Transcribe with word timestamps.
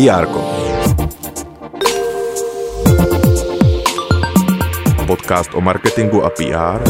PR. 0.00 0.24
Podcast 5.06 5.54
o 5.54 5.60
marketingu 5.60 6.24
a 6.24 6.30
PR 6.30 6.80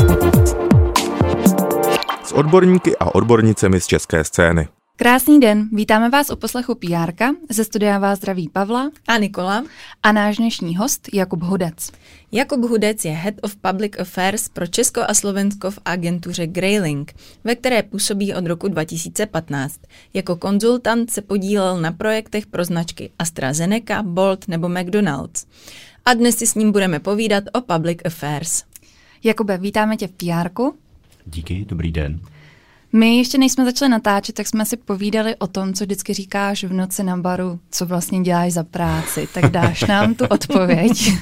s 2.24 2.32
odborníky 2.32 2.96
a 2.96 3.14
odbornicemi 3.14 3.80
z 3.80 3.86
české 3.86 4.24
scény. 4.24 4.79
Krásný 5.00 5.40
den, 5.40 5.68
vítáme 5.72 6.10
vás 6.10 6.30
u 6.30 6.36
poslechu 6.36 6.74
PR. 6.74 7.24
Ze 7.50 7.64
studia 7.64 7.98
vás 7.98 8.18
zdraví 8.18 8.48
Pavla 8.48 8.90
a 9.08 9.18
Nikola 9.18 9.64
a 10.02 10.12
náš 10.12 10.36
dnešní 10.36 10.76
host 10.76 11.08
Jakub 11.14 11.42
Hudec. 11.42 11.92
Jakub 12.32 12.60
Hudec 12.60 13.04
je 13.04 13.10
Head 13.10 13.34
of 13.42 13.56
Public 13.56 13.92
Affairs 14.00 14.48
pro 14.48 14.66
Česko 14.66 15.00
a 15.08 15.14
Slovensko 15.14 15.70
v 15.70 15.78
agentuře 15.84 16.46
Graylink, 16.46 17.12
ve 17.44 17.54
které 17.54 17.82
působí 17.82 18.34
od 18.34 18.46
roku 18.46 18.68
2015. 18.68 19.80
Jako 20.14 20.36
konzultant 20.36 21.10
se 21.10 21.22
podílel 21.22 21.80
na 21.80 21.92
projektech 21.92 22.46
pro 22.46 22.64
značky 22.64 23.10
AstraZeneca, 23.18 24.02
Bolt 24.02 24.48
nebo 24.48 24.68
McDonald's. 24.68 25.46
A 26.04 26.14
dnes 26.14 26.36
si 26.36 26.46
s 26.46 26.54
ním 26.54 26.72
budeme 26.72 27.00
povídat 27.00 27.44
o 27.52 27.60
Public 27.60 27.98
Affairs. 28.04 28.64
Jakube, 29.24 29.58
vítáme 29.58 29.96
tě 29.96 30.06
v 30.06 30.12
PR. 30.12 30.50
Díky, 31.26 31.64
dobrý 31.68 31.92
den. 31.92 32.20
My 32.92 33.16
ještě 33.16 33.38
nejsme 33.38 33.64
začali 33.64 33.88
natáčet, 33.88 34.34
tak 34.34 34.46
jsme 34.46 34.66
si 34.66 34.76
povídali 34.76 35.36
o 35.36 35.46
tom, 35.46 35.72
co 35.72 35.84
vždycky 35.84 36.14
říkáš 36.14 36.64
v 36.64 36.72
noci 36.72 37.02
na 37.02 37.16
baru, 37.16 37.60
co 37.70 37.86
vlastně 37.86 38.20
děláš 38.20 38.52
za 38.52 38.64
práci. 38.64 39.28
Tak 39.34 39.50
dáš 39.50 39.80
nám 39.82 40.14
tu 40.14 40.24
odpověď. 40.26 41.12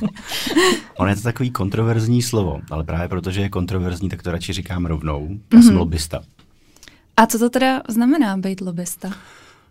On 0.99 1.09
je 1.09 1.17
to 1.17 1.23
takový 1.23 1.51
kontroverzní 1.51 2.23
slovo, 2.23 2.61
ale 2.71 2.85
právě 2.85 3.09
protože 3.09 3.41
je 3.41 3.49
kontroverzní, 3.49 4.09
tak 4.09 4.23
to 4.23 4.33
radši 4.33 4.53
říkám 4.53 4.87
rovnou. 4.87 5.29
Já 5.31 5.59
mm-hmm. 5.59 5.67
jsem 5.67 5.77
lobista. 5.77 6.21
A 7.17 7.27
co 7.27 7.39
to 7.39 7.51
teda 7.51 7.83
znamená 7.89 8.37
být 8.37 8.61
lobista? 8.61 9.13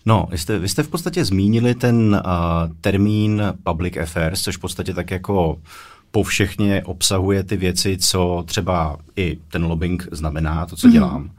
No, 0.05 0.27
vy 0.31 0.37
jste, 0.37 0.59
vy 0.59 0.69
jste 0.69 0.83
v 0.83 0.87
podstatě 0.87 1.25
zmínili 1.25 1.75
ten 1.75 2.21
uh, 2.25 2.73
termín 2.81 3.41
public 3.63 3.97
affairs, 3.97 4.41
což 4.41 4.57
v 4.57 4.59
podstatě 4.59 4.93
tak 4.93 5.11
jako 5.11 5.59
povšechně 6.11 6.83
obsahuje 6.83 7.43
ty 7.43 7.57
věci, 7.57 7.97
co 7.97 8.43
třeba 8.47 8.97
i 9.15 9.37
ten 9.51 9.65
lobbying 9.65 10.07
znamená, 10.11 10.65
to, 10.65 10.75
co 10.75 10.87
mm-hmm. 10.87 10.91
dělám. 10.91 11.31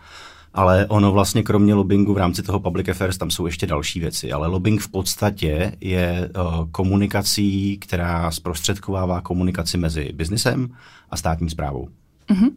Ale 0.54 0.86
ono 0.86 1.12
vlastně 1.12 1.42
kromě 1.42 1.74
lobbingu 1.74 2.14
v 2.14 2.18
rámci 2.18 2.42
toho 2.42 2.60
public 2.60 2.88
affairs 2.88 3.18
tam 3.18 3.30
jsou 3.30 3.46
ještě 3.46 3.66
další 3.66 4.00
věci. 4.00 4.32
Ale 4.32 4.48
lobbying 4.48 4.80
v 4.80 4.88
podstatě 4.88 5.72
je 5.80 6.30
uh, 6.36 6.70
komunikací, 6.70 7.78
která 7.78 8.30
zprostředkovává 8.30 9.20
komunikaci 9.20 9.78
mezi 9.78 10.12
biznesem 10.14 10.68
a 11.10 11.16
státní 11.16 11.50
zprávou. 11.50 11.88
Mm-hmm. 12.28 12.50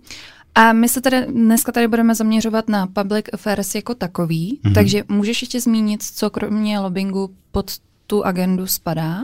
A 0.55 0.73
my 0.73 0.89
se 0.89 1.01
tady 1.01 1.25
dneska 1.25 1.71
tady 1.71 1.87
budeme 1.87 2.15
zaměřovat 2.15 2.69
na 2.69 2.87
public 2.87 3.25
affairs 3.33 3.75
jako 3.75 3.95
takový, 3.95 4.59
mm-hmm. 4.63 4.73
takže 4.73 5.03
můžeš 5.07 5.41
ještě 5.41 5.61
zmínit, 5.61 6.03
co 6.03 6.29
kromě 6.29 6.79
lobbingu 6.79 7.31
pod 7.51 7.71
tu 8.07 8.25
agendu 8.25 8.67
spadá? 8.67 9.23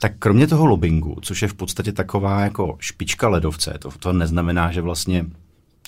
Tak 0.00 0.12
kromě 0.18 0.46
toho 0.46 0.66
lobbingu, 0.66 1.16
což 1.22 1.42
je 1.42 1.48
v 1.48 1.54
podstatě 1.54 1.92
taková 1.92 2.40
jako 2.40 2.76
špička 2.80 3.28
ledovce, 3.28 3.74
to, 3.78 3.90
to 3.98 4.12
neznamená, 4.12 4.72
že 4.72 4.80
vlastně 4.80 5.26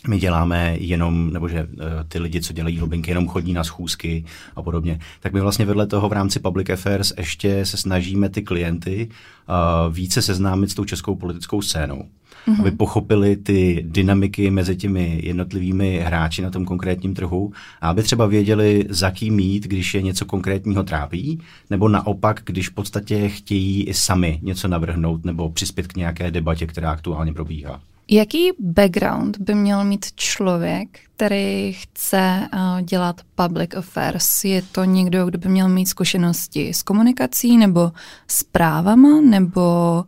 my 0.08 0.18
děláme 0.18 0.76
jenom, 0.80 1.32
nebo 1.32 1.48
že 1.48 1.64
uh, 1.64 1.82
ty 2.08 2.18
lidi, 2.18 2.40
co 2.40 2.52
dělají 2.52 2.80
lobbying, 2.80 3.08
jenom 3.08 3.28
chodí 3.28 3.52
na 3.52 3.64
schůzky 3.64 4.24
a 4.56 4.62
podobně, 4.62 4.98
tak 5.20 5.32
my 5.32 5.40
vlastně 5.40 5.64
vedle 5.64 5.86
toho 5.86 6.08
v 6.08 6.12
rámci 6.12 6.40
Public 6.40 6.70
Affairs 6.70 7.12
ještě 7.18 7.66
se 7.66 7.76
snažíme 7.76 8.28
ty 8.28 8.42
klienty 8.42 9.08
uh, 9.08 9.94
více 9.94 10.22
seznámit 10.22 10.70
s 10.70 10.74
tou 10.74 10.84
českou 10.84 11.14
politickou 11.14 11.62
scénou. 11.62 12.04
Mm-hmm. 12.46 12.60
Aby 12.60 12.70
pochopili 12.70 13.36
ty 13.36 13.84
dynamiky 13.88 14.50
mezi 14.50 14.76
těmi 14.76 15.20
jednotlivými 15.22 15.98
hráči 15.98 16.42
na 16.42 16.50
tom 16.50 16.64
konkrétním 16.64 17.14
trhu 17.14 17.52
a 17.80 17.88
aby 17.88 18.02
třeba 18.02 18.26
věděli, 18.26 18.86
za 18.88 19.10
kým 19.10 19.34
mít, 19.34 19.64
když 19.64 19.94
je 19.94 20.02
něco 20.02 20.24
konkrétního 20.24 20.82
trápí, 20.82 21.40
nebo 21.70 21.88
naopak, 21.88 22.42
když 22.44 22.68
v 22.68 22.74
podstatě 22.74 23.28
chtějí 23.28 23.84
i 23.84 23.94
sami 23.94 24.38
něco 24.42 24.68
navrhnout 24.68 25.24
nebo 25.24 25.50
přispět 25.50 25.86
k 25.86 25.96
nějaké 25.96 26.30
debatě, 26.30 26.66
která 26.66 26.90
aktuálně 26.90 27.32
probíhá. 27.32 27.80
Jaký 28.10 28.50
background 28.58 29.38
by 29.38 29.54
měl 29.54 29.84
mít 29.84 30.06
člověk, 30.14 30.88
který 31.16 31.72
chce 31.72 32.48
uh, 32.52 32.80
dělat 32.80 33.20
public 33.34 33.74
affairs? 33.74 34.44
Je 34.44 34.62
to 34.62 34.84
někdo, 34.84 35.26
kdo 35.26 35.38
by 35.38 35.48
měl 35.48 35.68
mít 35.68 35.86
zkušenosti 35.86 36.68
s 36.68 36.82
komunikací 36.82 37.56
nebo 37.56 37.92
s 38.28 38.42
právama 38.42 39.20
nebo 39.20 40.04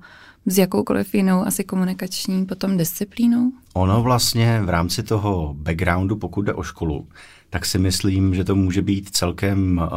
s 0.47 0.59
jakoukoliv 0.59 1.15
jinou 1.15 1.43
asi 1.43 1.65
komunikační 1.65 2.47
potom 2.47 2.77
disciplínou? 2.77 3.53
Ono 3.76 4.03
vlastně 4.03 4.60
v 4.64 4.69
rámci 4.69 5.03
toho 5.03 5.54
backgroundu, 5.59 6.16
pokud 6.16 6.42
jde 6.42 6.54
o 6.54 6.62
školu, 6.62 7.09
tak 7.50 7.66
si 7.66 7.78
myslím, 7.78 8.34
že 8.34 8.44
to 8.44 8.54
může 8.54 8.82
být 8.82 9.09
celkem 9.10 9.78
uh, 9.78 9.88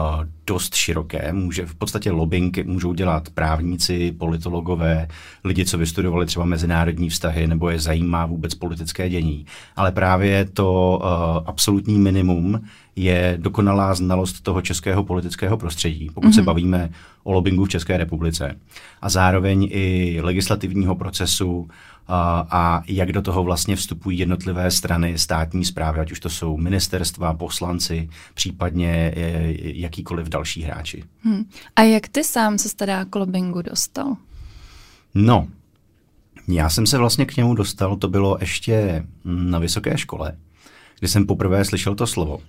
dost 0.48 0.76
široké. 0.76 1.34
Může 1.34 1.66
v 1.66 1.76
podstatě 1.76 2.12
lobbying 2.12 2.66
můžou 2.66 2.94
dělat 2.94 3.30
právníci, 3.30 4.12
politologové, 4.12 5.08
lidi, 5.44 5.66
co 5.66 5.78
vystudovali 5.78 6.26
třeba 6.26 6.46
mezinárodní 6.46 7.10
vztahy 7.10 7.48
nebo 7.48 7.70
je 7.70 7.80
zajímá 7.80 8.26
vůbec 8.26 8.56
politické 8.56 9.10
dění. 9.10 9.46
Ale 9.76 9.92
právě 9.92 10.46
to 10.46 11.00
uh, 11.02 11.44
absolutní 11.46 12.00
minimum 12.00 12.62
je 12.96 13.38
dokonalá 13.42 13.94
znalost 13.94 14.42
toho 14.42 14.62
českého 14.62 15.04
politického 15.04 15.58
prostředí, 15.58 16.10
pokud 16.14 16.28
mm-hmm. 16.28 16.36
se 16.36 16.42
mhm. 16.42 16.46
bavíme 16.46 16.90
o 17.24 17.32
lobbingu 17.32 17.66
v 17.66 17.70
České 17.70 17.98
republice. 17.98 18.56
A 19.02 19.10
zároveň 19.10 19.68
i 19.72 20.18
legislativního 20.22 20.96
procesu, 20.96 21.68
a 22.12 22.84
jak 22.88 23.12
do 23.12 23.22
toho 23.22 23.44
vlastně 23.44 23.76
vstupují 23.76 24.20
jednotlivé 24.20 24.72
strany 24.72 25.18
státní 25.18 25.66
zprávy, 25.66 26.00
ať 26.00 26.12
už 26.12 26.20
to 26.20 26.30
jsou 26.30 26.58
ministerstva, 26.58 27.34
poslanci, 27.34 28.10
případně 28.34 29.14
e, 29.16 29.54
jakýkoliv 29.60 30.28
další 30.28 30.62
hráči. 30.62 31.04
Hmm. 31.24 31.46
A 31.76 31.82
jak 31.82 32.08
ty 32.08 32.24
sám 32.24 32.58
se 32.58 32.76
teda 32.76 33.06
k 33.06 33.16
lobbingu 33.16 33.62
dostal? 33.62 34.16
No, 35.16 35.48
já 36.48 36.70
jsem 36.70 36.86
se 36.86 36.98
vlastně 36.98 37.26
k 37.26 37.38
němu 37.38 37.56
dostal, 37.56 37.96
to 37.96 38.08
bylo 38.08 38.38
ještě 38.42 39.06
na 39.26 39.60
vysoké 39.60 39.98
škole, 39.98 40.38
kdy 41.00 41.08
jsem 41.08 41.26
poprvé 41.26 41.66
slyšel 41.66 41.96
to 41.96 42.08
slovo. 42.08 42.40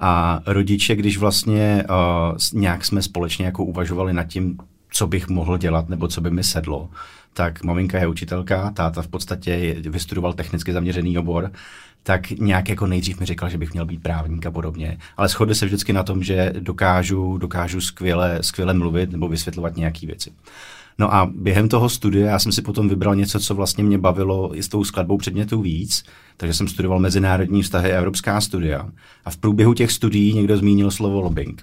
A 0.00 0.40
rodiče, 0.46 0.96
když 0.96 1.18
vlastně 1.18 1.84
uh, 1.90 2.60
nějak 2.60 2.84
jsme 2.84 3.02
společně 3.02 3.46
jako 3.46 3.64
uvažovali 3.64 4.12
nad 4.12 4.24
tím, 4.24 4.58
co 4.90 5.06
bych 5.06 5.28
mohl 5.28 5.58
dělat 5.58 5.88
nebo 5.88 6.08
co 6.08 6.20
by 6.20 6.30
mi 6.30 6.44
sedlo, 6.44 6.90
tak 7.36 7.64
maminka 7.64 7.98
je 7.98 8.06
učitelka, 8.06 8.70
táta 8.70 9.02
v 9.02 9.08
podstatě 9.08 9.76
vystudoval 9.80 10.32
technicky 10.32 10.72
zaměřený 10.72 11.18
obor, 11.18 11.52
tak 12.02 12.30
nějak 12.30 12.68
jako 12.68 12.86
nejdřív 12.86 13.20
mi 13.20 13.26
říkal, 13.26 13.48
že 13.48 13.58
bych 13.58 13.72
měl 13.72 13.86
být 13.86 14.02
právník 14.02 14.46
a 14.46 14.50
podobně. 14.50 14.98
Ale 15.16 15.28
shodli 15.28 15.54
se 15.54 15.66
vždycky 15.66 15.92
na 15.92 16.02
tom, 16.02 16.22
že 16.22 16.52
dokážu, 16.58 17.38
dokážu 17.38 17.80
skvěle, 17.80 18.38
skvěle 18.40 18.74
mluvit 18.74 19.12
nebo 19.12 19.28
vysvětlovat 19.28 19.76
nějaké 19.76 20.06
věci. 20.06 20.30
No 20.98 21.14
a 21.14 21.30
během 21.34 21.68
toho 21.68 21.88
studia 21.88 22.26
já 22.30 22.38
jsem 22.38 22.52
si 22.52 22.62
potom 22.62 22.88
vybral 22.88 23.16
něco, 23.16 23.40
co 23.40 23.54
vlastně 23.54 23.84
mě 23.84 23.98
bavilo 23.98 24.58
i 24.58 24.62
s 24.62 24.68
tou 24.68 24.84
skladbou 24.84 25.18
předmětů 25.18 25.62
víc, 25.62 26.04
takže 26.36 26.54
jsem 26.54 26.68
studoval 26.68 26.98
mezinárodní 26.98 27.62
vztahy 27.62 27.92
a 27.92 27.98
evropská 27.98 28.40
studia. 28.40 28.88
A 29.24 29.30
v 29.30 29.36
průběhu 29.36 29.74
těch 29.74 29.92
studií 29.92 30.34
někdo 30.34 30.56
zmínil 30.56 30.90
slovo 30.90 31.20
lobbying 31.20 31.62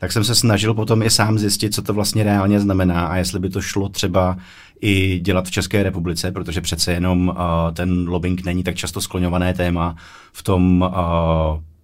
tak 0.00 0.12
jsem 0.12 0.24
se 0.24 0.34
snažil 0.34 0.74
potom 0.74 1.02
i 1.02 1.10
sám 1.10 1.38
zjistit, 1.38 1.74
co 1.74 1.82
to 1.82 1.94
vlastně 1.94 2.24
reálně 2.24 2.60
znamená 2.60 3.06
a 3.06 3.16
jestli 3.16 3.40
by 3.40 3.50
to 3.50 3.60
šlo 3.60 3.88
třeba 3.88 4.36
i 4.80 5.20
dělat 5.20 5.46
v 5.46 5.50
České 5.50 5.82
republice, 5.82 6.32
protože 6.32 6.60
přece 6.60 6.92
jenom 6.92 7.28
uh, 7.28 7.34
ten 7.72 8.08
lobbying 8.08 8.44
není 8.44 8.62
tak 8.62 8.76
často 8.76 9.00
skloňované 9.00 9.54
téma 9.54 9.96
v 10.32 10.42
tom 10.42 10.82
uh, 10.82 10.90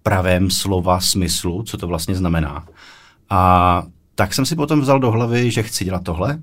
pravém 0.03 0.51
slova 0.51 0.99
smyslu, 0.99 1.63
co 1.63 1.77
to 1.77 1.87
vlastně 1.87 2.15
znamená. 2.15 2.65
A 3.29 3.83
tak 4.15 4.33
jsem 4.33 4.45
si 4.45 4.55
potom 4.55 4.81
vzal 4.81 4.99
do 4.99 5.11
hlavy, 5.11 5.51
že 5.51 5.63
chci 5.63 5.85
dělat 5.85 6.03
tohle. 6.03 6.39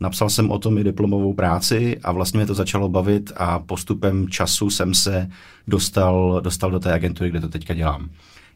Napsal 0.00 0.30
jsem 0.30 0.50
o 0.50 0.58
tom 0.58 0.78
i 0.78 0.84
diplomovou 0.84 1.34
práci 1.34 1.98
a 2.04 2.12
vlastně 2.12 2.38
mě 2.38 2.46
to 2.46 2.54
začalo 2.54 2.88
bavit 2.88 3.32
a 3.36 3.58
postupem 3.58 4.28
času 4.28 4.70
jsem 4.70 4.94
se 4.94 5.28
dostal, 5.68 6.40
dostal 6.44 6.70
do 6.70 6.80
té 6.80 6.92
agentury, 6.92 7.30
kde 7.30 7.40
to 7.40 7.48
teďka 7.48 7.74
dělám. 7.74 8.08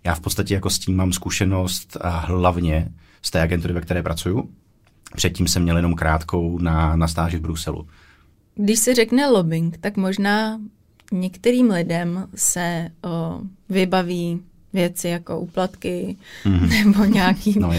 Já 0.05 0.15
v 0.15 0.21
podstatě 0.21 0.55
jako 0.55 0.71
s 0.71 0.79
tím 0.79 0.97
mám 0.97 1.13
zkušenost 1.13 1.97
hlavně 2.03 2.93
z 3.23 3.31
té 3.31 3.43
agentury, 3.43 3.75
ve 3.75 3.81
které 3.81 4.03
pracuju. 4.03 4.51
Předtím 5.17 5.49
jsem 5.49 5.63
měl 5.63 5.77
jenom 5.77 5.95
krátkou 5.95 6.59
na, 6.59 6.97
na 6.97 7.09
stáži 7.09 7.37
v 7.37 7.41
Bruselu. 7.41 7.89
Když 8.55 8.79
se 8.79 8.95
řekne 8.95 9.27
lobbying, 9.27 9.79
tak 9.79 9.97
možná 9.97 10.61
některým 11.13 11.71
lidem 11.71 12.29
se 12.35 12.89
o, 13.05 13.41
vybaví 13.69 14.43
věci 14.75 15.09
jako 15.09 15.41
úplatky 15.41 16.17
mm-hmm. 16.45 16.85
nebo 16.85 17.05
nějaký 17.05 17.59
no, 17.59 17.69
uh, 17.69 17.75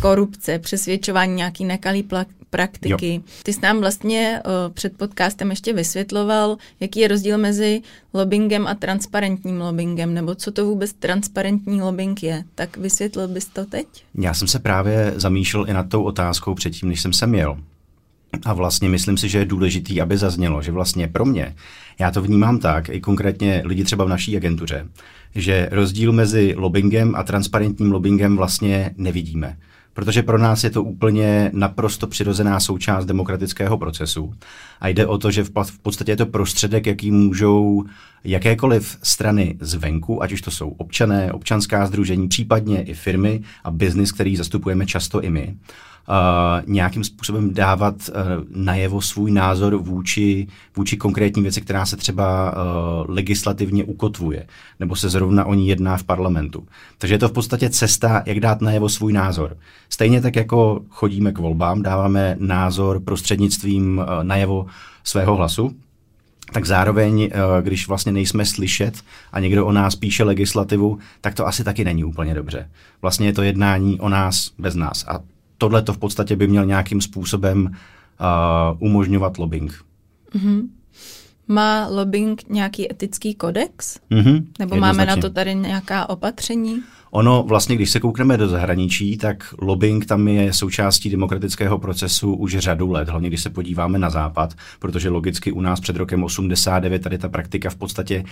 korupce, 0.00 0.58
přesvědčování, 0.58 1.34
nějaký 1.34 1.64
nekalý 1.64 2.02
pla- 2.02 2.26
praktiky. 2.50 3.14
Jo. 3.14 3.20
Ty 3.42 3.52
jsi 3.52 3.60
nám 3.62 3.80
vlastně 3.80 4.42
uh, 4.46 4.72
před 4.74 4.96
podcastem 4.96 5.50
ještě 5.50 5.72
vysvětloval, 5.72 6.56
jaký 6.80 7.00
je 7.00 7.08
rozdíl 7.08 7.38
mezi 7.38 7.82
lobbyingem 8.14 8.66
a 8.66 8.74
transparentním 8.74 9.60
lobbyingem, 9.60 10.14
nebo 10.14 10.34
co 10.34 10.52
to 10.52 10.66
vůbec 10.66 10.92
transparentní 10.92 11.82
lobbying 11.82 12.22
je. 12.22 12.44
Tak 12.54 12.76
vysvětlil 12.76 13.28
bys 13.28 13.46
to 13.46 13.64
teď? 13.64 13.86
Já 14.14 14.34
jsem 14.34 14.48
se 14.48 14.58
právě 14.58 15.12
zamýšlel 15.16 15.68
i 15.68 15.72
nad 15.72 15.88
tou 15.88 16.02
otázkou 16.02 16.54
předtím, 16.54 16.88
než 16.88 17.00
jsem 17.00 17.12
sem 17.12 17.34
jel. 17.34 17.58
A 18.44 18.52
vlastně 18.52 18.88
myslím 18.88 19.16
si, 19.16 19.28
že 19.28 19.38
je 19.38 19.44
důležitý, 19.44 20.00
aby 20.00 20.16
zaznělo, 20.16 20.62
že 20.62 20.72
vlastně 20.72 21.08
pro 21.08 21.24
mě, 21.24 21.54
já 21.98 22.10
to 22.10 22.22
vnímám 22.22 22.58
tak, 22.58 22.88
i 22.88 23.00
konkrétně 23.00 23.62
lidi 23.64 23.84
třeba 23.84 24.04
v 24.04 24.08
naší 24.08 24.36
agentuře, 24.36 24.88
že 25.34 25.68
rozdíl 25.72 26.12
mezi 26.12 26.54
lobbyingem 26.56 27.14
a 27.16 27.22
transparentním 27.22 27.92
lobbyingem 27.92 28.36
vlastně 28.36 28.90
nevidíme. 28.96 29.56
protože 29.94 30.22
pro 30.22 30.38
nás 30.38 30.64
je 30.64 30.70
to 30.70 30.82
úplně 30.82 31.50
naprosto 31.54 32.06
přirozená 32.06 32.60
součást 32.60 33.06
demokratického 33.06 33.78
procesu. 33.78 34.34
A 34.80 34.88
jde 34.88 35.06
o 35.06 35.18
to, 35.18 35.30
že 35.30 35.44
v, 35.44 35.50
podstatě 35.82 36.12
je 36.12 36.16
to 36.16 36.26
prostředek, 36.26 36.86
jaký 36.86 37.10
můžou 37.10 37.84
jakékoliv 38.24 38.98
strany 39.02 39.56
zvenku, 39.60 40.22
ať 40.22 40.32
už 40.32 40.40
to 40.40 40.50
jsou 40.50 40.70
občané, 40.70 41.32
občanská 41.32 41.86
združení, 41.86 42.28
případně 42.28 42.82
i 42.82 42.94
firmy 42.94 43.42
a 43.64 43.70
biznis, 43.70 44.12
který 44.12 44.36
zastupujeme 44.36 44.86
často 44.86 45.20
i 45.20 45.30
my, 45.30 45.56
nějakým 46.66 47.04
způsobem 47.04 47.54
dávat 47.54 47.94
uh, 47.94 48.14
najevo 48.50 49.00
svůj 49.00 49.30
názor 49.30 49.76
vůči, 49.76 50.46
vůči 50.76 50.96
konkrétní 50.96 51.42
věci, 51.42 51.60
která 51.60 51.86
se 51.86 51.96
třeba 51.96 52.52
uh, 52.52 52.56
legislativně 53.08 53.84
ukotvuje, 53.84 54.46
nebo 54.80 54.96
se 54.96 55.08
zrovna 55.08 55.44
o 55.44 55.54
ní 55.54 55.68
jedná 55.68 55.96
v 55.96 56.04
parlamentu. 56.04 56.66
Takže 56.98 57.14
je 57.14 57.18
to 57.18 57.28
v 57.28 57.32
podstatě 57.32 57.70
cesta, 57.70 58.22
jak 58.26 58.40
dát 58.40 58.60
najevo 58.60 58.88
svůj 58.88 59.12
názor. 59.12 59.56
Stejně 59.90 60.20
tak, 60.20 60.36
jako 60.36 60.80
chodíme 60.88 61.32
k 61.32 61.38
volbám, 61.38 61.82
dáváme 61.82 62.36
názor 62.40 63.00
prostřednictvím 63.00 63.98
uh, 63.98 64.24
najevo 64.24 64.66
svého 65.04 65.36
hlasu, 65.36 65.76
tak 66.52 66.66
zároveň, 66.66 67.30
když 67.60 67.88
vlastně 67.88 68.12
nejsme 68.12 68.44
slyšet 68.44 68.94
a 69.32 69.40
někdo 69.40 69.66
o 69.66 69.72
nás 69.72 69.96
píše 69.96 70.24
legislativu, 70.24 70.98
tak 71.20 71.34
to 71.34 71.46
asi 71.46 71.64
taky 71.64 71.84
není 71.84 72.04
úplně 72.04 72.34
dobře. 72.34 72.70
Vlastně 73.02 73.26
je 73.26 73.32
to 73.32 73.42
jednání 73.42 74.00
o 74.00 74.08
nás 74.08 74.50
bez 74.58 74.74
nás. 74.74 75.04
A 75.08 75.20
tohle 75.60 75.82
to 75.82 75.92
v 75.92 75.98
podstatě 75.98 76.36
by 76.36 76.46
měl 76.46 76.66
nějakým 76.66 77.00
způsobem 77.00 77.64
uh, 77.64 78.76
umožňovat 78.78 79.38
lobbying. 79.38 79.84
Mm-hmm. 80.34 80.68
Má 81.48 81.88
lobbying 81.88 82.42
nějaký 82.48 82.92
etický 82.92 83.34
kodex? 83.34 84.00
Mm-hmm. 84.10 84.46
Nebo 84.58 84.76
máme 84.76 85.06
na 85.06 85.16
to 85.16 85.30
tady 85.30 85.54
nějaká 85.54 86.08
opatření? 86.08 86.82
Ono 87.10 87.42
vlastně, 87.42 87.76
když 87.76 87.90
se 87.90 88.00
koukneme 88.00 88.36
do 88.36 88.48
zahraničí, 88.48 89.16
tak 89.16 89.54
lobbying 89.58 90.06
tam 90.06 90.28
je 90.28 90.52
součástí 90.52 91.10
demokratického 91.10 91.78
procesu 91.78 92.34
už 92.34 92.58
řadu 92.58 92.90
let, 92.90 93.08
hlavně 93.08 93.28
když 93.28 93.42
se 93.42 93.50
podíváme 93.50 93.98
na 93.98 94.10
západ, 94.10 94.54
protože 94.78 95.08
logicky 95.08 95.52
u 95.52 95.60
nás 95.60 95.80
před 95.80 95.96
rokem 95.96 96.24
89 96.24 97.02
tady 97.02 97.18
ta 97.18 97.28
praktika 97.28 97.70
v 97.70 97.76
podstatě 97.76 98.24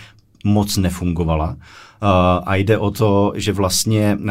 moc 0.43 0.77
nefungovala. 0.77 1.49
Uh, 1.49 2.07
a 2.45 2.55
jde 2.55 2.77
o 2.77 2.91
to, 2.91 3.33
že 3.35 3.53
vlastně 3.53 4.17
uh, 4.21 4.29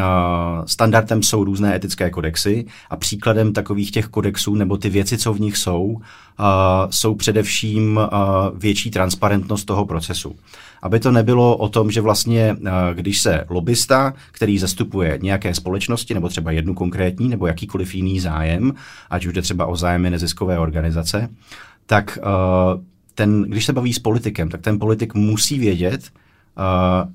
standardem 0.67 1.23
jsou 1.23 1.45
různé 1.45 1.77
etické 1.77 2.11
kodexy 2.11 2.67
a 2.91 2.97
příkladem 2.97 3.53
takových 3.53 3.91
těch 3.91 4.07
kodexů 4.07 4.55
nebo 4.55 4.77
ty 4.77 4.91
věci, 4.91 5.19
co 5.19 5.33
v 5.33 5.41
nich 5.41 5.57
jsou, 5.57 5.85
uh, 5.85 6.01
jsou 6.91 7.15
především 7.15 8.01
větší 8.55 8.91
transparentnost 8.91 9.65
toho 9.65 9.87
procesu. 9.87 10.37
Aby 10.83 11.01
to 11.01 11.13
nebylo 11.13 11.57
o 11.57 11.69
tom, 11.69 11.91
že 11.91 12.01
vlastně, 12.01 12.57
když 12.95 13.21
se 13.21 13.45
lobista, 13.49 14.15
který 14.33 14.59
zastupuje 14.59 15.19
nějaké 15.23 15.55
společnosti, 15.55 16.15
nebo 16.15 16.29
třeba 16.29 16.51
jednu 16.51 16.75
konkrétní, 16.75 17.29
nebo 17.29 17.47
jakýkoliv 17.47 17.95
jiný 17.95 18.21
zájem, 18.21 18.75
ať 19.11 19.27
už 19.27 19.33
jde 19.33 19.43
třeba 19.43 19.67
o 19.67 19.77
zájmy 19.77 20.11
neziskové 20.11 20.59
organizace, 20.59 21.29
tak 21.87 22.19
ten, 23.15 23.43
když 23.43 23.65
se 23.65 23.73
baví 23.73 23.93
s 23.93 23.99
politikem, 23.99 24.49
tak 24.49 24.61
ten 24.61 24.79
politik 24.79 25.15
musí 25.15 25.59
vědět, 25.59 26.11
uh, 26.59 27.13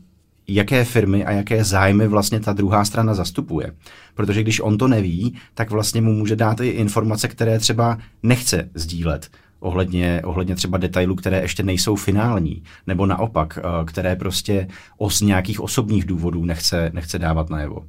jaké 0.47 0.85
firmy 0.85 1.25
a 1.25 1.31
jaké 1.31 1.63
zájmy 1.63 2.07
vlastně 2.07 2.39
ta 2.39 2.53
druhá 2.53 2.85
strana 2.85 3.13
zastupuje. 3.13 3.71
Protože 4.15 4.41
když 4.41 4.59
on 4.59 4.77
to 4.77 4.87
neví, 4.87 5.35
tak 5.53 5.71
vlastně 5.71 6.01
mu 6.01 6.13
může 6.13 6.35
dát 6.35 6.61
i 6.61 6.67
informace, 6.67 7.27
které 7.27 7.59
třeba 7.59 7.97
nechce 8.23 8.69
sdílet 8.73 9.29
ohledně, 9.63 10.21
ohledně 10.23 10.55
třeba 10.55 10.77
detailů, 10.77 11.15
které 11.15 11.41
ještě 11.41 11.63
nejsou 11.63 11.95
finální, 11.95 12.63
nebo 12.87 13.05
naopak, 13.05 13.59
uh, 13.63 13.85
které 13.85 14.15
prostě 14.15 14.67
os 14.97 15.21
nějakých 15.21 15.59
osobních 15.59 16.05
důvodů 16.05 16.45
nechce, 16.45 16.91
nechce 16.93 17.19
dávat 17.19 17.49
najevo. 17.49 17.85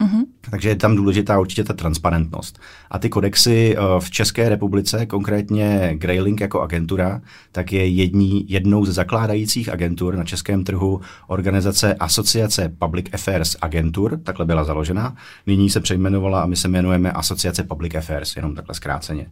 Mm-hmm. 0.00 0.24
Takže 0.50 0.68
je 0.68 0.76
tam 0.76 0.96
důležitá 0.96 1.40
určitě 1.40 1.64
ta 1.64 1.72
transparentnost. 1.72 2.58
A 2.90 2.98
ty 2.98 3.08
kodexy 3.08 3.76
eh, 3.76 3.80
v 4.00 4.10
České 4.10 4.48
republice, 4.48 5.06
konkrétně 5.06 5.90
Graylink 5.94 6.40
jako 6.40 6.60
agentura, 6.60 7.20
tak 7.52 7.72
je 7.72 7.86
jední, 7.86 8.44
jednou 8.48 8.84
ze 8.84 8.92
zakládajících 8.92 9.68
agentur 9.68 10.16
na 10.16 10.24
českém 10.24 10.64
trhu 10.64 11.00
organizace 11.26 11.94
Asociace 11.94 12.72
Public 12.78 13.06
Affairs 13.12 13.56
Agentur, 13.62 14.20
takhle 14.24 14.46
byla 14.46 14.64
založena. 14.64 15.16
Nyní 15.46 15.70
se 15.70 15.80
přejmenovala 15.80 16.42
a 16.42 16.46
my 16.46 16.56
se 16.56 16.68
jmenujeme 16.68 17.12
Asociace 17.12 17.62
Public 17.62 17.94
Affairs, 17.94 18.36
jenom 18.36 18.54
takhle 18.54 18.74
zkráceně 18.74 19.26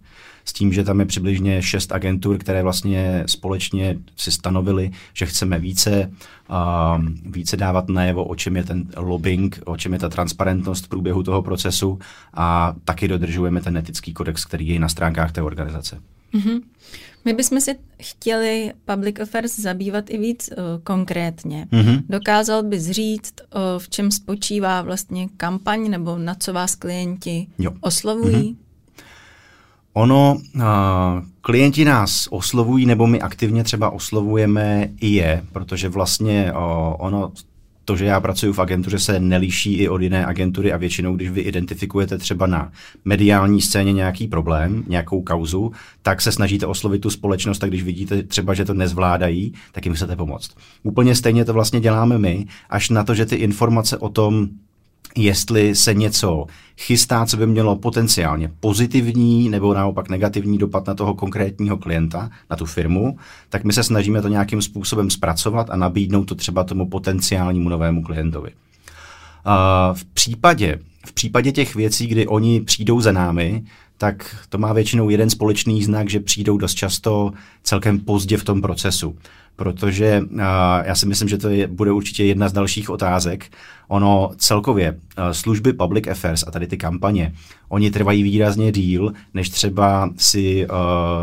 s 0.45 0.53
tím, 0.53 0.73
že 0.73 0.85
tam 0.85 1.01
je 1.01 1.07
přibližně 1.07 1.63
šest 1.63 1.93
agentur, 1.93 2.39
které 2.39 2.63
vlastně 2.63 3.25
společně 3.27 3.99
si 4.17 4.33
stanovili, 4.33 4.91
že 5.15 5.27
chceme 5.27 5.59
více, 5.59 6.11
uh, 6.51 7.05
více 7.33 7.57
dávat 7.57 7.89
najevo, 7.89 8.25
o 8.25 8.35
čem 8.35 8.57
je 8.57 8.65
ten 8.65 8.85
lobbying, 8.97 9.61
o 9.65 9.77
čem 9.77 9.93
je 9.93 9.99
ta 9.99 10.09
transparentnost 10.09 10.50
v 10.55 10.89
průběhu 10.89 11.23
toho 11.23 11.43
procesu 11.43 11.99
a 12.35 12.75
taky 12.85 13.09
dodržujeme 13.09 13.61
ten 13.61 13.77
etický 13.77 14.13
kodex, 14.13 14.45
který 14.45 14.69
je 14.69 14.81
na 14.81 14.89
stránkách 14.89 15.33
té 15.33 15.43
organizace. 15.43 16.01
Mm-hmm. 16.35 16.61
My 17.25 17.33
bychom 17.33 17.61
si 17.61 17.79
chtěli 18.03 18.73
public 18.85 19.21
affairs 19.21 19.61
zabývat 19.61 20.11
i 20.11 20.19
víc 20.19 20.51
uh, 20.51 20.57
konkrétně. 20.83 21.67
Mm-hmm. 21.73 22.03
Dokázal 22.09 22.63
bys 22.63 22.91
říct, 22.91 23.35
uh, 23.41 23.61
v 23.79 23.89
čem 23.89 24.11
spočívá 24.11 24.83
vlastně 24.83 25.29
kampaň 25.37 25.91
nebo 25.91 26.19
na 26.19 26.35
co 26.35 26.53
vás 26.53 26.75
klienti 26.75 27.47
jo. 27.59 27.71
oslovují? 27.81 28.35
Mm-hmm. 28.35 28.57
Ono, 29.93 30.39
uh, 30.55 30.63
klienti 31.41 31.85
nás 31.85 32.29
oslovují, 32.31 32.87
nebo 32.87 33.07
my 33.07 33.21
aktivně 33.21 33.65
třeba 33.65 33.91
oslovujeme 33.91 34.89
i 35.01 35.09
je, 35.09 35.43
protože 35.53 35.89
vlastně 35.89 36.53
uh, 36.53 36.59
ono, 36.99 37.33
to, 37.91 37.97
že 37.97 38.05
já 38.05 38.21
pracuji 38.21 38.53
v 38.53 38.59
agentuře, 38.59 38.99
se 38.99 39.21
nelíší 39.21 39.75
i 39.75 39.89
od 39.89 40.03
jiné 40.03 40.27
agentury 40.27 40.73
a 40.73 40.77
většinou, 40.77 41.17
když 41.17 41.31
vy 41.31 41.41
identifikujete 41.41 42.19
třeba 42.19 42.47
na 42.47 42.73
mediální 43.05 43.61
scéně 43.61 43.93
nějaký 43.93 44.29
problém, 44.29 44.85
nějakou 44.87 45.23
kauzu, 45.23 45.73
tak 46.03 46.21
se 46.21 46.33
snažíte 46.33 46.67
oslovit 46.67 47.03
tu 47.03 47.11
společnost 47.11 47.65
a 47.65 47.67
když 47.67 47.83
vidíte 47.83 48.23
třeba, 48.23 48.55
že 48.55 48.65
to 48.65 48.75
nezvládají, 48.75 49.53
tak 49.73 49.87
jim 49.87 49.95
chcete 49.95 50.17
pomoct. 50.17 50.51
Úplně 50.83 51.15
stejně 51.15 51.45
to 51.45 51.53
vlastně 51.53 51.81
děláme 51.81 52.19
my, 52.19 52.47
až 52.71 52.91
na 52.91 53.05
to, 53.05 53.15
že 53.15 53.27
ty 53.27 53.37
informace 53.37 53.99
o 53.99 54.09
tom, 54.09 54.49
jestli 55.17 55.75
se 55.75 55.95
něco 55.95 56.47
chystá, 56.79 57.27
co 57.27 57.37
by 57.37 57.47
mělo 57.47 57.77
potenciálně 57.77 58.53
pozitivní 58.61 59.49
nebo 59.49 59.75
naopak 59.75 60.09
negativní 60.09 60.59
dopad 60.59 60.87
na 60.87 60.95
toho 60.95 61.15
konkrétního 61.15 61.77
klienta, 61.77 62.31
na 62.51 62.57
tu 62.57 62.67
firmu, 62.67 63.19
tak 63.49 63.65
my 63.65 63.73
se 63.73 63.83
snažíme 63.83 64.23
to 64.23 64.29
nějakým 64.29 64.63
způsobem 64.63 65.11
zpracovat 65.11 65.71
a 65.71 65.77
nabídnout 65.77 66.25
to 66.25 66.35
třeba 66.35 66.65
tomu 66.65 66.89
potenciálnímu 66.89 67.69
novému 67.69 68.03
klientovi. 68.03 68.51
v 69.93 70.05
případě, 70.05 70.79
v 71.07 71.13
případě 71.13 71.53
těch 71.53 71.75
věcí, 71.75 72.07
kdy 72.07 72.27
oni 72.27 72.61
přijdou 72.61 73.01
za 73.01 73.13
námi, 73.13 73.65
tak 73.99 74.37
to 74.49 74.59
má 74.59 74.73
většinou 74.73 75.11
jeden 75.11 75.31
společný 75.31 75.85
znak, 75.85 76.11
že 76.11 76.21
přijdou 76.21 76.59
dost 76.59 76.75
často 76.75 77.33
celkem 77.63 77.99
pozdě 77.99 78.37
v 78.37 78.45
tom 78.45 78.63
procesu 78.63 79.17
protože 79.61 80.21
uh, 80.21 80.41
já 80.85 80.95
si 80.95 81.07
myslím, 81.07 81.29
že 81.29 81.39
to 81.39 81.49
je, 81.49 81.67
bude 81.67 81.93
určitě 81.93 82.25
jedna 82.25 82.49
z 82.49 82.53
dalších 82.53 82.91
otázek. 82.91 83.53
Ono 83.89 84.31
celkově 84.37 84.93
uh, 84.93 84.99
služby 85.33 85.73
public 85.73 86.09
affairs 86.09 86.45
a 86.47 86.51
tady 86.51 86.67
ty 86.67 86.77
kampaně, 86.77 87.35
oni 87.69 87.91
trvají 87.91 88.23
výrazně 88.23 88.73
díl, 88.73 89.13
než 89.35 89.51
třeba 89.51 90.11
si 90.17 90.67
uh, 90.67 90.77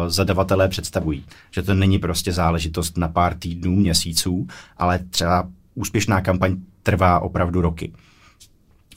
zadavatelé 0.08 0.68
představují. 0.68 1.26
Že 1.52 1.62
to 1.62 1.74
není 1.74 2.00
prostě 2.00 2.32
záležitost 2.32 2.98
na 2.98 3.08
pár 3.08 3.34
týdnů, 3.34 3.76
měsíců, 3.76 4.48
ale 4.78 5.00
třeba 5.10 5.50
úspěšná 5.76 6.22
kampaň 6.22 6.56
trvá 6.84 7.20
opravdu 7.20 7.62
roky 7.62 7.94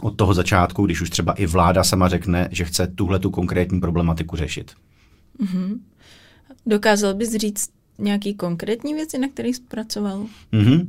od 0.01 0.11
toho 0.11 0.35
začátku, 0.35 0.87
když 0.87 1.01
už 1.01 1.11
třeba 1.11 1.33
i 1.33 1.47
vláda 1.47 1.85
sama 1.85 2.09
řekne, 2.09 2.49
že 2.53 2.65
chce 2.65 2.87
tuhle 2.87 3.19
tu 3.19 3.31
konkrétní 3.31 3.81
problematiku 3.81 4.37
řešit. 4.37 4.73
Mm-hmm. 5.43 5.79
Dokázal 6.67 7.15
bys 7.15 7.37
říct 7.37 7.80
nějaký 8.01 8.35
konkrétní 8.35 8.95
věci, 8.95 9.19
na 9.19 9.29
kterých 9.29 9.57
zpracoval? 9.57 10.27
Mm-hmm. 10.53 10.87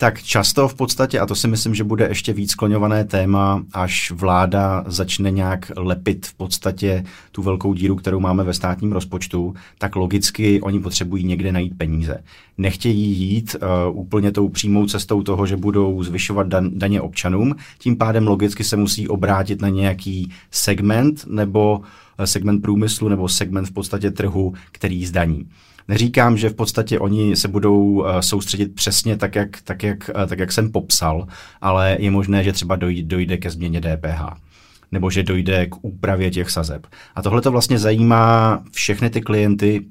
Tak 0.00 0.22
často 0.22 0.68
v 0.68 0.74
podstatě, 0.74 1.20
a 1.20 1.26
to 1.26 1.34
si 1.34 1.48
myslím, 1.48 1.74
že 1.74 1.84
bude 1.84 2.08
ještě 2.08 2.32
víc 2.32 2.50
skloňované 2.50 3.04
téma, 3.04 3.64
až 3.72 4.10
vláda 4.10 4.84
začne 4.86 5.30
nějak 5.30 5.72
lepit 5.76 6.26
v 6.26 6.34
podstatě 6.34 7.04
tu 7.32 7.42
velkou 7.42 7.74
díru, 7.74 7.96
kterou 7.96 8.20
máme 8.20 8.44
ve 8.44 8.54
státním 8.54 8.92
rozpočtu, 8.92 9.54
tak 9.78 9.96
logicky 9.96 10.60
oni 10.60 10.80
potřebují 10.80 11.24
někde 11.24 11.52
najít 11.52 11.78
peníze. 11.78 12.24
Nechtějí 12.58 13.10
jít 13.10 13.56
uh, 13.90 13.98
úplně 13.98 14.32
tou 14.32 14.48
přímou 14.48 14.86
cestou 14.86 15.22
toho, 15.22 15.46
že 15.46 15.56
budou 15.56 16.02
zvyšovat 16.02 16.46
dan- 16.46 16.70
daně 16.74 17.00
občanům, 17.00 17.54
tím 17.78 17.96
pádem 17.96 18.26
logicky 18.26 18.64
se 18.64 18.76
musí 18.76 19.08
obrátit 19.08 19.62
na 19.62 19.68
nějaký 19.68 20.32
segment 20.50 21.26
nebo 21.26 21.78
uh, 21.78 22.24
segment 22.24 22.62
průmyslu 22.62 23.08
nebo 23.08 23.28
segment 23.28 23.66
v 23.66 23.72
podstatě 23.72 24.10
trhu, 24.10 24.54
který 24.72 25.06
zdaní. 25.06 25.48
Neříkám, 25.88 26.36
že 26.36 26.50
v 26.50 26.54
podstatě 26.54 26.98
oni 26.98 27.36
se 27.36 27.48
budou 27.48 27.84
uh, 27.84 28.18
soustředit 28.20 28.74
přesně 28.74 29.16
tak 29.16 29.34
jak, 29.34 29.60
tak, 29.64 29.82
jak, 29.82 30.10
uh, 30.16 30.26
tak, 30.26 30.38
jak 30.38 30.52
jsem 30.52 30.72
popsal, 30.72 31.26
ale 31.60 31.96
je 32.00 32.10
možné, 32.10 32.44
že 32.44 32.52
třeba 32.52 32.76
dojde, 32.76 33.02
dojde 33.02 33.36
ke 33.36 33.50
změně 33.50 33.80
DPH 33.80 34.48
nebo 34.92 35.10
že 35.10 35.22
dojde 35.22 35.66
k 35.66 35.84
úpravě 35.84 36.30
těch 36.30 36.50
sazeb. 36.50 36.86
A 37.14 37.22
tohle 37.22 37.40
to 37.42 37.50
vlastně 37.50 37.78
zajímá 37.78 38.62
všechny 38.72 39.10
ty 39.10 39.20
klienty, 39.20 39.84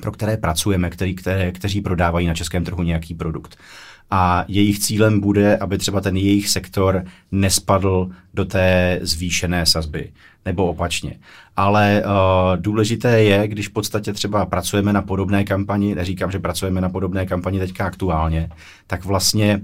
pro 0.00 0.12
které 0.12 0.36
pracujeme, 0.36 0.90
který, 0.90 1.14
které, 1.14 1.52
kteří 1.52 1.80
prodávají 1.80 2.26
na 2.26 2.34
českém 2.34 2.64
trhu 2.64 2.82
nějaký 2.82 3.14
produkt. 3.14 3.58
A 4.10 4.44
jejich 4.48 4.78
cílem 4.78 5.20
bude, 5.20 5.56
aby 5.56 5.78
třeba 5.78 6.00
ten 6.00 6.16
jejich 6.16 6.48
sektor 6.48 7.04
nespadl 7.32 8.10
do 8.34 8.44
té 8.44 8.98
zvýšené 9.02 9.66
sazby 9.66 10.12
nebo 10.44 10.66
opačně. 10.66 11.18
Ale 11.56 12.02
uh, 12.04 12.12
důležité 12.56 13.22
je, 13.22 13.48
když 13.48 13.68
v 13.68 13.72
podstatě 13.72 14.12
třeba 14.12 14.46
pracujeme 14.46 14.92
na 14.92 15.02
podobné 15.02 15.44
kampani, 15.44 15.94
neříkám, 15.94 16.30
že 16.30 16.38
pracujeme 16.38 16.80
na 16.80 16.88
podobné 16.88 17.26
kampani 17.26 17.58
teďka 17.58 17.86
aktuálně, 17.86 18.50
tak 18.86 19.04
vlastně 19.04 19.60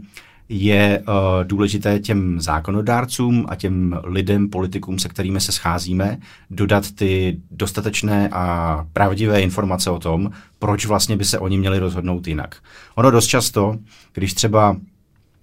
je 0.55 1.03
uh, 1.09 1.15
důležité 1.45 1.99
těm 1.99 2.41
zákonodárcům 2.41 3.47
a 3.49 3.57
těm 3.57 4.01
lidem, 4.05 4.49
politikům, 4.49 4.99
se 4.99 5.09
kterými 5.09 5.41
se 5.41 5.53
scházíme, 5.53 6.19
dodat 6.51 6.91
ty 6.91 7.41
dostatečné 7.51 8.29
a 8.33 8.87
pravdivé 8.93 9.41
informace 9.41 9.91
o 9.91 9.99
tom, 9.99 10.31
proč 10.59 10.87
vlastně 10.87 11.17
by 11.17 11.25
se 11.25 11.39
oni 11.39 11.59
měli 11.59 11.79
rozhodnout 11.79 12.27
jinak. 12.27 12.57
Ono 12.95 13.11
dost 13.11 13.27
často, 13.27 13.77
když 14.13 14.35
třeba 14.35 14.77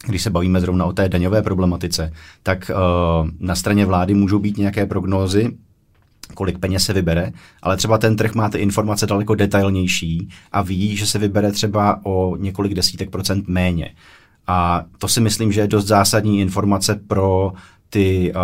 když 0.07 0.21
se 0.21 0.29
bavíme 0.29 0.61
zrovna 0.61 0.85
o 0.85 0.93
té 0.93 1.09
daňové 1.09 1.41
problematice, 1.41 2.13
tak 2.43 2.71
uh, 2.73 3.29
na 3.39 3.55
straně 3.55 3.85
vlády 3.85 4.13
můžou 4.13 4.39
být 4.39 4.57
nějaké 4.57 4.85
prognózy, 4.85 5.57
kolik 6.33 6.59
peněz 6.59 6.83
se 6.83 6.93
vybere, 6.93 7.31
ale 7.61 7.77
třeba 7.77 7.97
ten 7.97 8.15
trh 8.15 8.35
má 8.35 8.49
ty 8.49 8.57
informace 8.57 9.07
daleko 9.07 9.35
detailnější 9.35 10.29
a 10.51 10.61
ví, 10.61 10.95
že 10.95 11.07
se 11.07 11.19
vybere 11.19 11.51
třeba 11.51 11.99
o 12.03 12.35
několik 12.35 12.73
desítek 12.73 13.09
procent 13.09 13.47
méně. 13.47 13.95
A 14.51 14.85
to 14.97 15.07
si 15.07 15.21
myslím, 15.21 15.51
že 15.51 15.61
je 15.61 15.67
dost 15.67 15.85
zásadní 15.85 16.39
informace 16.39 16.95
pro 17.07 17.53
ty 17.89 18.33
uh, 18.35 18.41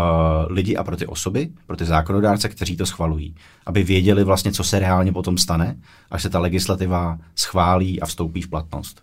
lidi 0.53 0.75
a 0.75 0.83
pro 0.83 0.97
ty 0.97 1.07
osoby, 1.07 1.50
pro 1.67 1.77
ty 1.77 1.85
zákonodárce, 1.85 2.50
kteří 2.50 2.77
to 2.77 2.85
schvalují, 2.85 3.35
aby 3.65 3.83
věděli 3.83 4.24
vlastně, 4.24 4.51
co 4.51 4.63
se 4.63 4.79
reálně 4.79 5.12
potom 5.12 5.38
stane, 5.38 5.77
až 6.12 6.21
se 6.21 6.29
ta 6.29 6.39
legislativa 6.39 7.17
schválí 7.35 8.01
a 8.01 8.05
vstoupí 8.05 8.41
v 8.41 8.50
platnost. 8.50 9.01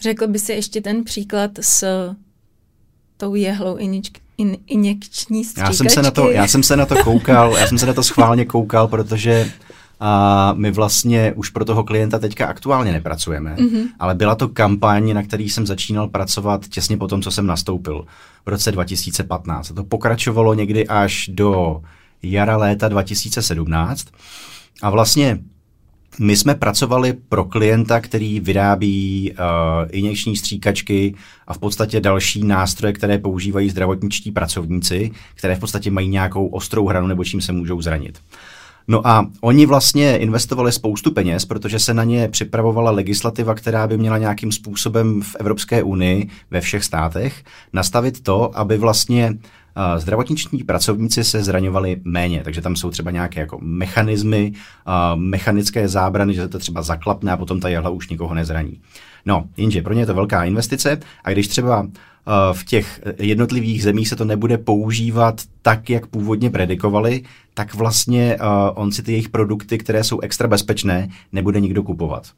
Řekl 0.00 0.26
by 0.26 0.38
si 0.38 0.52
ještě 0.52 0.80
ten 0.80 1.04
příklad 1.04 1.50
s 1.60 1.84
tou 3.16 3.34
jehlou 3.34 3.76
iničk, 3.76 4.18
in, 4.38 4.56
injekční 4.66 5.42
já 5.56 5.72
jsem, 5.72 5.88
se 5.88 6.02
na 6.02 6.10
to, 6.10 6.30
já 6.30 6.48
jsem 6.48 6.62
se 6.62 6.76
na 6.76 6.86
to 6.86 7.04
koukal, 7.04 7.56
já 7.58 7.66
jsem 7.66 7.78
se 7.78 7.86
na 7.86 7.92
to 7.92 8.02
schválně 8.02 8.44
koukal, 8.44 8.88
protože 8.88 9.52
a 10.04 10.54
my 10.56 10.70
vlastně 10.70 11.32
už 11.36 11.48
pro 11.48 11.64
toho 11.64 11.84
klienta 11.84 12.18
teďka 12.18 12.46
aktuálně 12.46 12.92
nepracujeme, 12.92 13.54
mm-hmm. 13.54 13.86
ale 13.98 14.14
byla 14.14 14.34
to 14.34 14.48
kampaň, 14.48 15.14
na 15.14 15.22
který 15.22 15.48
jsem 15.48 15.66
začínal 15.66 16.08
pracovat 16.08 16.68
těsně 16.68 16.96
po 16.96 17.08
tom, 17.08 17.22
co 17.22 17.30
jsem 17.30 17.46
nastoupil 17.46 18.04
v 18.46 18.48
roce 18.48 18.72
2015. 18.72 19.70
A 19.70 19.74
to 19.74 19.84
pokračovalo 19.84 20.54
někdy 20.54 20.88
až 20.88 21.30
do 21.32 21.82
jara 22.22 22.56
léta 22.56 22.88
2017. 22.88 24.06
A 24.82 24.90
vlastně 24.90 25.38
my 26.18 26.36
jsme 26.36 26.54
pracovali 26.54 27.12
pro 27.12 27.44
klienta, 27.44 28.00
který 28.00 28.40
vyrábí 28.40 29.32
uh, 29.32 29.36
injekční 29.90 30.36
stříkačky 30.36 31.14
a 31.46 31.54
v 31.54 31.58
podstatě 31.58 32.00
další 32.00 32.44
nástroje, 32.44 32.92
které 32.92 33.18
používají 33.18 33.70
zdravotničtí 33.70 34.32
pracovníci, 34.32 35.10
které 35.34 35.56
v 35.56 35.60
podstatě 35.60 35.90
mají 35.90 36.08
nějakou 36.08 36.46
ostrou 36.46 36.86
hranu 36.86 37.06
nebo 37.06 37.24
čím 37.24 37.40
se 37.40 37.52
můžou 37.52 37.82
zranit. 37.82 38.18
No 38.88 39.06
a 39.06 39.26
oni 39.40 39.66
vlastně 39.66 40.16
investovali 40.16 40.72
spoustu 40.72 41.10
peněz, 41.10 41.44
protože 41.44 41.78
se 41.78 41.94
na 41.94 42.04
ně 42.04 42.28
připravovala 42.28 42.90
legislativa, 42.90 43.54
která 43.54 43.86
by 43.86 43.98
měla 43.98 44.18
nějakým 44.18 44.52
způsobem 44.52 45.22
v 45.22 45.36
Evropské 45.40 45.82
unii 45.82 46.28
ve 46.50 46.60
všech 46.60 46.84
státech 46.84 47.44
nastavit 47.72 48.22
to, 48.22 48.58
aby 48.58 48.78
vlastně 48.78 49.38
Uh, 49.76 50.00
zdravotniční 50.00 50.64
pracovníci 50.64 51.24
se 51.24 51.42
zraňovali 51.42 52.00
méně, 52.04 52.40
takže 52.44 52.60
tam 52.60 52.76
jsou 52.76 52.90
třeba 52.90 53.10
nějaké 53.10 53.40
jako 53.40 53.58
mechanismy, 53.62 54.52
uh, 54.86 55.20
mechanické 55.20 55.88
zábrany, 55.88 56.34
že 56.34 56.42
se 56.42 56.48
to 56.48 56.58
třeba 56.58 56.82
zaklapne 56.82 57.32
a 57.32 57.36
potom 57.36 57.60
ta 57.60 57.68
jehla 57.68 57.90
už 57.90 58.08
nikoho 58.08 58.34
nezraní. 58.34 58.80
No, 59.26 59.44
jenže 59.56 59.82
pro 59.82 59.94
ně 59.94 60.02
je 60.02 60.06
to 60.06 60.14
velká 60.14 60.44
investice 60.44 61.00
a 61.24 61.30
když 61.30 61.48
třeba 61.48 61.86
v 62.52 62.64
těch 62.64 63.00
jednotlivých 63.18 63.82
zemích 63.82 64.08
se 64.08 64.16
to 64.16 64.24
nebude 64.24 64.58
používat 64.58 65.40
tak, 65.62 65.90
jak 65.90 66.06
původně 66.06 66.50
predikovali, 66.50 67.22
tak 67.54 67.74
vlastně 67.74 68.38
on 68.74 68.92
si 68.92 69.02
ty 69.02 69.12
jejich 69.12 69.28
produkty, 69.28 69.78
které 69.78 70.04
jsou 70.04 70.20
extra 70.20 70.48
bezpečné, 70.48 71.08
nebude 71.32 71.60
nikdo 71.60 71.82
kupovat. 71.82 72.30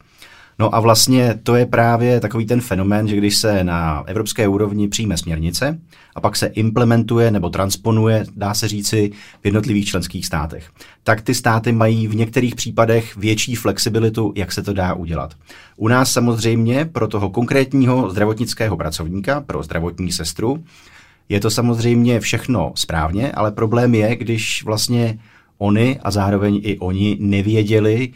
No 0.58 0.74
a 0.74 0.80
vlastně 0.80 1.40
to 1.42 1.54
je 1.54 1.66
právě 1.66 2.20
takový 2.20 2.46
ten 2.46 2.60
fenomén, 2.60 3.08
že 3.08 3.16
když 3.16 3.36
se 3.36 3.64
na 3.64 4.04
evropské 4.06 4.48
úrovni 4.48 4.88
přijme 4.88 5.16
směrnice 5.16 5.78
a 6.14 6.20
pak 6.20 6.36
se 6.36 6.46
implementuje 6.46 7.30
nebo 7.30 7.50
transponuje, 7.50 8.24
dá 8.36 8.54
se 8.54 8.68
říci, 8.68 9.10
v 9.42 9.44
jednotlivých 9.44 9.86
členských 9.86 10.26
státech, 10.26 10.70
tak 11.02 11.22
ty 11.22 11.34
státy 11.34 11.72
mají 11.72 12.08
v 12.08 12.16
některých 12.16 12.54
případech 12.54 13.16
větší 13.16 13.54
flexibilitu, 13.54 14.32
jak 14.36 14.52
se 14.52 14.62
to 14.62 14.72
dá 14.72 14.94
udělat. 14.94 15.34
U 15.76 15.88
nás 15.88 16.12
samozřejmě 16.12 16.84
pro 16.84 17.08
toho 17.08 17.30
konkrétního 17.30 18.10
zdravotnického 18.10 18.76
pracovníka, 18.76 19.40
pro 19.40 19.62
zdravotní 19.62 20.12
sestru, 20.12 20.64
je 21.28 21.40
to 21.40 21.50
samozřejmě 21.50 22.20
všechno 22.20 22.72
správně, 22.74 23.32
ale 23.32 23.52
problém 23.52 23.94
je, 23.94 24.16
když 24.16 24.64
vlastně 24.64 25.18
oni 25.58 26.00
a 26.02 26.10
zároveň 26.10 26.60
i 26.64 26.78
oni 26.78 27.16
nevěděli, 27.20 28.12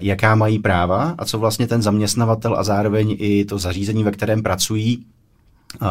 jaká 0.00 0.34
mají 0.34 0.58
práva 0.58 1.14
a 1.18 1.24
co 1.24 1.38
vlastně 1.38 1.66
ten 1.66 1.82
zaměstnavatel 1.82 2.56
a 2.58 2.62
zároveň 2.62 3.16
i 3.18 3.44
to 3.44 3.58
zařízení, 3.58 4.04
ve 4.04 4.10
kterém 4.10 4.42
pracují, 4.42 5.06
eh, 5.82 5.86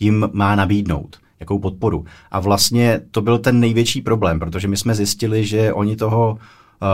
jim 0.00 0.28
má 0.32 0.54
nabídnout 0.54 1.16
jakou 1.40 1.58
podporu. 1.58 2.04
A 2.30 2.40
vlastně 2.40 3.00
to 3.10 3.22
byl 3.22 3.38
ten 3.38 3.60
největší 3.60 4.02
problém, 4.02 4.40
protože 4.40 4.68
my 4.68 4.76
jsme 4.76 4.94
zjistili, 4.94 5.46
že 5.46 5.72
oni 5.72 5.96
toho 5.96 6.38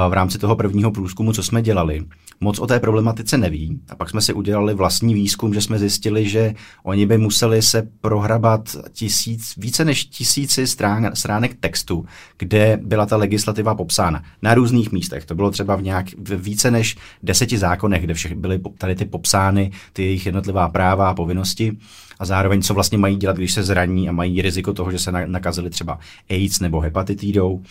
v 0.08 0.12
rámci 0.12 0.38
toho 0.38 0.56
prvního 0.56 0.90
průzkumu, 0.90 1.32
co 1.32 1.42
jsme 1.42 1.62
dělali, 1.62 2.04
moc 2.40 2.58
o 2.58 2.66
té 2.66 2.80
problematice 2.80 3.38
neví. 3.38 3.80
A 3.88 3.96
pak 3.96 4.10
jsme 4.10 4.20
si 4.20 4.32
udělali 4.32 4.74
vlastní 4.74 5.14
výzkum, 5.14 5.54
že 5.54 5.60
jsme 5.60 5.78
zjistili, 5.78 6.28
že 6.28 6.54
oni 6.82 7.06
by 7.06 7.18
museli 7.18 7.62
se 7.62 7.88
prohrabat 8.00 8.76
tisíc, 8.92 9.54
více 9.56 9.84
než 9.84 10.04
tisíci 10.04 10.66
strán, 10.66 11.10
stránek 11.14 11.54
textu, 11.60 12.06
kde 12.38 12.78
byla 12.82 13.06
ta 13.06 13.16
legislativa 13.16 13.74
popsána. 13.74 14.22
Na 14.42 14.54
různých 14.54 14.92
místech. 14.92 15.24
To 15.24 15.34
bylo 15.34 15.50
třeba 15.50 15.76
v, 15.76 15.82
nějak, 15.82 16.06
v 16.18 16.34
více 16.36 16.70
než 16.70 16.96
deseti 17.22 17.58
zákonech, 17.58 18.02
kde 18.02 18.14
všech 18.14 18.34
byly 18.34 18.60
tady 18.78 18.94
ty 18.94 19.04
popsány, 19.04 19.70
ty 19.92 20.02
jejich 20.02 20.26
jednotlivá 20.26 20.68
práva 20.68 21.10
a 21.10 21.14
povinnosti 21.14 21.76
a 22.20 22.24
zároveň 22.24 22.62
co 22.62 22.74
vlastně 22.74 22.98
mají 22.98 23.16
dělat, 23.16 23.36
když 23.36 23.52
se 23.52 23.62
zraní 23.62 24.08
a 24.08 24.12
mají 24.12 24.42
riziko 24.42 24.72
toho, 24.72 24.92
že 24.92 24.98
se 24.98 25.12
nakazili 25.26 25.70
třeba 25.70 25.98
AIDS 26.30 26.60
nebo 26.60 26.80
hepatitidou. 26.80 27.62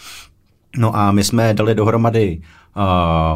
No 0.77 0.95
a 0.95 1.11
my 1.11 1.23
jsme 1.23 1.53
dali 1.53 1.75
dohromady 1.75 2.41
uh, 2.77 2.83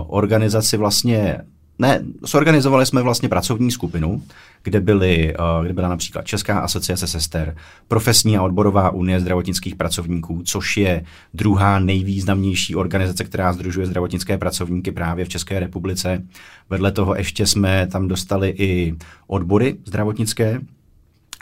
organizaci 0.07 0.77
vlastně, 0.77 1.37
ne, 1.79 2.03
zorganizovali 2.21 2.85
jsme 2.85 3.01
vlastně 3.01 3.29
pracovní 3.29 3.71
skupinu, 3.71 4.23
kde, 4.63 4.81
byly, 4.81 5.35
kde 5.63 5.73
byla 5.73 5.89
například 5.89 6.25
Česká 6.25 6.59
asociace 6.59 7.07
sester, 7.07 7.55
Profesní 7.87 8.37
a 8.37 8.43
odborová 8.43 8.89
unie 8.89 9.19
zdravotnických 9.19 9.75
pracovníků, 9.75 10.41
což 10.45 10.77
je 10.77 11.03
druhá 11.33 11.79
nejvýznamnější 11.79 12.75
organizace, 12.75 13.23
která 13.23 13.53
združuje 13.53 13.87
zdravotnické 13.87 14.37
pracovníky 14.37 14.91
právě 14.91 15.25
v 15.25 15.29
České 15.29 15.59
republice. 15.59 16.23
Vedle 16.69 16.91
toho 16.91 17.15
ještě 17.15 17.47
jsme 17.47 17.87
tam 17.87 18.07
dostali 18.07 18.49
i 18.49 18.95
odbory 19.27 19.77
zdravotnické, 19.85 20.61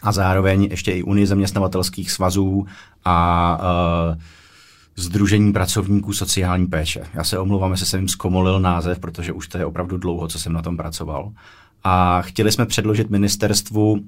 a 0.03 0.12
zároveň 0.12 0.67
ještě 0.71 0.91
i 0.91 1.03
Unii 1.03 1.27
zaměstnavatelských 1.27 2.12
svazů 2.12 2.65
a 3.05 3.57
uh, 4.15 4.21
Združení 5.01 5.53
pracovníků 5.53 6.13
sociální 6.13 6.67
péče. 6.67 7.03
Já 7.13 7.24
se 7.24 7.39
omlouvám, 7.39 7.72
jestli 7.72 7.86
jsem 7.86 8.00
jim 8.00 8.08
zkomolil 8.08 8.60
název, 8.60 9.00
protože 9.00 9.34
už 9.34 9.48
to 9.48 9.58
je 9.58 9.65
opravdu 9.65 9.98
dlouho, 9.98 10.27
co 10.27 10.39
jsem 10.39 10.53
na 10.53 10.62
tom 10.62 10.77
pracoval. 10.77 11.31
A 11.84 12.22
chtěli 12.22 12.51
jsme 12.51 12.65
předložit 12.65 13.10
ministerstvu 13.10 14.00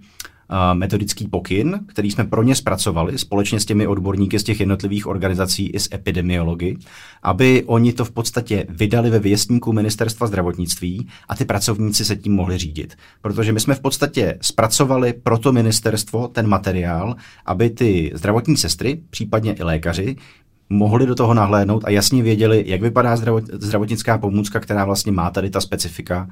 metodický 0.74 1.28
pokyn, 1.28 1.80
který 1.88 2.12
jsme 2.12 2.24
pro 2.24 2.44
ně 2.44 2.56
zpracovali 2.56 3.18
společně 3.18 3.60
s 3.60 3.66
těmi 3.66 3.88
odborníky 3.88 4.40
z 4.40 4.44
těch 4.44 4.60
jednotlivých 4.60 5.08
organizací 5.08 5.70
i 5.70 5.80
z 5.80 5.90
epidemiology, 5.94 6.78
aby 7.24 7.64
oni 7.66 7.94
to 7.94 8.06
v 8.06 8.12
podstatě 8.12 8.66
vydali 8.70 9.10
ve 9.10 9.20
věstníku 9.20 9.74
ministerstva 9.74 10.28
zdravotnictví 10.28 11.08
a 11.30 11.36
ty 11.36 11.46
pracovníci 11.46 12.06
se 12.06 12.16
tím 12.16 12.34
mohli 12.34 12.58
řídit. 12.58 12.96
Protože 13.22 13.52
my 13.52 13.60
jsme 13.60 13.76
v 13.76 13.80
podstatě 13.80 14.38
zpracovali 14.42 15.14
pro 15.14 15.38
to 15.38 15.52
ministerstvo 15.52 16.28
ten 16.28 16.48
materiál, 16.48 17.16
aby 17.46 17.70
ty 17.70 18.12
zdravotní 18.14 18.58
sestry, 18.58 19.02
případně 19.10 19.54
i 19.54 19.64
lékaři, 19.64 20.16
mohli 20.70 21.06
do 21.06 21.16
toho 21.16 21.34
nahlédnout 21.34 21.84
a 21.86 21.90
jasně 21.90 22.24
věděli, 22.24 22.64
jak 22.68 22.82
vypadá 22.82 23.16
zdravotnická 23.54 24.18
pomůcka, 24.18 24.60
která 24.60 24.86
vlastně 24.86 25.12
má 25.12 25.30
tady 25.30 25.50
ta 25.50 25.62
specifika 25.62 26.28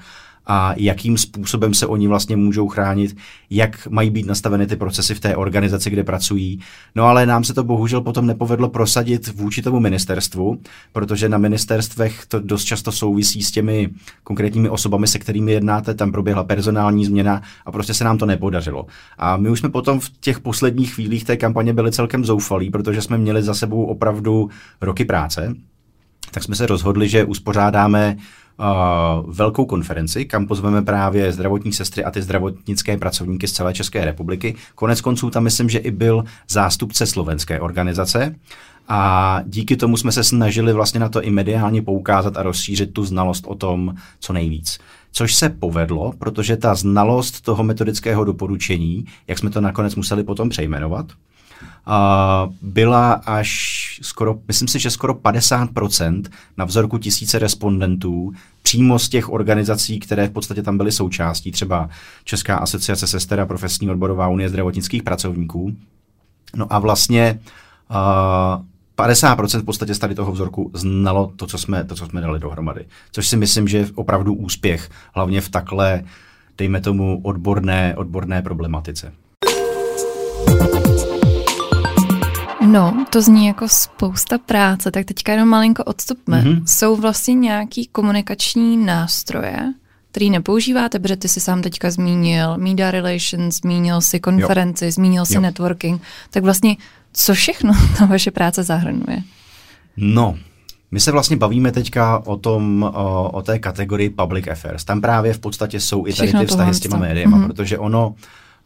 a 0.54 0.74
jakým 0.78 1.18
způsobem 1.18 1.74
se 1.74 1.88
oni 1.88 2.08
vlastně 2.08 2.36
můžou 2.36 2.68
chránit, 2.68 3.18
jak 3.50 3.88
mají 3.88 4.10
být 4.10 4.26
nastaveny 4.26 4.68
ty 4.68 4.76
procesy 4.76 5.16
v 5.16 5.20
té 5.20 5.36
organizaci, 5.36 5.90
kde 5.90 6.04
pracují. 6.04 6.60
No 6.96 7.04
ale 7.04 7.26
nám 7.26 7.44
se 7.44 7.54
to 7.54 7.64
bohužel 7.64 8.02
potom 8.02 8.28
nepovedlo 8.28 8.70
prosadit 8.70 9.28
vůči 9.28 9.62
tomu 9.62 9.80
ministerstvu, 9.80 10.60
protože 10.94 11.30
na 11.30 11.38
ministerstvech 11.38 12.26
to 12.26 12.40
dost 12.40 12.64
často 12.64 12.92
souvisí 12.92 13.44
s 13.44 13.52
těmi 13.52 13.90
konkrétními 14.24 14.70
osobami, 14.70 15.08
se 15.08 15.20
kterými 15.20 15.52
jednáte, 15.52 15.94
tam 15.94 16.12
proběhla 16.12 16.44
personální 16.44 17.06
změna 17.06 17.42
a 17.66 17.72
prostě 17.72 17.94
se 17.94 18.04
nám 18.04 18.18
to 18.18 18.26
nepodařilo. 18.26 18.86
A 19.18 19.38
my 19.38 19.50
už 19.50 19.60
jsme 19.60 19.70
potom 19.70 20.00
v 20.00 20.10
těch 20.20 20.40
posledních 20.40 20.94
chvílích 20.94 21.24
té 21.24 21.38
kampaně 21.38 21.74
byli 21.74 21.92
celkem 21.92 22.26
zoufalí, 22.26 22.70
protože 22.70 23.02
jsme 23.02 23.18
měli 23.18 23.44
za 23.44 23.54
sebou 23.54 23.86
opravdu 23.86 24.50
roky 24.82 25.06
práce, 25.06 25.56
tak 26.32 26.44
jsme 26.44 26.56
se 26.56 26.66
rozhodli, 26.66 27.10
že 27.10 27.26
uspořádáme 27.26 28.16
uh, 28.18 28.22
velkou 29.28 29.66
konferenci, 29.66 30.26
kam 30.26 30.48
pozveme 30.48 30.82
právě 30.82 31.32
zdravotní 31.32 31.74
sestry 31.74 32.04
a 32.04 32.12
ty 32.12 32.22
zdravotnické 32.22 32.98
pracovníky 32.98 33.48
z 33.48 33.52
celé 33.52 33.74
České 33.74 34.06
republiky. 34.06 34.56
Konec 34.76 35.02
konců 35.02 35.30
tam 35.30 35.44
myslím, 35.44 35.70
že 35.70 35.80
i 35.80 35.92
byl 35.92 36.24
zástupce 36.50 37.06
slovenské 37.06 37.60
organizace. 37.60 38.36
A 38.88 39.42
díky 39.46 39.78
tomu 39.78 39.98
jsme 39.98 40.12
se 40.12 40.24
snažili 40.24 40.74
vlastně 40.74 41.00
na 41.00 41.10
to 41.10 41.22
i 41.22 41.30
mediálně 41.30 41.82
poukázat 41.82 42.38
a 42.38 42.44
rozšířit 42.44 42.94
tu 42.94 43.06
znalost 43.06 43.44
o 43.48 43.56
tom 43.56 43.96
co 44.20 44.34
nejvíc. 44.34 44.80
Což 45.12 45.36
se 45.36 45.50
povedlo, 45.50 46.14
protože 46.20 46.58
ta 46.58 46.76
znalost 46.76 47.42
toho 47.42 47.64
metodického 47.64 48.24
doporučení, 48.24 49.06
jak 49.28 49.40
jsme 49.40 49.50
to 49.50 49.62
nakonec 49.62 49.96
museli 49.96 50.24
potom 50.24 50.50
přejmenovat, 50.50 51.06
byla 52.62 53.14
až 53.14 53.52
skoro, 54.02 54.40
myslím 54.48 54.68
si, 54.68 54.80
že 54.80 54.90
skoro 54.90 55.14
50% 55.14 56.24
na 56.58 56.66
vzorku 56.66 56.98
tisíce 56.98 57.40
respondentů 57.40 58.32
přímo 58.64 59.00
z 59.00 59.10
těch 59.10 59.30
organizací, 59.30 60.00
které 60.00 60.28
v 60.28 60.32
podstatě 60.32 60.64
tam 60.64 60.78
byly 60.78 60.92
součástí, 60.92 61.52
třeba 61.52 61.90
Česká 62.24 62.58
asociace 62.58 63.08
sester 63.08 63.40
a 63.40 63.46
profesní 63.46 63.90
odborová 63.90 64.28
unie 64.28 64.50
zdravotnických 64.50 65.04
pracovníků. 65.04 65.76
No 66.56 66.74
a 66.74 66.80
vlastně 66.80 67.40
uh, 67.90 68.66
50% 68.98 69.62
v 69.62 69.66
podstatě 69.66 69.96
z 69.96 70.00
tady 70.00 70.16
toho 70.16 70.32
vzorku 70.32 70.72
znalo 70.74 71.34
to, 71.36 71.48
co 71.48 71.58
jsme, 71.58 71.84
to, 71.84 71.96
co 71.96 72.06
jsme 72.06 72.22
dali 72.22 72.40
dohromady. 72.40 72.86
Což 73.12 73.28
si 73.28 73.38
myslím, 73.38 73.68
že 73.68 73.78
je 73.78 73.88
opravdu 73.96 74.34
úspěch, 74.34 74.90
hlavně 75.14 75.42
v 75.42 75.50
takhle, 75.50 76.04
dejme 76.58 76.82
tomu, 76.82 77.22
odborné, 77.24 77.96
odborné 77.96 78.42
problematice. 78.42 79.14
No, 82.72 83.06
to 83.10 83.22
zní 83.22 83.48
jako 83.48 83.68
spousta 83.68 84.38
práce, 84.38 84.92
tak 84.92 85.06
teďka 85.06 85.32
jenom 85.32 85.50
malinko 85.50 85.84
odstupme. 85.84 86.42
Mm-hmm. 86.42 86.64
Jsou 86.66 86.96
vlastně 86.96 87.34
nějaký 87.34 87.88
komunikační 87.88 88.78
nástroje, 88.78 89.74
který 90.12 90.30
nepoužíváte, 90.30 91.00
protože 91.00 91.16
ty 91.16 91.28
si 91.28 91.40
sám 91.40 91.62
teďka 91.62 91.92
zmínil 91.92 92.58
media 92.58 92.92
relations, 92.92 93.58
zmínil 93.58 94.02
si 94.02 94.20
konferenci, 94.20 94.86
jo. 94.86 94.92
zmínil 94.92 95.26
si 95.26 95.36
jo. 95.36 95.42
networking, 95.42 96.02
tak 96.30 96.44
vlastně 96.44 96.78
co 97.14 97.34
všechno 97.34 97.74
ta 97.98 98.06
vaše 98.06 98.32
práce 98.32 98.64
zahrnuje? 98.64 99.20
No, 99.98 100.38
my 100.92 101.00
se 101.00 101.12
vlastně 101.12 101.38
bavíme 101.38 101.72
teďka 101.72 102.22
o 102.26 102.38
tom, 102.38 102.84
o, 102.84 103.30
o 103.32 103.42
té 103.42 103.60
kategorii 103.60 104.10
public 104.10 104.48
affairs. 104.48 104.84
Tam 104.84 105.02
právě 105.02 105.34
v 105.34 105.40
podstatě 105.40 105.80
jsou 105.80 106.08
i 106.08 106.14
tady 106.14 106.34
ty 106.34 106.46
vztahy 106.46 106.74
s 106.74 106.80
těma 106.80 106.98
médiama, 106.98 107.38
mm-hmm. 107.38 107.48
protože 107.48 107.78
ono 107.78 108.16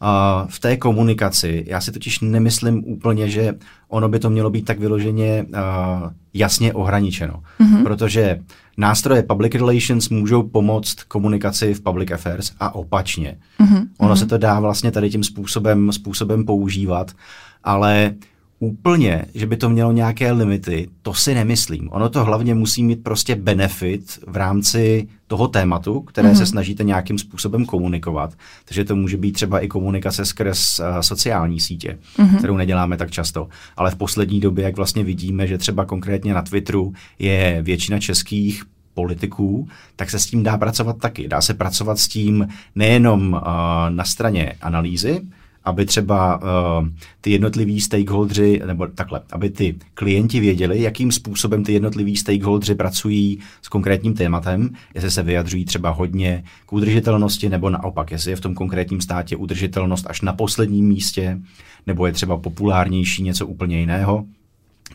Uh, 0.02 0.48
v 0.48 0.60
té 0.60 0.76
komunikaci, 0.76 1.64
já 1.66 1.80
si 1.80 1.92
totiž 1.92 2.20
nemyslím 2.20 2.84
úplně, 2.84 3.28
že 3.28 3.54
ono 3.88 4.08
by 4.08 4.18
to 4.18 4.30
mělo 4.30 4.50
být 4.50 4.64
tak 4.64 4.78
vyloženě 4.78 5.46
uh, 5.48 5.58
jasně 6.34 6.72
ohraničeno, 6.72 7.42
mm-hmm. 7.60 7.82
protože 7.82 8.40
nástroje 8.76 9.22
public 9.22 9.54
relations 9.54 10.08
můžou 10.08 10.42
pomoct 10.42 11.02
komunikaci 11.02 11.74
v 11.74 11.82
public 11.82 12.10
affairs 12.10 12.52
a 12.60 12.74
opačně. 12.74 13.36
Mm-hmm. 13.60 13.86
Ono 13.98 14.14
mm-hmm. 14.14 14.18
se 14.18 14.26
to 14.26 14.38
dá 14.38 14.60
vlastně 14.60 14.90
tady 14.90 15.10
tím 15.10 15.24
způsobem, 15.24 15.92
způsobem 15.92 16.44
používat, 16.44 17.12
ale 17.64 18.14
úplně, 18.58 19.24
že 19.34 19.46
by 19.46 19.56
to 19.56 19.68
mělo 19.68 19.92
nějaké 19.92 20.32
limity, 20.32 20.88
to 21.02 21.14
si 21.14 21.34
nemyslím. 21.34 21.88
Ono 21.92 22.08
to 22.08 22.24
hlavně 22.24 22.54
musí 22.54 22.84
mít 22.84 23.02
prostě 23.02 23.36
benefit 23.36 24.18
v 24.26 24.36
rámci 24.36 25.08
toho 25.26 25.48
tématu, 25.48 26.00
které 26.00 26.28
mm-hmm. 26.28 26.36
se 26.36 26.42
mhm. 26.42 26.46
snažíte 26.46 26.84
nějakým 26.84 27.18
způsobem 27.18 27.66
komunikovat. 27.66 28.34
Takže 28.64 28.84
to 28.84 28.96
může 28.96 29.16
být 29.16 29.32
třeba 29.32 29.60
i 29.60 29.68
komunikace 29.68 30.24
skrz 30.24 30.78
uh, 30.78 30.86
sociální 31.00 31.60
sítě, 31.60 31.98
mm-hmm. 32.18 32.38
kterou 32.38 32.56
neděláme 32.56 32.96
tak 32.96 33.10
často. 33.10 33.48
Ale 33.76 33.90
v 33.90 33.96
poslední 33.96 34.40
době, 34.40 34.64
jak 34.64 34.76
vlastně 34.76 35.04
vidíme, 35.04 35.46
že 35.46 35.58
třeba 35.58 35.84
konkrétně 35.84 36.34
na 36.34 36.42
Twitteru 36.42 36.92
je 37.18 37.58
většina 37.62 37.98
českých 37.98 38.64
politiků, 38.94 39.68
tak 39.96 40.10
se 40.10 40.18
s 40.18 40.26
tím 40.26 40.42
dá 40.42 40.58
pracovat 40.58 40.98
taky. 40.98 41.28
Dá 41.28 41.40
se 41.40 41.54
pracovat 41.54 41.98
s 41.98 42.08
tím 42.08 42.48
nejenom 42.74 43.32
uh, 43.32 43.40
na 43.88 44.04
straně 44.04 44.52
analýzy, 44.60 45.20
aby 45.66 45.86
třeba 45.86 46.36
uh, 46.36 46.88
ty 47.20 47.30
jednotliví 47.30 47.80
stakeholdři, 47.80 48.62
nebo 48.66 48.86
takhle, 48.86 49.20
aby 49.32 49.50
ty 49.50 49.74
klienti 49.94 50.40
věděli, 50.40 50.82
jakým 50.82 51.12
způsobem 51.12 51.64
ty 51.64 51.72
jednotliví 51.72 52.16
stakeholdři 52.16 52.74
pracují 52.74 53.38
s 53.62 53.68
konkrétním 53.68 54.14
tématem, 54.14 54.70
jestli 54.94 55.10
se 55.10 55.22
vyjadřují 55.22 55.64
třeba 55.64 55.90
hodně 55.90 56.44
k 56.66 56.72
udržitelnosti, 56.72 57.48
nebo 57.48 57.70
naopak, 57.70 58.10
jestli 58.10 58.30
je 58.32 58.36
v 58.36 58.40
tom 58.40 58.54
konkrétním 58.54 59.00
státě 59.00 59.36
udržitelnost 59.36 60.06
až 60.08 60.20
na 60.20 60.32
posledním 60.32 60.88
místě, 60.88 61.38
nebo 61.86 62.06
je 62.06 62.12
třeba 62.12 62.36
populárnější 62.36 63.22
něco 63.22 63.46
úplně 63.46 63.80
jiného 63.80 64.24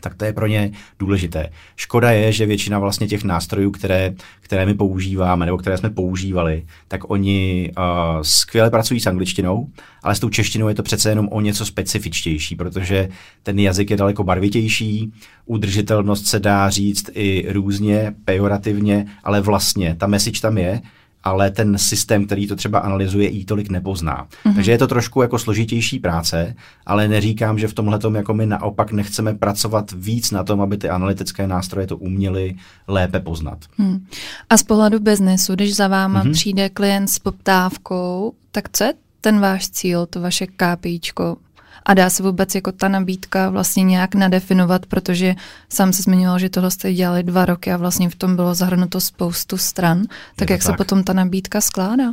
tak 0.00 0.14
to 0.14 0.24
je 0.24 0.32
pro 0.32 0.46
ně 0.46 0.70
důležité. 0.98 1.50
Škoda 1.76 2.10
je, 2.10 2.32
že 2.32 2.46
většina 2.46 2.78
vlastně 2.78 3.06
těch 3.06 3.24
nástrojů, 3.24 3.70
které, 3.70 4.14
které 4.40 4.66
my 4.66 4.74
používáme 4.74 5.46
nebo 5.46 5.58
které 5.58 5.78
jsme 5.78 5.90
používali, 5.90 6.66
tak 6.88 7.10
oni 7.10 7.70
uh, 7.78 7.84
skvěle 8.22 8.70
pracují 8.70 9.00
s 9.00 9.06
angličtinou, 9.06 9.68
ale 10.02 10.14
s 10.14 10.20
tou 10.20 10.28
češtinou 10.28 10.68
je 10.68 10.74
to 10.74 10.82
přece 10.82 11.08
jenom 11.08 11.28
o 11.30 11.40
něco 11.40 11.66
specifičtější, 11.66 12.56
protože 12.56 13.08
ten 13.42 13.58
jazyk 13.58 13.90
je 13.90 13.96
daleko 13.96 14.24
barvitější, 14.24 15.12
udržitelnost 15.46 16.26
se 16.26 16.40
dá 16.40 16.70
říct 16.70 17.10
i 17.14 17.52
různě, 17.52 18.14
pejorativně, 18.24 19.06
ale 19.24 19.40
vlastně 19.40 19.96
ta 19.98 20.06
message 20.06 20.40
tam 20.40 20.58
je, 20.58 20.80
ale 21.24 21.50
ten 21.50 21.78
systém, 21.78 22.26
který 22.26 22.46
to 22.46 22.56
třeba 22.56 22.78
analyzuje, 22.78 23.28
jí 23.28 23.44
tolik 23.44 23.70
nepozná. 23.70 24.26
Mm-hmm. 24.26 24.54
Takže 24.54 24.72
je 24.72 24.78
to 24.78 24.86
trošku 24.86 25.22
jako 25.22 25.38
složitější 25.38 25.98
práce, 25.98 26.54
ale 26.86 27.08
neříkám, 27.08 27.58
že 27.58 27.68
v 27.68 27.74
tomhle 27.74 27.98
jako 28.14 28.34
my 28.34 28.46
naopak 28.46 28.92
nechceme 28.92 29.34
pracovat 29.34 29.92
víc 29.96 30.30
na 30.30 30.44
tom, 30.44 30.60
aby 30.60 30.76
ty 30.76 30.88
analytické 30.88 31.46
nástroje 31.46 31.86
to 31.86 31.96
uměly 31.96 32.54
lépe 32.88 33.20
poznat. 33.20 33.58
Mm. 33.78 34.06
A 34.50 34.56
z 34.56 34.62
pohledu 34.62 35.00
biznesu, 35.00 35.54
když 35.54 35.76
za 35.76 35.88
váma 35.88 36.24
mm-hmm. 36.24 36.32
přijde 36.32 36.68
klient 36.68 37.08
s 37.08 37.18
poptávkou, 37.18 38.32
tak 38.52 38.68
co 38.72 38.84
je 38.84 38.94
ten 39.20 39.40
váš 39.40 39.70
cíl, 39.70 40.06
to 40.06 40.20
vaše 40.20 40.46
KPIčko? 40.46 41.36
A 41.84 41.94
dá 41.94 42.10
se 42.10 42.22
vůbec 42.22 42.54
jako 42.54 42.72
ta 42.72 42.88
nabídka 42.88 43.50
vlastně 43.50 43.82
nějak 43.84 44.14
nadefinovat, 44.14 44.86
protože 44.86 45.34
sám 45.68 45.92
se 45.92 46.02
zmiňoval, 46.02 46.38
že 46.38 46.50
tohle 46.50 46.70
jste 46.70 46.92
dělali 46.92 47.22
dva 47.22 47.44
roky 47.44 47.72
a 47.72 47.76
vlastně 47.76 48.10
v 48.10 48.14
tom 48.14 48.36
bylo 48.36 48.54
zahrnuto 48.54 49.00
spoustu 49.00 49.58
stran. 49.58 50.02
Tak 50.36 50.50
jak 50.50 50.60
tak. 50.60 50.66
se 50.66 50.76
potom 50.76 51.04
ta 51.04 51.12
nabídka 51.12 51.60
skládá? 51.60 52.04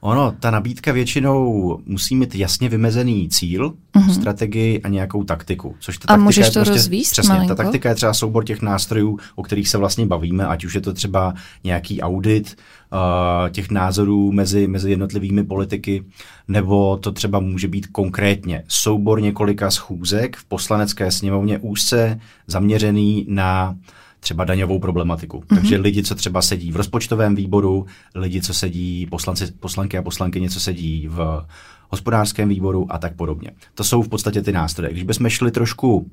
Ono, 0.00 0.32
ta 0.40 0.50
nabídka 0.50 0.92
většinou 0.92 1.78
musí 1.86 2.16
mít 2.16 2.34
jasně 2.34 2.68
vymezený 2.68 3.28
cíl, 3.28 3.74
uh-huh. 3.94 4.12
strategii 4.12 4.82
a 4.82 4.88
nějakou 4.88 5.24
taktiku. 5.24 5.76
Což 5.80 5.98
ta 5.98 6.14
a 6.14 6.16
můžeš 6.16 6.46
to 6.46 6.52
prostě, 6.52 6.70
rozvíst 6.72 7.12
Přesně, 7.12 7.32
malinko? 7.32 7.54
ta 7.54 7.62
taktika 7.62 7.88
je 7.88 7.94
třeba 7.94 8.14
soubor 8.14 8.44
těch 8.44 8.62
nástrojů, 8.62 9.18
o 9.34 9.42
kterých 9.42 9.68
se 9.68 9.78
vlastně 9.78 10.06
bavíme, 10.06 10.46
ať 10.46 10.64
už 10.64 10.74
je 10.74 10.80
to 10.80 10.92
třeba 10.92 11.34
nějaký 11.64 12.02
audit 12.02 12.56
uh, 12.92 13.50
těch 13.50 13.70
názorů 13.70 14.32
mezi, 14.32 14.66
mezi 14.66 14.90
jednotlivými 14.90 15.44
politiky, 15.44 16.04
nebo 16.48 16.96
to 16.96 17.12
třeba 17.12 17.40
může 17.40 17.68
být 17.68 17.86
konkrétně 17.86 18.64
soubor 18.68 19.22
několika 19.22 19.70
schůzek 19.70 20.36
v 20.36 20.44
poslanecké 20.44 21.10
sněmovně 21.10 21.58
úzce 21.58 22.20
zaměřený 22.46 23.26
na 23.28 23.70
uh, 23.70 23.76
třeba 24.20 24.44
daňovou 24.44 24.78
problematiku. 24.78 25.38
Mm-hmm. 25.38 25.54
Takže 25.54 25.76
lidi, 25.76 26.02
co 26.02 26.14
třeba 26.14 26.42
sedí 26.42 26.72
v 26.72 26.76
rozpočtovém 26.76 27.34
výboru, 27.34 27.86
lidi, 28.14 28.42
co 28.42 28.54
sedí, 28.54 29.06
poslanci, 29.06 29.52
poslanky 29.60 29.98
a 29.98 30.02
poslanky, 30.02 30.50
co 30.50 30.60
sedí 30.60 31.08
v 31.08 31.46
hospodářském 31.88 32.48
výboru 32.48 32.86
a 32.90 32.98
tak 32.98 33.16
podobně. 33.16 33.50
To 33.74 33.84
jsou 33.84 34.02
v 34.02 34.08
podstatě 34.08 34.42
ty 34.42 34.52
nástroje. 34.52 34.92
Když 34.92 35.02
bychom 35.02 35.28
šli 35.28 35.50
trošku 35.50 36.10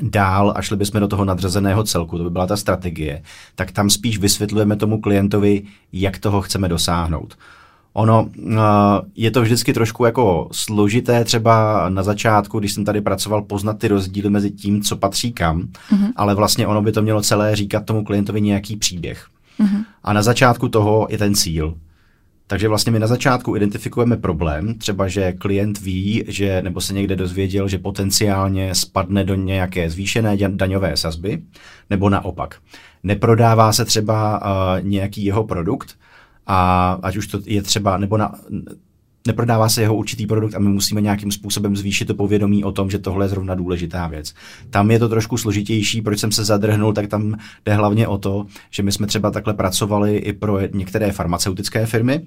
dál 0.00 0.52
a 0.56 0.62
šli 0.62 0.76
bychom 0.76 1.00
do 1.00 1.08
toho 1.08 1.24
nadřazeného 1.24 1.84
celku, 1.84 2.18
to 2.18 2.24
by 2.24 2.30
byla 2.30 2.46
ta 2.46 2.56
strategie, 2.56 3.22
tak 3.54 3.72
tam 3.72 3.90
spíš 3.90 4.18
vysvětlujeme 4.18 4.76
tomu 4.76 5.00
klientovi, 5.00 5.62
jak 5.92 6.18
toho 6.18 6.42
chceme 6.42 6.68
dosáhnout. 6.68 7.38
Ono 7.96 8.22
uh, 8.22 8.58
je 9.14 9.30
to 9.30 9.42
vždycky 9.42 9.72
trošku 9.72 10.04
jako 10.04 10.48
složité 10.52 11.24
třeba 11.24 11.88
na 11.88 12.02
začátku, 12.02 12.58
když 12.58 12.72
jsem 12.72 12.84
tady 12.84 13.00
pracoval, 13.00 13.42
poznat 13.42 13.78
ty 13.78 13.88
rozdíly 13.88 14.30
mezi 14.30 14.50
tím, 14.50 14.82
co 14.82 14.96
patří 14.96 15.32
kam, 15.32 15.60
uh-huh. 15.62 16.12
ale 16.16 16.34
vlastně 16.34 16.66
ono 16.66 16.82
by 16.82 16.92
to 16.92 17.02
mělo 17.02 17.22
celé 17.22 17.56
říkat 17.56 17.84
tomu 17.84 18.04
klientovi 18.04 18.40
nějaký 18.40 18.76
příběh. 18.76 19.26
Uh-huh. 19.60 19.84
A 20.04 20.12
na 20.12 20.22
začátku 20.22 20.68
toho 20.68 21.06
je 21.10 21.18
ten 21.18 21.34
cíl. 21.34 21.74
Takže 22.46 22.68
vlastně 22.68 22.92
my 22.92 22.98
na 22.98 23.06
začátku 23.06 23.56
identifikujeme 23.56 24.16
problém, 24.16 24.74
třeba 24.74 25.08
že 25.08 25.32
klient 25.32 25.80
ví, 25.80 26.24
že 26.28 26.62
nebo 26.62 26.80
se 26.80 26.94
někde 26.94 27.16
dozvěděl, 27.16 27.68
že 27.68 27.78
potenciálně 27.78 28.74
spadne 28.74 29.24
do 29.24 29.34
nějaké 29.34 29.90
zvýšené 29.90 30.36
daňové 30.48 30.96
sazby, 30.96 31.42
nebo 31.90 32.08
naopak. 32.08 32.56
Neprodává 33.02 33.72
se 33.72 33.84
třeba 33.84 34.40
uh, 34.42 34.88
nějaký 34.88 35.24
jeho 35.24 35.44
produkt, 35.44 35.96
a 36.46 36.92
ať 37.02 37.16
už 37.16 37.26
to 37.26 37.40
je 37.44 37.62
třeba, 37.62 37.98
nebo 37.98 38.16
na, 38.16 38.34
neprodává 39.26 39.68
se 39.68 39.80
jeho 39.80 39.96
určitý 39.96 40.26
produkt 40.26 40.54
a 40.54 40.58
my 40.58 40.68
musíme 40.68 41.00
nějakým 41.00 41.32
způsobem 41.32 41.76
zvýšit 41.76 42.04
to 42.04 42.14
povědomí 42.14 42.64
o 42.64 42.72
tom, 42.72 42.90
že 42.90 42.98
tohle 42.98 43.24
je 43.24 43.28
zrovna 43.28 43.54
důležitá 43.54 44.06
věc. 44.06 44.34
Tam 44.70 44.90
je 44.90 44.98
to 44.98 45.08
trošku 45.08 45.36
složitější, 45.38 46.02
proč 46.02 46.18
jsem 46.18 46.32
se 46.32 46.44
zadrhnul, 46.44 46.92
tak 46.92 47.06
tam 47.06 47.36
jde 47.64 47.74
hlavně 47.74 48.08
o 48.08 48.18
to, 48.18 48.46
že 48.70 48.82
my 48.82 48.92
jsme 48.92 49.06
třeba 49.06 49.30
takhle 49.30 49.54
pracovali 49.54 50.16
i 50.16 50.32
pro 50.32 50.58
některé 50.74 51.12
farmaceutické 51.12 51.86
firmy 51.86 52.26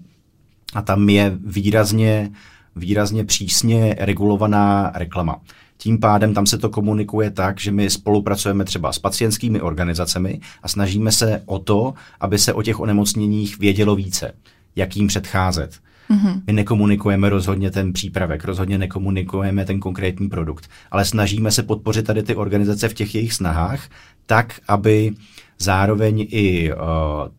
a 0.73 0.81
tam 0.81 1.09
je 1.09 1.37
výrazně, 1.45 2.31
výrazně 2.75 3.25
přísně 3.25 3.95
regulovaná 3.99 4.91
reklama. 4.95 5.41
Tím 5.81 5.99
pádem 5.99 6.33
tam 6.33 6.45
se 6.45 6.57
to 6.57 6.69
komunikuje 6.69 7.31
tak, 7.31 7.59
že 7.59 7.71
my 7.71 7.89
spolupracujeme 7.89 8.65
třeba 8.65 8.93
s 8.93 8.99
pacientskými 8.99 9.61
organizacemi 9.61 10.39
a 10.63 10.67
snažíme 10.67 11.11
se 11.11 11.41
o 11.45 11.59
to, 11.59 11.93
aby 12.19 12.37
se 12.37 12.53
o 12.53 12.61
těch 12.61 12.79
onemocněních 12.79 13.59
vědělo 13.59 13.95
více, 13.95 14.33
jak 14.75 14.95
jim 14.95 15.07
předcházet. 15.07 15.79
Mm-hmm. 16.09 16.41
My 16.47 16.53
nekomunikujeme 16.53 17.29
rozhodně 17.29 17.71
ten 17.71 17.93
přípravek, 17.93 18.45
rozhodně 18.45 18.77
nekomunikujeme 18.77 19.65
ten 19.65 19.79
konkrétní 19.79 20.29
produkt, 20.29 20.69
ale 20.91 21.05
snažíme 21.05 21.51
se 21.51 21.63
podpořit 21.63 22.05
tady 22.05 22.23
ty 22.23 22.35
organizace 22.35 22.89
v 22.89 22.93
těch 22.93 23.15
jejich 23.15 23.33
snahách, 23.33 23.89
tak, 24.25 24.59
aby 24.67 25.13
zároveň 25.61 26.27
i 26.29 26.73
uh, 26.73 26.79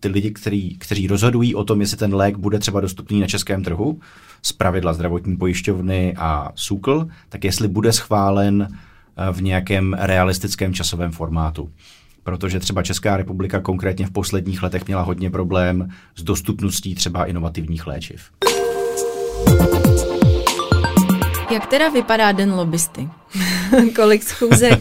ty 0.00 0.08
lidi, 0.08 0.30
který, 0.30 0.78
kteří 0.78 1.06
rozhodují 1.06 1.54
o 1.54 1.64
tom, 1.64 1.80
jestli 1.80 1.96
ten 1.96 2.14
lék 2.14 2.36
bude 2.36 2.58
třeba 2.58 2.80
dostupný 2.80 3.20
na 3.20 3.26
českém 3.26 3.64
trhu, 3.64 4.00
z 4.42 4.52
pravidla 4.52 4.92
zdravotní 4.92 5.36
pojišťovny 5.36 6.14
a 6.16 6.52
SÚKL, 6.54 7.08
tak 7.28 7.44
jestli 7.44 7.68
bude 7.68 7.92
schválen 7.92 8.68
uh, 8.70 9.36
v 9.36 9.42
nějakém 9.42 9.96
realistickém 9.98 10.74
časovém 10.74 11.10
formátu 11.10 11.70
protože 12.22 12.60
třeba 12.60 12.82
Česká 12.82 13.16
republika 13.16 13.60
konkrétně 13.60 14.06
v 14.06 14.10
posledních 14.10 14.62
letech 14.62 14.86
měla 14.86 15.02
hodně 15.02 15.30
problém 15.30 15.88
s 16.16 16.22
dostupností 16.22 16.94
třeba 16.94 17.24
inovativních 17.24 17.86
léčiv. 17.86 18.30
Jak 21.50 21.66
teda 21.66 21.88
vypadá 21.88 22.32
den 22.32 22.52
lobbysty? 22.52 23.08
Kolik 23.96 24.22
schůzek 24.22 24.80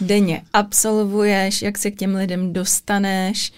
denně 0.00 0.42
absolvuješ, 0.52 1.62
jak 1.62 1.78
se 1.78 1.90
k 1.90 1.96
těm 1.96 2.14
lidem 2.14 2.52
dostaneš, 2.52 3.52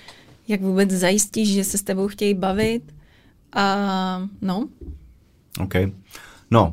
jak 0.48 0.60
vůbec 0.60 0.90
zajistíš, 0.90 1.48
že 1.48 1.64
se 1.64 1.78
s 1.78 1.82
tebou 1.82 2.08
chtějí 2.08 2.34
bavit 2.34 2.82
a 3.52 3.76
no. 4.42 4.68
OK. 5.58 5.74
No, 6.50 6.72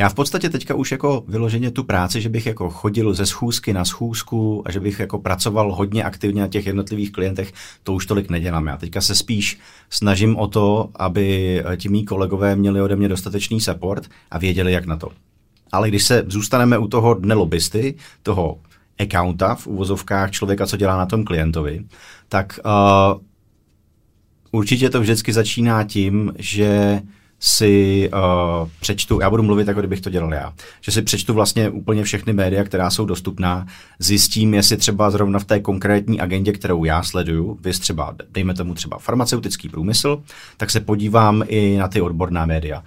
já 0.00 0.08
v 0.08 0.14
podstatě 0.14 0.50
teďka 0.50 0.74
už 0.74 0.92
jako 0.92 1.24
vyloženě 1.28 1.70
tu 1.70 1.84
práci, 1.84 2.20
že 2.20 2.28
bych 2.28 2.46
jako 2.46 2.70
chodil 2.70 3.14
ze 3.14 3.26
schůzky 3.26 3.72
na 3.72 3.84
schůzku 3.84 4.62
a 4.66 4.72
že 4.72 4.80
bych 4.80 5.00
jako 5.00 5.18
pracoval 5.18 5.74
hodně 5.74 6.04
aktivně 6.04 6.42
na 6.42 6.48
těch 6.48 6.66
jednotlivých 6.66 7.12
klientech, 7.12 7.52
to 7.82 7.92
už 7.92 8.06
tolik 8.06 8.30
nedělám. 8.30 8.66
Já 8.66 8.76
teďka 8.76 9.00
se 9.00 9.14
spíš 9.14 9.58
snažím 9.90 10.36
o 10.36 10.46
to, 10.46 10.90
aby 10.94 11.62
ti 11.76 11.88
mý 11.88 12.04
kolegové 12.04 12.56
měli 12.56 12.80
ode 12.80 12.96
mě 12.96 13.08
dostatečný 13.08 13.60
support 13.60 14.10
a 14.30 14.38
věděli, 14.38 14.72
jak 14.72 14.86
na 14.86 14.96
to. 14.96 15.08
Ale 15.72 15.88
když 15.88 16.04
se 16.04 16.24
zůstaneme 16.26 16.78
u 16.78 16.88
toho 16.88 17.14
dne 17.14 17.34
lobbysty, 17.34 17.94
toho 18.22 18.58
accounta 19.00 19.54
v 19.54 19.66
uvozovkách 19.66 20.30
člověka, 20.30 20.66
co 20.66 20.76
dělá 20.76 20.96
na 20.96 21.06
tom 21.06 21.24
klientovi, 21.24 21.84
tak 22.28 22.60
uh, 22.64 23.20
určitě 24.52 24.90
to 24.90 25.00
vždycky 25.00 25.32
začíná 25.32 25.84
tím, 25.84 26.34
že 26.38 27.00
si 27.40 28.10
uh, 28.12 28.68
přečtu, 28.80 29.20
já 29.20 29.30
budu 29.30 29.42
mluvit, 29.42 29.68
jako 29.68 29.80
kdybych 29.80 30.00
to 30.00 30.10
dělal 30.10 30.34
já, 30.34 30.52
že 30.80 30.92
si 30.92 31.02
přečtu 31.02 31.34
vlastně 31.34 31.70
úplně 31.70 32.04
všechny 32.04 32.32
média, 32.32 32.64
která 32.64 32.90
jsou 32.90 33.04
dostupná, 33.04 33.66
zjistím, 33.98 34.54
jestli 34.54 34.76
třeba 34.76 35.10
zrovna 35.10 35.38
v 35.38 35.44
té 35.44 35.60
konkrétní 35.60 36.20
agendě, 36.20 36.52
kterou 36.52 36.84
já 36.84 37.02
sleduju, 37.02 37.58
vy 37.60 37.72
třeba, 37.72 38.16
dejme 38.30 38.54
tomu 38.54 38.74
třeba 38.74 38.98
farmaceutický 38.98 39.68
průmysl, 39.68 40.22
tak 40.56 40.70
se 40.70 40.80
podívám 40.80 41.44
i 41.48 41.76
na 41.78 41.88
ty 41.88 42.00
odborná 42.00 42.46
média 42.46 42.82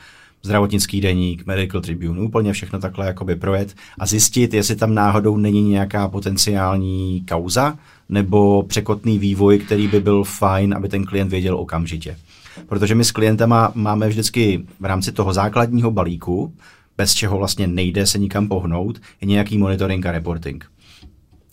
zdravotnický 0.45 1.01
deník, 1.01 1.45
Medical 1.45 1.81
Tribune, 1.81 2.21
úplně 2.21 2.53
všechno 2.53 2.79
takhle 2.79 3.07
jakoby 3.07 3.35
projet 3.35 3.75
a 3.99 4.05
zjistit, 4.05 4.53
jestli 4.53 4.75
tam 4.75 4.93
náhodou 4.93 5.37
není 5.37 5.61
nějaká 5.69 6.07
potenciální 6.07 7.25
kauza 7.29 7.77
nebo 8.09 8.63
překotný 8.63 9.19
vývoj, 9.19 9.59
který 9.59 9.87
by 9.87 9.99
byl 9.99 10.23
fajn, 10.23 10.73
aby 10.73 10.89
ten 10.89 11.05
klient 11.05 11.29
věděl 11.29 11.57
okamžitě. 11.57 12.17
Protože 12.67 12.95
my 12.95 13.05
s 13.05 13.11
klientama 13.11 13.71
máme 13.75 14.07
vždycky 14.07 14.65
v 14.79 14.85
rámci 14.85 15.11
toho 15.11 15.33
základního 15.33 15.91
balíku, 15.91 16.53
bez 16.97 17.13
čeho 17.13 17.37
vlastně 17.37 17.67
nejde 17.67 18.05
se 18.05 18.19
nikam 18.19 18.47
pohnout, 18.47 19.01
je 19.21 19.27
nějaký 19.27 19.57
monitoring 19.57 20.05
a 20.05 20.11
reporting. 20.11 20.65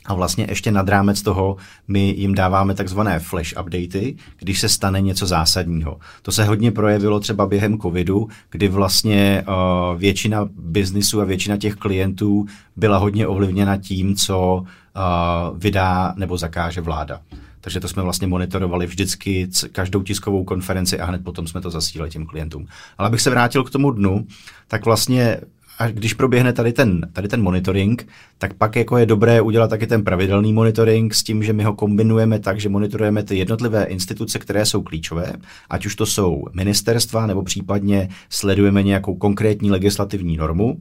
A 0.07 0.15
vlastně 0.15 0.47
ještě 0.49 0.71
nad 0.71 0.89
rámec 0.89 1.23
toho 1.23 1.57
my 1.89 2.15
jim 2.19 2.35
dáváme 2.35 2.75
takzvané 2.75 3.19
flash 3.19 3.55
updaty, 3.61 4.17
když 4.39 4.61
se 4.61 4.69
stane 4.69 5.01
něco 5.01 5.27
zásadního. 5.27 5.99
To 6.23 6.33
se 6.33 6.45
hodně 6.45 6.73
projevilo 6.73 7.21
třeba 7.21 7.47
během 7.47 7.79
covidu, 7.79 8.29
kdy 8.51 8.69
vlastně 8.69 9.45
uh, 9.49 9.99
většina 10.01 10.49
biznisu 10.59 11.21
a 11.21 11.25
většina 11.25 11.57
těch 11.57 11.75
klientů 11.75 12.47
byla 12.77 12.99
hodně 12.99 13.27
ovlivněna 13.27 13.77
tím, 13.77 14.17
co 14.17 14.55
uh, 14.55 15.59
vydá 15.59 16.15
nebo 16.17 16.37
zakáže 16.39 16.81
vláda. 16.81 17.21
Takže 17.61 17.81
to 17.81 17.89
jsme 17.89 18.03
vlastně 18.03 18.27
monitorovali 18.27 18.87
vždycky 18.87 19.49
každou 19.73 20.03
tiskovou 20.03 20.45
konferenci 20.45 21.01
a 21.01 21.07
hned 21.07 21.25
potom 21.25 21.47
jsme 21.47 21.61
to 21.61 21.71
zasílali 21.71 22.11
těm 22.11 22.27
klientům. 22.27 22.67
Ale 22.99 23.07
abych 23.07 23.21
se 23.21 23.31
vrátil 23.31 23.65
k 23.65 23.71
tomu 23.71 23.91
dnu, 23.91 24.27
tak 24.69 24.85
vlastně 24.85 25.41
a 25.81 25.89
když 25.89 26.15
proběhne 26.15 26.53
tady 26.53 26.73
ten, 26.73 27.01
tady 27.13 27.29
ten 27.29 27.43
monitoring, 27.43 28.09
tak 28.39 28.55
pak 28.55 28.77
jako 28.77 28.97
je 28.97 29.07
dobré 29.07 29.41
udělat 29.41 29.71
taky 29.71 29.87
ten 29.87 30.05
pravidelný 30.05 30.53
monitoring 30.53 31.15
s 31.15 31.23
tím, 31.23 31.43
že 31.43 31.53
my 31.53 31.65
ho 31.65 31.75
kombinujeme 31.75 32.39
tak, 32.39 32.61
že 32.61 32.69
monitorujeme 32.69 33.23
ty 33.23 33.39
jednotlivé 33.39 33.85
instituce, 33.85 34.39
které 34.39 34.67
jsou 34.67 34.83
klíčové, 34.83 35.33
ať 35.71 35.87
už 35.87 35.97
to 35.97 36.07
jsou 36.07 36.45
ministerstva, 36.53 37.27
nebo 37.27 37.43
případně 37.43 38.09
sledujeme 38.31 38.83
nějakou 38.83 39.15
konkrétní 39.15 39.71
legislativní 39.71 40.37
normu, 40.37 40.81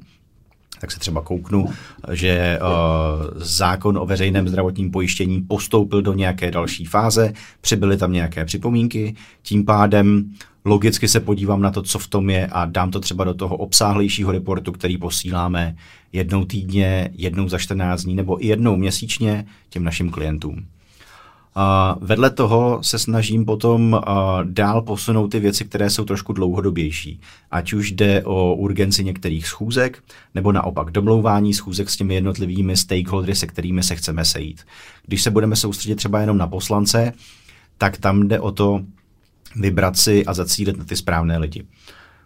tak 0.82 0.92
se 0.92 1.00
třeba 1.00 1.22
kouknu, 1.22 1.66
že 2.12 2.60
uh, 2.62 3.28
zákon 3.36 3.98
o 3.98 4.06
veřejném 4.06 4.48
zdravotním 4.48 4.92
pojištění 4.92 5.42
postoupil 5.42 6.02
do 6.02 6.14
nějaké 6.14 6.52
další 6.52 6.86
fáze, 6.86 7.34
přibyly 7.62 7.98
tam 7.98 8.14
nějaké 8.14 8.46
připomínky, 8.46 9.16
tím 9.42 9.66
pádem 9.66 10.32
logicky 10.66 11.08
se 11.08 11.20
podívám 11.20 11.62
na 11.62 11.72
to, 11.72 11.82
co 11.82 12.00
v 12.00 12.08
tom 12.08 12.30
je 12.30 12.48
a 12.48 12.66
dám 12.66 12.92
to 12.92 13.00
třeba 13.00 13.24
do 13.24 13.34
toho 13.34 13.58
obsáhlejšího 13.58 14.32
reportu, 14.32 14.72
který 14.72 14.98
posíláme 14.98 15.76
jednou 16.14 16.46
týdně, 16.46 17.10
jednou 17.14 17.50
za 17.50 17.58
14 17.58 18.04
dní 18.04 18.16
nebo 18.16 18.44
i 18.44 18.48
jednou 18.48 18.76
měsíčně 18.76 19.46
těm 19.70 19.84
našim 19.84 20.10
klientům. 20.10 20.66
A 21.56 21.96
vedle 22.02 22.30
toho 22.30 22.80
se 22.82 23.00
snažím 23.00 23.46
potom 23.46 24.02
dál 24.44 24.82
posunout 24.82 25.28
ty 25.28 25.40
věci, 25.40 25.66
které 25.66 25.90
jsou 25.90 26.06
trošku 26.06 26.34
dlouhodobější. 26.34 27.20
Ať 27.52 27.74
už 27.74 27.92
jde 27.92 28.24
o 28.24 28.56
urgenci 28.56 29.04
některých 29.04 29.48
schůzek, 29.48 30.04
nebo 30.36 30.52
naopak 30.52 30.92
domlouvání 30.92 31.54
schůzek 31.54 31.90
s 31.90 31.98
těmi 31.98 32.14
jednotlivými 32.14 32.78
stakeholdery, 32.78 33.36
se 33.36 33.48
kterými 33.48 33.84
se 33.84 33.96
chceme 33.96 34.26
sejít. 34.26 34.62
Když 35.08 35.22
se 35.22 35.32
budeme 35.32 35.56
soustředit 35.56 35.96
třeba 35.96 36.20
jenom 36.20 36.38
na 36.38 36.48
poslance, 36.48 37.14
tak 37.78 37.98
tam 37.98 38.28
jde 38.28 38.40
o 38.40 38.52
to 38.52 38.82
vybrat 39.56 39.98
si 39.98 40.26
a 40.26 40.34
zacílit 40.34 40.78
na 40.78 40.86
ty 40.86 40.96
správné 40.96 41.38
lidi. 41.38 41.66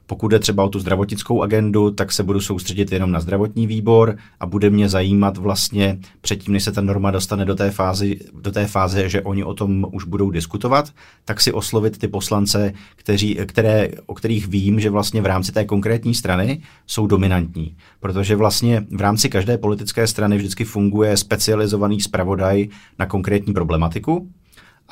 Pokud 0.06 0.28
jde 0.28 0.40
třeba 0.40 0.64
o 0.64 0.70
tu 0.70 0.80
zdravotnickou 0.80 1.42
agendu, 1.42 1.92
tak 1.92 2.12
se 2.12 2.24
budu 2.24 2.42
soustředit 2.42 2.92
jenom 2.92 3.12
na 3.12 3.20
zdravotní 3.20 3.68
výbor 3.68 4.18
a 4.40 4.46
bude 4.46 4.70
mě 4.70 4.90
zajímat 4.90 5.38
vlastně 5.38 6.00
předtím, 6.22 6.54
než 6.54 6.64
se 6.64 6.72
ta 6.72 6.82
norma 6.82 7.12
dostane 7.12 7.46
do 7.46 7.56
té, 7.56 7.72
fázy, 7.72 8.20
do 8.42 8.52
té 8.52 8.68
fáze, 8.68 9.10
že 9.10 9.22
oni 9.22 9.44
o 9.44 9.54
tom 9.54 9.86
už 9.92 10.04
budou 10.04 10.32
diskutovat, 10.32 10.92
tak 11.26 11.42
si 11.42 11.52
oslovit 11.52 11.98
ty 11.98 12.08
poslance, 12.08 12.74
kteří, 12.96 13.38
které, 13.46 13.90
o 14.06 14.14
kterých 14.14 14.48
vím, 14.48 14.80
že 14.80 14.90
vlastně 14.90 15.22
v 15.22 15.26
rámci 15.26 15.52
té 15.52 15.66
konkrétní 15.66 16.14
strany 16.14 16.62
jsou 16.88 17.08
dominantní. 17.08 17.76
Protože 18.00 18.36
vlastně 18.36 18.86
v 18.92 19.02
rámci 19.02 19.30
každé 19.30 19.58
politické 19.58 20.08
strany 20.08 20.38
vždycky 20.38 20.66
funguje 20.66 21.18
specializovaný 21.18 22.02
zpravodaj 22.02 22.68
na 23.00 23.06
konkrétní 23.06 23.54
problematiku, 23.54 24.30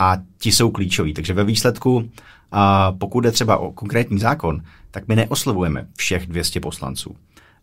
a 0.01 0.17
ti 0.37 0.51
jsou 0.51 0.71
klíčoví. 0.71 1.13
Takže 1.13 1.33
ve 1.33 1.43
výsledku, 1.43 2.09
a 2.51 2.91
pokud 2.91 3.21
jde 3.21 3.31
třeba 3.31 3.57
o 3.57 3.71
konkrétní 3.71 4.19
zákon, 4.19 4.61
tak 4.91 5.07
my 5.07 5.15
neoslovujeme 5.15 5.87
všech 5.97 6.27
200 6.27 6.59
poslanců. 6.59 7.15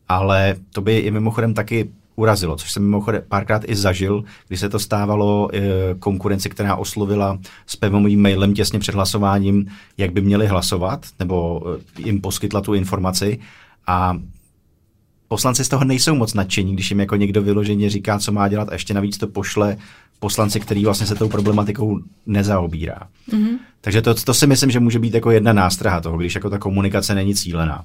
Ale 0.09 0.57
to 0.73 0.81
by 0.81 0.99
i 0.99 1.11
mimochodem 1.11 1.55
taky 1.55 1.91
urazilo, 2.17 2.57
což 2.57 2.73
jsem 2.73 2.83
mimochodem 2.83 3.23
párkrát 3.29 3.63
i 3.67 3.77
zažil, 3.77 4.25
kdy 4.49 4.57
se 4.57 4.69
to 4.69 4.79
stávalo 4.79 5.49
e, 5.53 5.61
konkurenci, 5.99 6.51
která 6.51 6.77
oslovila 6.77 7.39
s 7.67 7.77
pevným 7.77 8.23
mailem 8.23 8.55
těsně 8.55 8.79
před 8.79 8.95
hlasováním, 8.95 9.67
jak 9.97 10.13
by 10.13 10.21
měli 10.21 10.47
hlasovat, 10.47 11.07
nebo 11.19 11.63
e, 11.99 12.03
jim 12.03 12.21
poskytla 12.21 12.61
tu 12.61 12.75
informaci 12.75 13.39
a 13.87 14.17
poslanci 15.29 15.65
z 15.65 15.69
toho 15.69 15.85
nejsou 15.85 16.15
moc 16.15 16.35
nadšení, 16.35 16.73
když 16.73 16.91
jim 16.91 17.01
jako 17.01 17.17
někdo 17.17 17.43
vyloženě 17.43 17.91
říká, 17.91 18.19
co 18.19 18.33
má 18.33 18.49
dělat 18.49 18.69
a 18.69 18.73
ještě 18.73 18.95
navíc 18.95 19.19
to 19.19 19.27
pošle 19.27 19.77
poslanci, 20.19 20.61
který 20.61 20.85
vlastně 20.85 21.07
se 21.07 21.15
tou 21.15 21.29
problematikou 21.29 21.99
nezaobírá. 22.27 22.99
Mm-hmm. 23.33 23.59
Takže 23.81 24.03
to, 24.03 24.15
to 24.15 24.35
si 24.35 24.47
myslím, 24.47 24.71
že 24.71 24.81
může 24.81 24.99
být 24.99 25.15
jako 25.15 25.31
jedna 25.31 25.53
nástraha 25.53 26.01
toho, 26.01 26.19
když 26.19 26.35
jako 26.35 26.51
ta 26.51 26.59
komunikace 26.59 27.15
není 27.15 27.35
cílená. 27.35 27.85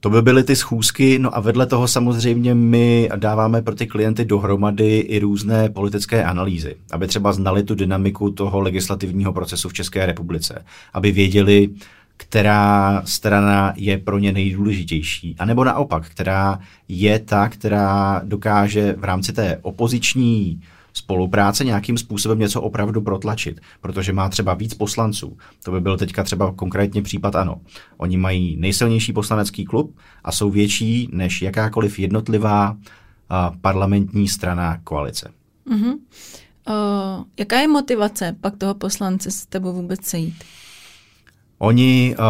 To 0.00 0.10
by 0.10 0.22
byly 0.22 0.44
ty 0.44 0.56
schůzky, 0.56 1.18
no 1.18 1.36
a 1.36 1.40
vedle 1.40 1.66
toho 1.66 1.88
samozřejmě 1.88 2.54
my 2.54 3.10
dáváme 3.16 3.62
pro 3.62 3.74
ty 3.74 3.86
klienty 3.86 4.24
dohromady 4.24 4.98
i 4.98 5.18
různé 5.18 5.68
politické 5.68 6.24
analýzy, 6.24 6.76
aby 6.92 7.06
třeba 7.06 7.32
znali 7.32 7.62
tu 7.62 7.74
dynamiku 7.74 8.30
toho 8.30 8.60
legislativního 8.60 9.32
procesu 9.32 9.68
v 9.68 9.72
České 9.72 10.06
republice, 10.06 10.64
aby 10.92 11.12
věděli, 11.12 11.68
která 12.16 13.02
strana 13.04 13.72
je 13.76 13.98
pro 13.98 14.18
ně 14.18 14.32
nejdůležitější, 14.32 15.36
anebo 15.38 15.64
naopak, 15.64 16.08
která 16.08 16.58
je 16.88 17.18
ta, 17.18 17.48
která 17.48 18.20
dokáže 18.24 18.92
v 18.98 19.04
rámci 19.04 19.32
té 19.32 19.58
opoziční 19.62 20.60
spolupráce 20.92 21.64
nějakým 21.64 21.98
způsobem 21.98 22.38
něco 22.38 22.62
opravdu 22.62 23.00
protlačit, 23.00 23.60
protože 23.80 24.12
má 24.12 24.28
třeba 24.28 24.54
víc 24.54 24.74
poslanců. 24.74 25.36
To 25.64 25.72
by 25.72 25.80
byl 25.80 25.96
teďka 25.98 26.24
třeba 26.24 26.52
konkrétně 26.52 27.02
případ 27.02 27.36
ANO. 27.36 27.60
Oni 27.96 28.16
mají 28.16 28.56
nejsilnější 28.56 29.12
poslanecký 29.12 29.64
klub 29.64 29.96
a 30.24 30.32
jsou 30.32 30.50
větší 30.50 31.08
než 31.12 31.42
jakákoliv 31.42 31.98
jednotlivá 31.98 32.76
parlamentní 33.60 34.28
strana 34.28 34.78
koalice. 34.84 35.30
Uh-huh. 35.70 35.94
Uh, 36.68 37.24
jaká 37.38 37.60
je 37.60 37.68
motivace 37.68 38.36
pak 38.40 38.56
toho 38.56 38.74
poslance 38.74 39.30
s 39.30 39.46
tebou 39.46 39.72
vůbec 39.72 40.04
sejít? 40.04 40.44
Oni 41.58 42.16
uh, 42.18 42.24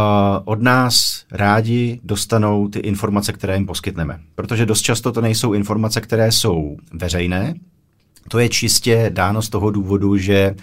od 0.45 0.63
nás 0.63 1.25
rádi 1.33 2.01
dostanou 2.05 2.69
ty 2.69 2.79
informace, 2.79 3.33
které 3.33 3.55
jim 3.55 3.67
poskytneme. 3.67 4.21
Protože 4.35 4.67
dost 4.67 4.83
často 4.83 5.13
to 5.13 5.21
nejsou 5.21 5.53
informace, 5.53 6.01
které 6.01 6.33
jsou 6.33 6.77
veřejné. 6.93 7.55
To 8.29 8.39
je 8.39 8.49
čistě 8.49 9.11
dáno 9.15 9.43
z 9.43 9.49
toho 9.49 9.71
důvodu, 9.71 10.17
že 10.17 10.55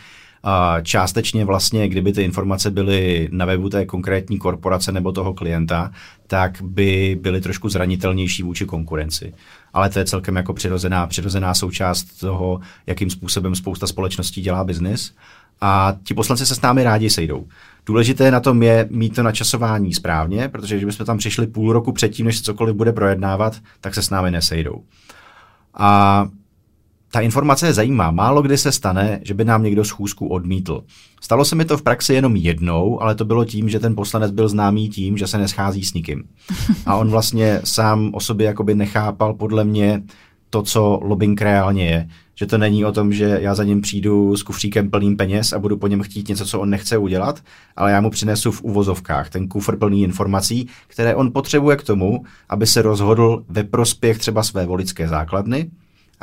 uh, 0.45 0.83
částečně 0.83 1.45
vlastně, 1.45 1.87
kdyby 1.89 2.13
ty 2.13 2.21
informace 2.21 2.71
byly 2.71 3.29
na 3.31 3.45
webu 3.45 3.69
té 3.69 3.85
konkrétní 3.85 4.37
korporace 4.37 4.91
nebo 4.91 5.11
toho 5.11 5.33
klienta, 5.33 5.91
tak 6.27 6.61
by 6.61 7.19
byly 7.21 7.41
trošku 7.41 7.69
zranitelnější 7.69 8.43
vůči 8.43 8.65
konkurenci. 8.65 9.33
Ale 9.73 9.89
to 9.89 9.99
je 9.99 10.05
celkem 10.05 10.35
jako 10.35 10.53
přirozená, 10.53 11.07
přirozená 11.07 11.53
součást 11.53 12.03
toho, 12.03 12.59
jakým 12.87 13.09
způsobem 13.09 13.55
spousta 13.55 13.87
společností 13.87 14.41
dělá 14.41 14.63
biznis. 14.63 15.15
A 15.61 15.95
ti 16.03 16.13
poslanci 16.13 16.45
se 16.45 16.55
s 16.55 16.61
námi 16.61 16.83
rádi 16.83 17.09
sejdou. 17.09 17.47
Důležité 17.85 18.31
na 18.31 18.39
tom 18.39 18.63
je 18.63 18.87
mít 18.89 19.15
to 19.15 19.23
načasování 19.23 19.93
správně, 19.93 20.49
protože 20.49 20.75
když 20.75 20.85
bychom 20.85 21.05
tam 21.05 21.17
přišli 21.17 21.47
půl 21.47 21.73
roku 21.73 21.91
předtím, 21.91 22.25
než 22.25 22.37
se 22.37 22.43
cokoliv 22.43 22.75
bude 22.75 22.93
projednávat, 22.93 23.61
tak 23.81 23.95
se 23.95 24.01
s 24.01 24.09
námi 24.09 24.31
nesejdou. 24.31 24.83
A 25.73 26.27
ta 27.13 27.21
informace 27.21 27.67
je 27.67 27.73
zajímá. 27.73 28.11
Málo 28.11 28.41
kdy 28.41 28.57
se 28.57 28.71
stane, 28.71 29.19
že 29.23 29.33
by 29.33 29.45
nám 29.45 29.63
někdo 29.63 29.85
schůzku 29.85 30.27
odmítl. 30.27 30.83
Stalo 31.21 31.45
se 31.45 31.55
mi 31.55 31.65
to 31.65 31.77
v 31.77 31.81
praxi 31.81 32.13
jenom 32.13 32.35
jednou, 32.35 33.01
ale 33.01 33.15
to 33.15 33.25
bylo 33.25 33.45
tím, 33.45 33.69
že 33.69 33.79
ten 33.79 33.95
poslanec 33.95 34.31
byl 34.31 34.49
známý 34.49 34.89
tím, 34.89 35.17
že 35.17 35.27
se 35.27 35.37
neschází 35.37 35.83
s 35.83 35.93
nikým. 35.93 36.23
A 36.85 36.95
on 36.95 37.09
vlastně 37.09 37.61
sám 37.63 38.09
o 38.13 38.19
sobě 38.19 38.47
jakoby 38.47 38.75
nechápal 38.75 39.33
podle 39.33 39.63
mě 39.63 40.03
to, 40.49 40.61
co 40.61 40.99
lobbying 41.03 41.41
reálně 41.41 41.85
je. 41.85 42.09
Že 42.35 42.45
to 42.45 42.57
není 42.57 42.85
o 42.85 42.91
tom, 42.91 43.13
že 43.13 43.37
já 43.41 43.55
za 43.55 43.63
ním 43.63 43.81
přijdu 43.81 44.37
s 44.37 44.43
kufříkem 44.43 44.89
plným 44.89 45.17
peněz 45.17 45.53
a 45.53 45.59
budu 45.59 45.77
po 45.77 45.87
něm 45.87 46.03
chtít 46.03 46.27
něco, 46.27 46.45
co 46.45 46.59
on 46.59 46.69
nechce 46.69 46.97
udělat, 46.97 47.41
ale 47.75 47.91
já 47.91 48.01
mu 48.01 48.09
přinesu 48.09 48.51
v 48.51 48.63
uvozovkách 48.63 49.29
ten 49.29 49.47
kufr 49.47 49.77
plný 49.77 50.03
informací, 50.03 50.67
které 50.87 51.15
on 51.15 51.31
potřebuje 51.31 51.77
k 51.77 51.83
tomu, 51.83 52.23
aby 52.49 52.67
se 52.67 52.81
rozhodl 52.81 53.43
ve 53.49 53.63
prospěch 53.63 54.17
třeba 54.17 54.43
své 54.43 54.65
voličské 54.65 55.07
základny 55.07 55.69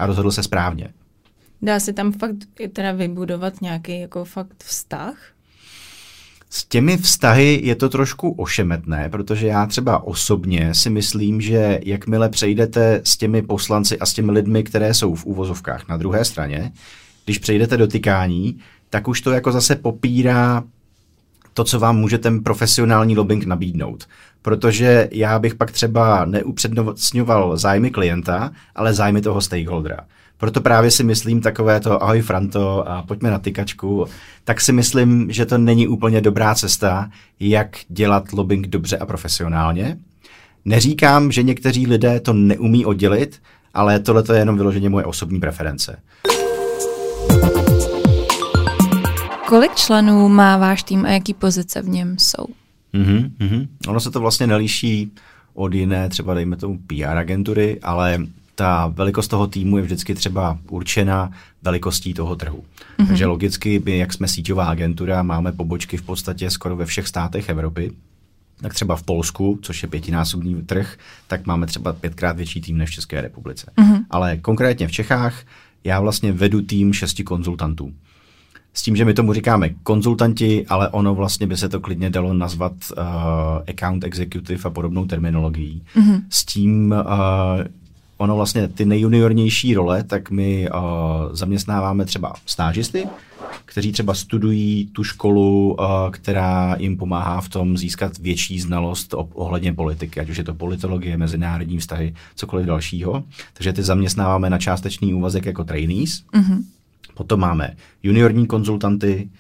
a 0.01 0.07
rozhodl 0.07 0.31
se 0.31 0.43
správně. 0.43 0.89
Dá 1.63 1.81
se 1.81 1.93
tam 1.93 2.13
fakt 2.13 2.37
teda 2.73 2.93
vybudovat 2.93 3.61
nějaký 3.61 4.01
jako 4.01 4.25
fakt 4.25 4.65
vztah? 4.65 5.17
S 6.51 6.65
těmi 6.65 6.97
vztahy 6.97 7.61
je 7.65 7.75
to 7.75 7.89
trošku 7.89 8.31
ošemetné, 8.31 9.09
protože 9.09 9.47
já 9.47 9.67
třeba 9.67 10.05
osobně 10.05 10.75
si 10.75 10.91
myslím, 10.91 11.41
že 11.41 11.81
jakmile 11.85 12.29
přejdete 12.29 13.01
s 13.05 13.17
těmi 13.17 13.43
poslanci 13.43 13.99
a 13.99 14.07
s 14.07 14.15
těmi 14.15 14.33
lidmi, 14.33 14.65
které 14.65 14.95
jsou 14.95 15.15
v 15.15 15.27
úvozovkách 15.27 15.89
na 15.89 15.97
druhé 15.97 16.25
straně, 16.25 16.73
když 17.25 17.39
přejdete 17.39 17.77
do 17.77 17.87
tykání, 17.87 18.59
tak 18.91 19.09
už 19.09 19.21
to 19.21 19.31
jako 19.31 19.53
zase 19.53 19.77
popírá 19.77 20.65
to, 21.55 21.65
co 21.65 21.79
vám 21.79 21.97
může 21.97 22.19
ten 22.19 22.43
profesionální 22.43 23.17
lobbying 23.17 23.47
nabídnout. 23.47 24.07
Protože 24.43 25.09
já 25.13 25.39
bych 25.39 25.55
pak 25.55 25.71
třeba 25.71 26.25
neupřednostňoval 26.25 27.57
zájmy 27.57 27.91
klienta, 27.91 28.51
ale 28.75 28.95
zájmy 28.95 29.21
toho 29.21 29.41
stakeholdera. 29.41 29.99
Proto 30.39 30.61
právě 30.61 30.91
si 30.91 31.05
myslím 31.05 31.41
takové 31.41 31.81
to 31.81 32.03
ahoj 32.03 32.23
Franto 32.23 32.89
a 32.89 33.03
pojďme 33.03 33.31
na 33.31 33.39
tykačku, 33.39 34.07
tak 34.45 34.61
si 34.61 34.73
myslím, 34.73 35.33
že 35.33 35.47
to 35.47 35.59
není 35.59 35.89
úplně 35.89 36.21
dobrá 36.21 36.55
cesta, 36.55 37.11
jak 37.41 37.77
dělat 37.89 38.33
lobbying 38.33 38.67
dobře 38.67 38.99
a 38.99 39.07
profesionálně. 39.07 39.99
Neříkám, 40.65 41.33
že 41.33 41.43
někteří 41.43 41.87
lidé 41.87 42.21
to 42.21 42.33
neumí 42.33 42.87
oddělit, 42.87 43.43
ale 43.75 44.01
tohle 44.01 44.25
je 44.33 44.39
jenom 44.39 44.57
vyloženě 44.57 44.89
moje 44.89 45.05
osobní 45.05 45.41
preference. 45.41 45.99
Kolik 49.51 49.75
členů 49.75 50.29
má 50.29 50.57
váš 50.57 50.83
tým 50.83 51.05
a 51.05 51.09
jaký 51.09 51.35
pozice 51.35 51.83
v 51.83 51.89
něm 51.89 52.19
jsou? 52.19 52.47
Mm-hmm, 52.95 53.31
mm-hmm. 53.39 53.69
Ono 53.89 54.01
se 54.01 54.11
to 54.11 54.21
vlastně 54.21 54.47
nelíší 54.47 55.13
od 55.55 55.75
jiné, 55.75 56.09
třeba 56.09 56.35
dejme 56.35 56.57
tomu 56.57 56.79
PR 56.87 57.17
agentury, 57.17 57.81
ale 57.83 58.27
ta 58.55 58.87
velikost 58.87 59.29
toho 59.29 59.47
týmu 59.47 59.77
je 59.77 59.83
vždycky 59.83 60.15
třeba 60.15 60.59
určena 60.69 61.31
velikostí 61.63 62.15
toho 62.15 62.37
trhu. 62.37 62.65
Mm-hmm. 62.65 63.07
Takže 63.07 63.27
logicky, 63.27 63.83
my, 63.85 63.99
jak 63.99 64.13
jsme 64.13 64.29
síťová 64.29 64.65
agentura, 64.65 65.23
máme 65.23 65.53
pobočky 65.53 65.97
v 65.97 66.03
podstatě 66.03 66.51
skoro 66.51 66.77
ve 66.77 66.87
všech 66.87 67.09
státech 67.09 67.49
Evropy. 67.49 67.93
Tak 68.61 68.75
třeba 68.75 68.97
v 68.97 69.03
Polsku, 69.03 69.59
což 69.63 69.83
je 69.83 69.89
pětinásobný 69.89 70.63
trh, 70.63 70.97
tak 71.27 71.47
máme 71.47 71.67
třeba 71.67 71.93
pětkrát 71.93 72.37
větší 72.37 72.61
tým 72.61 72.79
než 72.79 72.91
v 72.91 72.93
České 72.93 73.21
republice. 73.21 73.71
Mm-hmm. 73.77 74.05
Ale 74.11 74.37
konkrétně 74.37 74.89
v 74.89 74.93
Čechách 74.93 75.35
já 75.85 76.01
vlastně 76.01 76.33
vedu 76.33 76.63
tým 76.63 76.93
šesti 76.93 77.25
konzultantů. 77.25 77.93
S 78.75 78.83
tím, 78.83 78.97
že 78.97 79.05
my 79.05 79.15
tomu 79.15 79.33
říkáme 79.33 79.69
konzultanti, 79.83 80.67
ale 80.67 80.89
ono 80.89 81.15
vlastně 81.15 81.47
by 81.47 81.57
se 81.57 81.69
to 81.69 81.81
klidně 81.81 82.11
dalo 82.11 82.35
nazvat 82.35 82.73
uh, 82.73 83.05
account 83.69 84.05
executive 84.05 84.63
a 84.65 84.71
podobnou 84.71 85.07
terminologií. 85.07 85.83
Mm-hmm. 85.97 86.23
S 86.31 86.45
tím, 86.45 86.95
uh, 87.07 87.65
ono 88.17 88.37
vlastně 88.37 88.69
ty 88.69 88.85
nejjuniornější 88.85 89.75
role, 89.75 90.05
tak 90.05 90.31
my 90.31 90.71
uh, 90.71 90.81
zaměstnáváme 91.33 92.05
třeba 92.05 92.33
stážisty, 92.47 93.07
kteří 93.65 93.93
třeba 93.93 94.15
studují 94.15 94.87
tu 94.93 95.05
školu, 95.05 95.77
uh, 95.79 95.87
která 96.11 96.77
jim 96.79 96.97
pomáhá 96.97 97.41
v 97.41 97.49
tom 97.49 97.79
získat 97.79 98.19
větší 98.19 98.61
znalost 98.61 99.15
ohledně 99.15 99.73
politiky, 99.73 100.21
ať 100.21 100.31
už 100.31 100.37
je 100.37 100.45
to 100.45 100.55
politologie, 100.55 101.17
mezinárodní 101.17 101.79
vztahy, 101.79 102.15
cokoliv 102.35 102.67
dalšího. 102.67 103.25
Takže 103.55 103.73
ty 103.73 103.83
zaměstnáváme 103.83 104.51
na 104.51 104.59
částečný 104.59 105.15
úvazek 105.15 105.47
jako 105.47 105.65
trainees. 105.65 106.23
Mm-hmm. 106.35 106.63
Potom 107.21 107.41
máme 107.41 107.77
juniorní 108.03 108.47
konzultanty, 108.47 109.31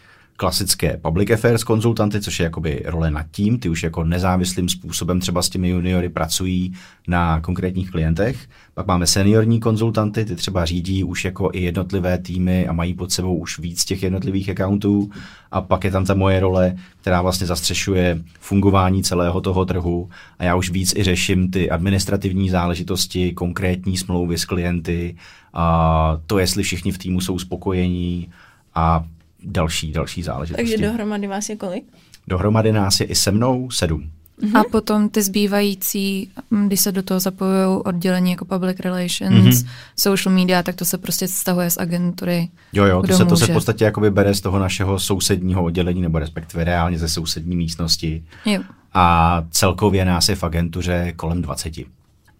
klasické 0.40 0.96
public 0.96 1.30
affairs 1.30 1.64
konzultanty, 1.64 2.20
což 2.20 2.40
je 2.40 2.44
jakoby 2.44 2.82
role 2.84 3.10
nad 3.10 3.26
tím, 3.30 3.58
ty 3.58 3.68
už 3.68 3.82
jako 3.82 4.04
nezávislým 4.04 4.68
způsobem 4.68 5.20
třeba 5.20 5.42
s 5.42 5.48
těmi 5.48 5.68
juniory 5.68 6.08
pracují 6.08 6.72
na 7.08 7.40
konkrétních 7.40 7.90
klientech. 7.90 8.48
Pak 8.74 8.86
máme 8.86 9.06
seniorní 9.06 9.60
konzultanty, 9.60 10.24
ty 10.24 10.36
třeba 10.36 10.64
řídí 10.64 11.04
už 11.04 11.24
jako 11.24 11.50
i 11.52 11.62
jednotlivé 11.62 12.18
týmy 12.18 12.68
a 12.68 12.72
mají 12.72 12.94
pod 12.94 13.12
sebou 13.12 13.36
už 13.36 13.58
víc 13.58 13.84
těch 13.84 14.02
jednotlivých 14.02 14.50
accountů. 14.50 15.10
A 15.50 15.60
pak 15.60 15.84
je 15.84 15.90
tam 15.90 16.04
ta 16.04 16.14
moje 16.14 16.40
role, 16.40 16.74
která 17.00 17.22
vlastně 17.22 17.46
zastřešuje 17.46 18.22
fungování 18.40 19.02
celého 19.02 19.40
toho 19.40 19.64
trhu 19.64 20.08
a 20.38 20.44
já 20.44 20.56
už 20.56 20.70
víc 20.70 20.96
i 20.96 21.02
řeším 21.02 21.50
ty 21.50 21.70
administrativní 21.70 22.50
záležitosti, 22.50 23.32
konkrétní 23.32 23.96
smlouvy 23.96 24.38
s 24.38 24.44
klienty, 24.44 25.16
a 25.52 26.18
to, 26.26 26.38
jestli 26.38 26.62
všichni 26.62 26.92
v 26.92 26.98
týmu 26.98 27.20
jsou 27.20 27.38
spokojení 27.38 28.28
a 28.74 29.04
další, 29.42 29.92
další 29.92 30.22
záležitosti. 30.22 30.70
Takže 30.70 30.86
dohromady 30.86 31.26
vás 31.26 31.48
je 31.48 31.56
kolik? 31.56 31.84
Dohromady 32.28 32.72
nás 32.72 33.00
je 33.00 33.06
i 33.06 33.14
se 33.14 33.30
mnou 33.30 33.70
sedm. 33.70 34.10
Mm-hmm. 34.42 34.60
A 34.60 34.64
potom 34.64 35.08
ty 35.08 35.22
zbývající, 35.22 36.30
mm, 36.50 36.66
když 36.66 36.80
se 36.80 36.92
do 36.92 37.02
toho 37.02 37.20
zapojují 37.20 37.82
oddělení 37.84 38.30
jako 38.30 38.44
public 38.44 38.80
relations, 38.80 39.46
mm-hmm. 39.46 39.68
social 39.96 40.34
media, 40.34 40.62
tak 40.62 40.74
to 40.76 40.84
se 40.84 40.98
prostě 40.98 41.28
stahuje 41.28 41.70
z 41.70 41.78
agentury. 41.78 42.48
Jo, 42.72 42.84
jo, 42.84 43.02
to 43.02 43.16
se, 43.16 43.24
to 43.24 43.36
se 43.36 43.46
v 43.46 43.52
podstatě 43.52 43.84
jakoby 43.84 44.10
bere 44.10 44.34
z 44.34 44.40
toho 44.40 44.58
našeho 44.58 44.98
sousedního 44.98 45.64
oddělení, 45.64 46.02
nebo 46.02 46.18
respektive 46.18 46.64
reálně 46.64 46.98
ze 46.98 47.08
sousední 47.08 47.56
místnosti. 47.56 48.24
Jo. 48.46 48.62
A 48.94 49.44
celkově 49.50 50.04
nás 50.04 50.28
je 50.28 50.36
v 50.36 50.44
agentuře 50.44 51.12
kolem 51.16 51.42
20. 51.42 51.72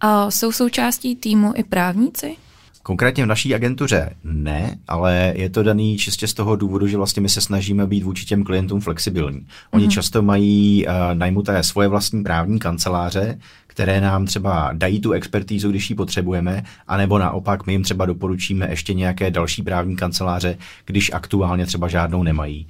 A 0.01 0.31
jsou 0.31 0.53
součástí 0.53 1.17
týmu 1.17 1.53
i 1.57 1.65
právníci? 1.65 2.37
Konkrétně 2.83 3.25
v 3.25 3.27
naší 3.27 3.55
agentuře 3.55 4.17
ne, 4.25 4.79
ale 4.89 5.33
je 5.37 5.51
to 5.51 5.63
daný 5.63 5.99
čistě 5.99 6.27
z 6.27 6.35
toho 6.35 6.57
důvodu, 6.57 6.87
že 6.87 6.97
vlastně 6.97 7.23
my 7.23 7.29
se 7.29 7.41
snažíme 7.41 7.87
být 7.87 8.03
vůči 8.03 8.25
těm 8.27 8.45
klientům 8.45 8.81
flexibilní. 8.81 9.47
Oni 9.71 9.87
mm-hmm. 9.87 9.91
často 9.91 10.23
mají 10.23 10.87
uh, 10.87 10.93
najmuté 11.15 11.63
svoje 11.63 11.89
vlastní 11.89 12.23
právní 12.23 12.59
kanceláře, 12.59 13.39
které 13.67 14.01
nám 14.01 14.27
třeba 14.27 14.71
dají 14.73 15.01
tu 15.01 15.13
expertízu, 15.13 15.71
když 15.71 15.91
ji 15.91 15.97
potřebujeme, 15.97 16.63
anebo 16.89 17.19
naopak 17.19 17.67
my 17.67 17.73
jim 17.73 17.83
třeba 17.83 18.07
doporučíme 18.07 18.71
ještě 18.71 18.95
nějaké 18.95 19.31
další 19.31 19.63
právní 19.63 19.97
kanceláře, 19.97 20.59
když 20.85 21.13
aktuálně 21.13 21.67
třeba 21.67 21.89
žádnou 21.89 22.23
nemají. 22.23 22.67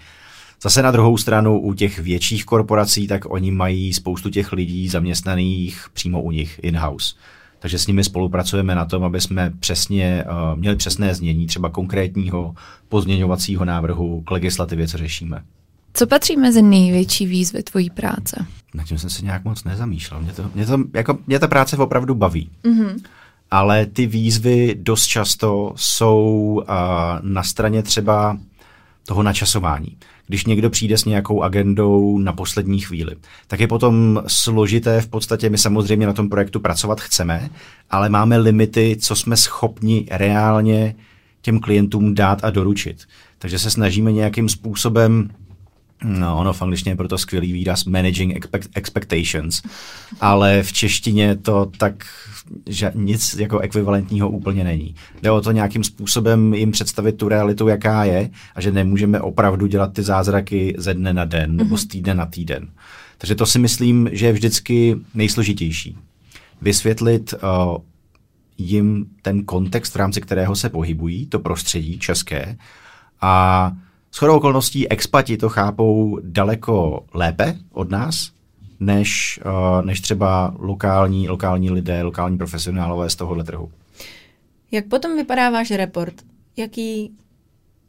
Zase 0.63 0.83
na 0.83 0.91
druhou 0.91 1.19
stranu 1.19 1.61
u 1.61 1.75
těch 1.75 1.99
větších 1.99 2.45
korporací, 2.45 3.07
tak 3.07 3.33
oni 3.33 3.51
mají 3.51 3.93
spoustu 3.93 4.31
těch 4.31 4.53
lidí 4.53 4.89
zaměstnaných 4.89 5.87
přímo 5.93 6.23
u 6.23 6.31
nich 6.31 6.61
in-house 6.63 7.15
takže 7.61 7.79
s 7.79 7.87
nimi 7.87 8.05
spolupracujeme 8.05 8.75
na 8.75 8.85
tom, 8.85 9.05
aby 9.05 9.21
jsme 9.21 9.53
přesně 9.61 10.25
uh, 10.25 10.59
měli 10.59 10.77
přesné 10.77 11.15
znění 11.15 11.47
třeba 11.47 11.69
konkrétního 11.69 12.55
pozměňovacího 12.89 13.65
návrhu 13.65 14.23
k 14.27 14.31
legislativě, 14.31 14.89
co 14.89 14.99
řešíme. 14.99 15.43
Co 15.95 16.07
patří 16.07 16.37
mezi 16.37 16.63
největší 16.63 17.27
výzvy 17.27 17.63
tvojí 17.63 17.91
práce? 17.91 18.47
Na 18.75 18.85
tím 18.85 18.99
jsem 18.99 19.11
se 19.11 19.25
nějak 19.25 19.45
moc 19.45 19.65
nezamýšlel. 19.65 20.23
Mě, 20.23 20.33
to, 20.33 20.51
mě, 20.55 20.67
to, 20.67 20.79
jako, 20.95 21.19
mě 21.27 21.39
ta 21.39 21.49
práce 21.49 21.77
opravdu 21.77 22.15
baví. 22.15 22.51
Mm-hmm. 22.65 23.01
ale 23.51 23.87
ty 23.87 24.07
výzvy 24.07 24.77
dost 24.79 25.07
často 25.07 25.73
jsou 25.77 26.63
na 27.23 27.43
straně 27.43 27.83
třeba 27.83 28.39
toho 29.07 29.23
načasování. 29.23 29.97
Když 30.31 30.45
někdo 30.45 30.71
přijde 30.71 30.99
s 30.99 31.05
nějakou 31.05 31.43
agendou 31.43 32.19
na 32.19 32.33
poslední 32.33 32.81
chvíli, 32.81 33.17
tak 33.47 33.61
je 33.61 33.67
potom 33.69 34.23
složité 34.27 35.01
v 35.01 35.09
podstatě, 35.09 35.51
my 35.51 35.59
samozřejmě 35.59 36.07
na 36.07 36.13
tom 36.13 36.29
projektu 36.29 36.61
pracovat 36.61 37.01
chceme, 37.01 37.51
ale 37.91 38.09
máme 38.09 38.39
limity, 38.39 38.97
co 39.01 39.17
jsme 39.17 39.37
schopni 39.37 40.07
reálně 40.11 40.95
těm 41.43 41.61
klientům 41.61 42.15
dát 42.15 42.45
a 42.45 42.51
doručit. 42.51 43.05
Takže 43.39 43.59
se 43.59 43.71
snažíme 43.71 44.13
nějakým 44.13 44.49
způsobem 44.49 45.31
No, 46.05 46.39
ono 46.39 46.53
v 46.53 46.63
angličtině 46.63 46.93
je 46.93 46.97
proto 46.97 47.19
skvělý 47.19 47.53
výraz 47.53 47.85
managing 47.85 48.47
expectations, 48.75 49.63
ale 50.21 50.63
v 50.63 50.73
češtině 50.73 51.37
to 51.37 51.67
tak 51.79 52.05
že 52.67 52.93
nic 52.95 53.35
jako 53.39 53.59
ekvivalentního 53.59 54.31
úplně 54.31 54.65
není. 54.65 54.95
Jde 55.23 55.31
o 55.31 55.41
to 55.41 55.53
nějakým 55.53 55.85
způsobem 55.85 56.55
jim 56.55 56.71
představit 56.71 57.13
tu 57.13 57.29
realitu, 57.29 57.69
jaká 57.69 58.05
je 58.05 58.31
a 58.55 58.61
že 58.61 58.73
nemůžeme 58.73 59.21
opravdu 59.21 59.67
dělat 59.67 59.93
ty 59.93 60.03
zázraky 60.03 60.75
ze 60.79 60.95
dne 60.95 61.13
na 61.13 61.25
den 61.25 61.57
nebo 61.57 61.79
z 61.79 61.87
týdne 61.87 62.15
na 62.15 62.27
týden. 62.27 62.69
Takže 63.19 63.35
to 63.35 63.47
si 63.47 63.59
myslím, 63.59 64.09
že 64.13 64.27
je 64.27 64.33
vždycky 64.33 64.97
nejsložitější. 65.15 65.97
Vysvětlit 66.63 67.35
uh, 67.35 67.77
jim 68.59 69.07
ten 69.23 69.45
kontext, 69.45 69.93
v 69.93 69.97
rámci 69.97 70.21
kterého 70.21 70.57
se 70.57 70.69
pohybují, 70.69 71.27
to 71.27 71.39
prostředí 71.39 71.99
české 71.99 72.57
a 73.21 73.73
Shodou 74.15 74.37
okolností 74.37 74.89
expati 74.89 75.37
to 75.37 75.49
chápou 75.49 76.19
daleko 76.23 77.05
lépe 77.15 77.57
od 77.73 77.91
nás, 77.91 78.31
než, 78.81 79.41
uh, 79.45 79.87
než 79.87 80.01
třeba 80.01 80.55
lokální, 80.59 81.29
lokální 81.29 81.71
lidé, 81.71 82.03
lokální 82.03 82.39
profesionálové 82.39 83.11
z 83.11 83.17
tohohle 83.17 83.45
trhu. 83.45 83.71
Jak 84.71 84.87
potom 84.87 85.17
vypadá 85.17 85.51
váš 85.51 85.71
report? 85.71 86.15
Jaký 86.57 87.13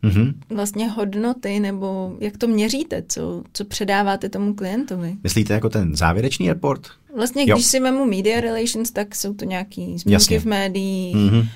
mm-hmm. 0.03 0.33
vlastně 0.49 0.89
hodnoty 0.89 1.59
nebo 1.59 2.13
jak 2.19 2.37
to 2.37 2.47
měříte, 2.47 3.03
co, 3.07 3.43
co 3.53 3.65
předáváte 3.65 4.29
tomu 4.29 4.53
klientovi? 4.53 5.15
Myslíte 5.23 5.53
jako 5.53 5.69
ten 5.69 5.95
závěrečný 5.95 6.49
report? 6.49 6.87
Vlastně, 7.15 7.43
když 7.43 7.65
jo. 7.65 7.69
si 7.69 7.79
vemu 7.79 8.05
media 8.05 8.41
relations, 8.41 8.91
tak 8.91 9.15
jsou 9.15 9.33
to 9.33 9.45
nějaký 9.45 9.97
zmínky 9.97 10.13
Jasně. 10.13 10.39
v 10.39 10.45
médiích, 10.45 11.15
mm-hmm 11.15 11.47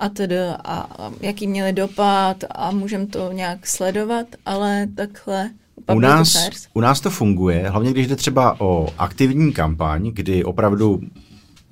a 0.00 0.08
tedy 0.08 0.38
a, 0.64 1.10
jaký 1.20 1.46
měli 1.46 1.72
dopad 1.72 2.36
a 2.50 2.70
můžeme 2.70 3.06
to 3.06 3.32
nějak 3.32 3.66
sledovat, 3.66 4.26
ale 4.46 4.86
takhle 4.94 5.50
u 5.94 6.00
nás, 6.00 6.48
u 6.74 6.80
nás 6.80 7.00
to 7.00 7.10
funguje, 7.10 7.68
hlavně 7.70 7.90
když 7.90 8.06
jde 8.06 8.16
třeba 8.16 8.60
o 8.60 8.88
aktivní 8.98 9.52
kampaň, 9.52 10.10
kdy 10.14 10.44
opravdu 10.44 11.00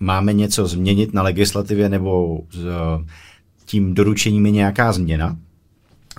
máme 0.01 0.33
něco 0.33 0.67
změnit 0.67 1.15
na 1.15 1.23
legislativě 1.23 1.89
nebo 1.89 2.41
s 2.51 3.65
tím 3.65 3.95
doručením 3.95 4.47
je 4.47 4.53
nějaká 4.53 4.93
změna, 4.93 5.37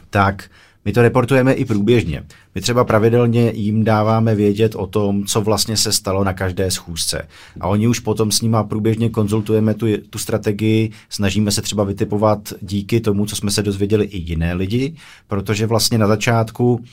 tak 0.10 0.50
my 0.88 0.94
to 0.94 1.02
reportujeme 1.02 1.54
i 1.54 1.66
průběžně. 1.66 2.24
My 2.56 2.62
třeba 2.62 2.84
pravidelně 2.84 3.52
jim 3.56 3.84
dáváme 3.84 4.36
vědět 4.36 4.76
o 4.76 4.88
tom, 4.88 5.26
co 5.26 5.42
vlastně 5.42 5.78
se 5.78 5.92
stalo 5.92 6.24
na 6.24 6.34
každé 6.34 6.72
schůzce. 6.72 7.28
A 7.60 7.68
oni 7.68 7.88
už 7.88 8.00
potom 8.00 8.32
s 8.32 8.42
nima 8.42 8.64
průběžně 8.64 9.10
konzultujeme 9.10 9.74
tu, 9.74 9.88
tu 10.10 10.20
strategii, 10.20 10.92
snažíme 11.10 11.52
se 11.52 11.62
třeba 11.62 11.84
vytipovat 11.84 12.54
díky 12.62 13.00
tomu, 13.00 13.26
co 13.26 13.36
jsme 13.36 13.52
se 13.52 13.64
dozvěděli 13.64 14.06
i 14.06 14.18
jiné 14.18 14.54
lidi, 14.54 14.96
protože 15.28 15.68
vlastně 15.68 15.98
na 15.98 16.08
začátku 16.08 16.84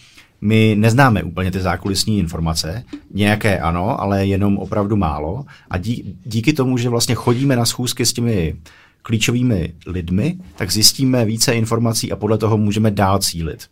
my 0.40 0.74
neznáme 0.78 1.22
úplně 1.22 1.50
ty 1.50 1.60
zákulisní 1.60 2.18
informace, 2.18 2.84
nějaké 3.10 3.58
ano, 3.58 4.00
ale 4.00 4.26
jenom 4.26 4.58
opravdu 4.58 4.96
málo. 4.96 5.44
A 5.70 5.78
dí, 5.78 6.16
díky 6.24 6.52
tomu, 6.52 6.78
že 6.78 6.88
vlastně 6.88 7.14
chodíme 7.14 7.56
na 7.56 7.64
schůzky 7.64 8.06
s 8.06 8.12
těmi 8.12 8.56
klíčovými 9.04 9.74
lidmi, 9.86 10.38
tak 10.56 10.72
zjistíme 10.72 11.24
více 11.24 11.52
informací 11.52 12.12
a 12.12 12.16
podle 12.16 12.38
toho 12.38 12.56
můžeme 12.56 12.90
dál 12.90 13.18
cílit. 13.18 13.68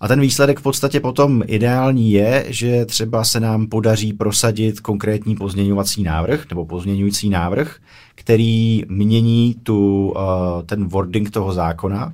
A 0.00 0.08
ten 0.08 0.20
výsledek 0.20 0.60
v 0.60 0.62
podstatě 0.62 1.00
potom 1.00 1.42
ideální 1.46 2.12
je, 2.12 2.44
že 2.48 2.84
třeba 2.84 3.24
se 3.24 3.40
nám 3.40 3.66
podaří 3.66 4.12
prosadit 4.12 4.80
konkrétní 4.80 5.36
pozměňovací 5.36 6.02
návrh 6.02 6.46
nebo 6.50 6.66
pozměňující 6.66 7.28
návrh, 7.28 7.76
který 8.14 8.82
mění 8.88 9.56
tu, 9.62 10.08
uh, 10.16 10.22
ten 10.66 10.88
wording 10.88 11.30
toho 11.30 11.52
zákona 11.52 12.12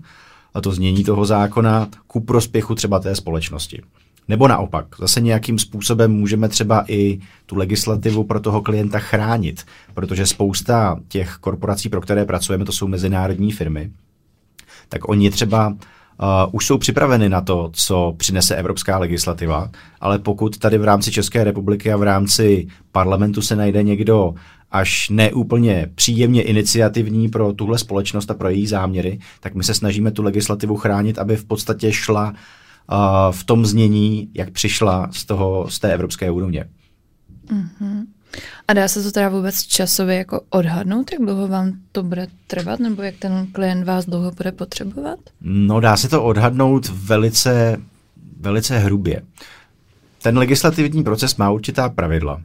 a 0.55 0.61
to 0.61 0.73
znění 0.73 1.05
toho 1.05 1.25
zákona 1.25 1.89
ku 2.07 2.21
prospěchu 2.21 2.75
třeba 2.75 3.01
té 3.01 3.15
společnosti. 3.15 3.83
Nebo 4.31 4.49
naopak, 4.49 4.87
zase 4.99 5.21
nějakým 5.21 5.59
způsobem 5.59 6.13
můžeme 6.13 6.49
třeba 6.49 6.85
i 6.89 7.19
tu 7.47 7.57
legislativu 7.57 8.25
pro 8.25 8.41
toho 8.41 8.63
klienta 8.63 8.99
chránit, 8.99 9.65
protože 9.95 10.27
spousta 10.27 11.01
těch 11.09 11.37
korporací, 11.41 11.89
pro 11.89 12.01
které 12.01 12.25
pracujeme, 12.25 12.65
to 12.65 12.73
jsou 12.73 12.89
mezinárodní 12.89 13.53
firmy, 13.53 13.91
tak 14.89 15.09
oni 15.09 15.31
třeba 15.31 15.69
uh, 15.69 15.77
už 16.53 16.67
jsou 16.67 16.79
připraveny 16.79 17.29
na 17.29 17.41
to, 17.41 17.71
co 17.73 18.15
přinese 18.17 18.57
evropská 18.57 18.99
legislativa, 18.99 19.71
ale 20.01 20.19
pokud 20.19 20.59
tady 20.59 20.79
v 20.79 20.85
rámci 20.85 21.13
České 21.13 21.45
republiky 21.45 21.93
a 21.93 21.97
v 21.97 22.03
rámci 22.03 22.67
parlamentu 22.93 23.43
se 23.43 23.57
najde 23.57 23.83
někdo 23.83 24.35
až 24.71 25.09
neúplně 25.09 25.91
příjemně 25.95 26.43
iniciativní 26.43 27.29
pro 27.29 27.53
tuhle 27.53 27.79
společnost 27.79 28.31
a 28.31 28.35
pro 28.35 28.49
její 28.49 28.67
záměry, 28.67 29.19
tak 29.41 29.55
my 29.55 29.65
se 29.65 29.75
snažíme 29.75 30.11
tu 30.11 30.23
legislativu 30.23 30.77
chránit, 30.77 31.19
aby 31.19 31.37
v 31.37 31.45
podstatě 31.45 31.93
šla 31.93 32.35
v 33.31 33.45
tom 33.45 33.67
znění, 33.67 34.31
jak 34.35 34.51
přišla 34.51 35.09
z, 35.13 35.25
toho, 35.25 35.71
z 35.71 35.79
té 35.79 35.93
evropské 35.93 36.31
úrovně. 36.31 36.69
Mm-hmm. 37.47 38.05
A 38.69 38.73
dá 38.73 38.89
se 38.89 39.03
to 39.03 39.13
teda 39.13 39.29
vůbec 39.29 39.63
časově 39.63 40.17
jako 40.17 40.41
odhadnout, 40.51 41.13
jak 41.13 41.21
dlouho 41.21 41.49
vám 41.49 41.73
to 41.93 42.03
bude 42.03 42.27
trvat, 42.47 42.81
nebo 42.81 43.03
jak 43.03 43.15
ten 43.17 43.47
klient 43.53 43.85
vás 43.85 44.07
dlouho 44.07 44.31
bude 44.31 44.53
potřebovat? 44.53 45.19
No 45.41 45.81
dá 45.81 45.97
se 45.97 46.09
to 46.09 46.25
odhadnout 46.25 46.89
velice, 46.89 47.81
velice 48.41 48.79
hrubě. 48.79 49.23
Ten 50.23 50.39
legislativní 50.39 51.05
proces 51.05 51.37
má 51.37 51.51
určitá 51.51 51.89
pravidla. 51.89 52.43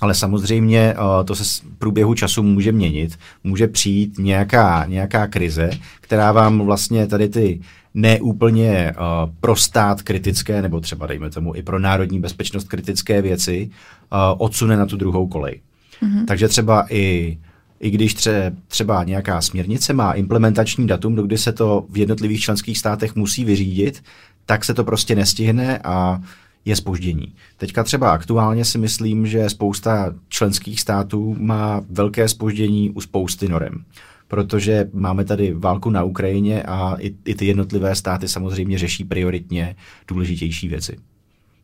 Ale 0.00 0.14
samozřejmě 0.14 0.80
eh, 0.80 1.24
to 1.24 1.34
se 1.34 1.44
v 1.44 1.78
průběhu 1.78 2.14
času 2.14 2.42
může 2.42 2.72
měnit. 2.72 3.18
Může 3.44 3.68
přijít 3.68 4.18
nějaká, 4.18 4.84
nějaká 4.88 5.26
krize, 5.26 5.70
která 6.00 6.32
vám 6.32 6.58
vlastně 6.60 7.06
tady 7.06 7.28
ty 7.28 7.60
neúplně 7.94 8.92
uh, 8.96 9.32
pro 9.40 9.56
stát 9.56 10.02
kritické, 10.02 10.62
nebo 10.62 10.80
třeba 10.80 11.06
dejme 11.06 11.30
tomu 11.30 11.54
i 11.54 11.62
pro 11.62 11.78
národní 11.78 12.20
bezpečnost 12.20 12.68
kritické 12.68 13.22
věci, 13.22 13.70
uh, 14.12 14.18
odsune 14.38 14.76
na 14.76 14.86
tu 14.86 14.96
druhou 14.96 15.26
kolej. 15.26 15.60
Mm-hmm. 16.02 16.24
Takže 16.24 16.48
třeba 16.48 16.86
i 16.90 17.38
i 17.80 17.90
když 17.90 18.14
tře, 18.14 18.52
třeba 18.68 19.04
nějaká 19.04 19.40
směrnice 19.40 19.92
má 19.92 20.12
implementační 20.12 20.86
datum, 20.86 21.14
do 21.14 21.22
kdy 21.22 21.38
se 21.38 21.52
to 21.52 21.86
v 21.90 21.98
jednotlivých 21.98 22.40
členských 22.40 22.78
státech 22.78 23.16
musí 23.16 23.44
vyřídit, 23.44 24.02
tak 24.46 24.64
se 24.64 24.74
to 24.74 24.84
prostě 24.84 25.14
nestihne 25.14 25.78
a 25.78 26.20
je 26.66 26.76
spoždění. 26.76 27.34
Teďka 27.56 27.84
třeba 27.84 28.10
aktuálně 28.10 28.64
si 28.64 28.78
myslím, 28.78 29.26
že 29.26 29.50
spousta 29.50 30.14
členských 30.28 30.80
států 30.80 31.36
má 31.38 31.84
velké 31.90 32.28
spoždění 32.28 32.90
u 32.90 33.00
spousty 33.00 33.48
norem 33.48 33.84
protože 34.28 34.90
máme 34.92 35.24
tady 35.24 35.54
válku 35.54 35.90
na 35.90 36.04
Ukrajině 36.04 36.62
a 36.62 36.96
i, 37.00 37.14
i 37.24 37.34
ty 37.34 37.46
jednotlivé 37.46 37.94
státy 37.94 38.28
samozřejmě 38.28 38.78
řeší 38.78 39.04
prioritně 39.04 39.76
důležitější 40.08 40.68
věci. 40.68 40.98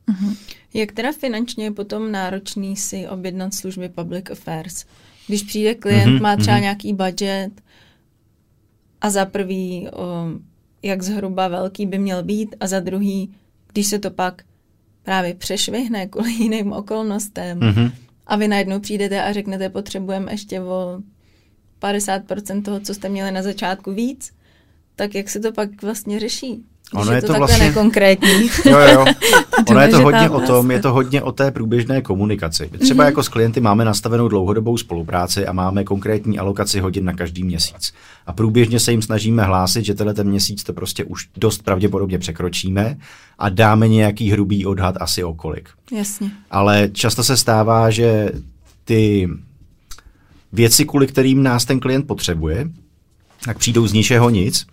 Uh-huh. 0.09 0.37
Jak 0.75 0.93
teda 0.93 1.13
finančně 1.13 1.65
je 1.65 1.71
potom 1.71 2.13
náročný 2.13 2.77
si 2.77 3.09
objednat 3.09 3.55
služby 3.55 3.89
Public 3.89 4.31
Affairs? 4.31 4.85
Když 5.29 5.43
přijde 5.43 5.75
klient, 5.75 6.09
uh-huh, 6.09 6.23
má 6.23 6.37
třeba 6.37 6.57
uh-huh. 6.57 6.61
nějaký 6.61 6.93
budget 6.93 7.63
a 9.01 9.11
za 9.11 9.27
prvý, 9.27 9.89
o, 9.93 10.27
jak 10.83 11.03
zhruba 11.03 11.49
velký 11.49 11.87
by 11.87 11.99
měl 11.99 12.23
být 12.23 12.57
a 12.61 12.67
za 12.67 12.81
druhý, 12.81 13.35
když 13.73 13.87
se 13.87 13.99
to 13.99 14.11
pak 14.11 14.43
právě 15.03 15.35
přešvihne 15.35 16.07
kvůli 16.07 16.33
jiným 16.33 16.73
okolnostem 16.73 17.61
uh-huh. 17.61 17.93
a 18.27 18.37
vy 18.37 18.49
najednou 18.49 18.81
přijdete 18.81 19.23
a 19.23 19.33
řeknete, 19.33 19.69
potřebujeme 19.69 20.33
ještě 20.33 20.61
o 20.61 21.01
50% 21.81 22.63
toho, 22.63 22.81
co 22.81 22.95
jste 22.95 23.09
měli 23.09 23.31
na 23.31 23.43
začátku 23.43 23.93
víc, 23.93 24.33
tak 24.97 25.15
jak 25.15 25.31
se 25.31 25.41
to 25.41 25.53
pak 25.53 25.83
vlastně 25.83 26.21
řeší? 26.21 26.65
Ono 26.95 27.13
je, 27.13 27.19
je 27.19 27.23
to, 27.23 27.33
to 27.33 27.39
vlastně 27.39 27.67
nekonkrétní. 27.67 28.51
Jo, 28.65 28.79
jo. 28.79 29.05
ono 29.69 29.81
je 29.81 29.89
to 29.89 30.01
hodně 30.01 30.31
o 30.31 30.41
tom, 30.47 30.71
je 30.71 30.81
to 30.81 30.93
hodně 30.93 31.23
o 31.23 31.33
té 31.33 31.51
průběžné 31.51 32.03
komunikaci. 32.03 32.71
Třeba 32.81 33.05
mm-hmm. 33.05 33.07
jako 33.07 33.23
s 33.23 33.29
klienty 33.29 33.61
máme 33.61 33.85
nastavenou 33.85 34.29
dlouhodobou 34.29 34.77
spolupráci 34.77 35.47
a 35.47 35.53
máme 35.53 35.85
konkrétní 35.85 36.39
alokaci 36.39 36.81
hodin 36.81 37.05
na 37.05 37.13
každý 37.13 37.45
měsíc. 37.45 37.93
A 38.27 38.33
průběžně 38.33 38.81
se 38.81 38.91
jim 38.91 39.03
snažíme 39.03 39.43
hlásit, 39.43 39.85
že 39.85 39.95
tenhle 39.95 40.15
ten 40.15 40.29
měsíc 40.29 40.65
to 40.65 40.73
prostě 40.73 41.05
už 41.05 41.29
dost 41.37 41.63
pravděpodobně 41.63 42.19
překročíme 42.19 42.97
a 43.39 43.49
dáme 43.49 43.89
nějaký 43.89 44.31
hrubý 44.31 44.67
odhad 44.67 44.95
asi 45.01 45.25
o 45.25 45.35
kolik. 45.35 45.69
Jasně. 45.93 46.31
Ale 46.51 46.89
často 46.93 47.25
se 47.25 47.37
stává, 47.37 47.91
že 47.91 48.31
ty 48.85 49.29
věci, 50.53 50.85
kvůli 50.85 51.07
kterým 51.07 51.43
nás 51.43 51.65
ten 51.65 51.81
klient 51.81 52.07
potřebuje, 52.07 52.69
tak 53.45 53.59
přijdou 53.59 53.87
z 53.87 53.93
ničeho 53.93 54.31
nic 54.31 54.67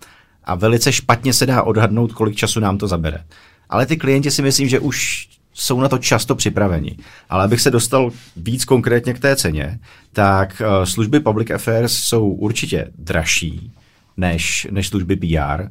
a 0.50 0.54
velice 0.54 0.92
špatně 0.92 1.32
se 1.32 1.46
dá 1.46 1.62
odhadnout, 1.62 2.12
kolik 2.12 2.36
času 2.36 2.60
nám 2.60 2.78
to 2.78 2.88
zabere. 2.88 3.24
Ale 3.68 3.86
ty 3.86 3.96
klienti 3.96 4.30
si 4.30 4.42
myslím, 4.42 4.68
že 4.68 4.78
už 4.78 5.28
jsou 5.52 5.80
na 5.80 5.88
to 5.88 5.98
často 5.98 6.34
připraveni. 6.34 6.96
Ale 7.28 7.44
abych 7.44 7.60
se 7.60 7.70
dostal 7.70 8.10
víc 8.36 8.64
konkrétně 8.64 9.14
k 9.14 9.18
té 9.18 9.36
ceně, 9.36 9.78
tak 10.12 10.62
uh, 10.66 10.84
služby 10.84 11.20
Public 11.20 11.50
Affairs 11.50 11.92
jsou 11.92 12.28
určitě 12.28 12.90
dražší 12.98 13.72
než, 14.16 14.66
než 14.70 14.88
služby 14.88 15.16
PR. 15.16 15.68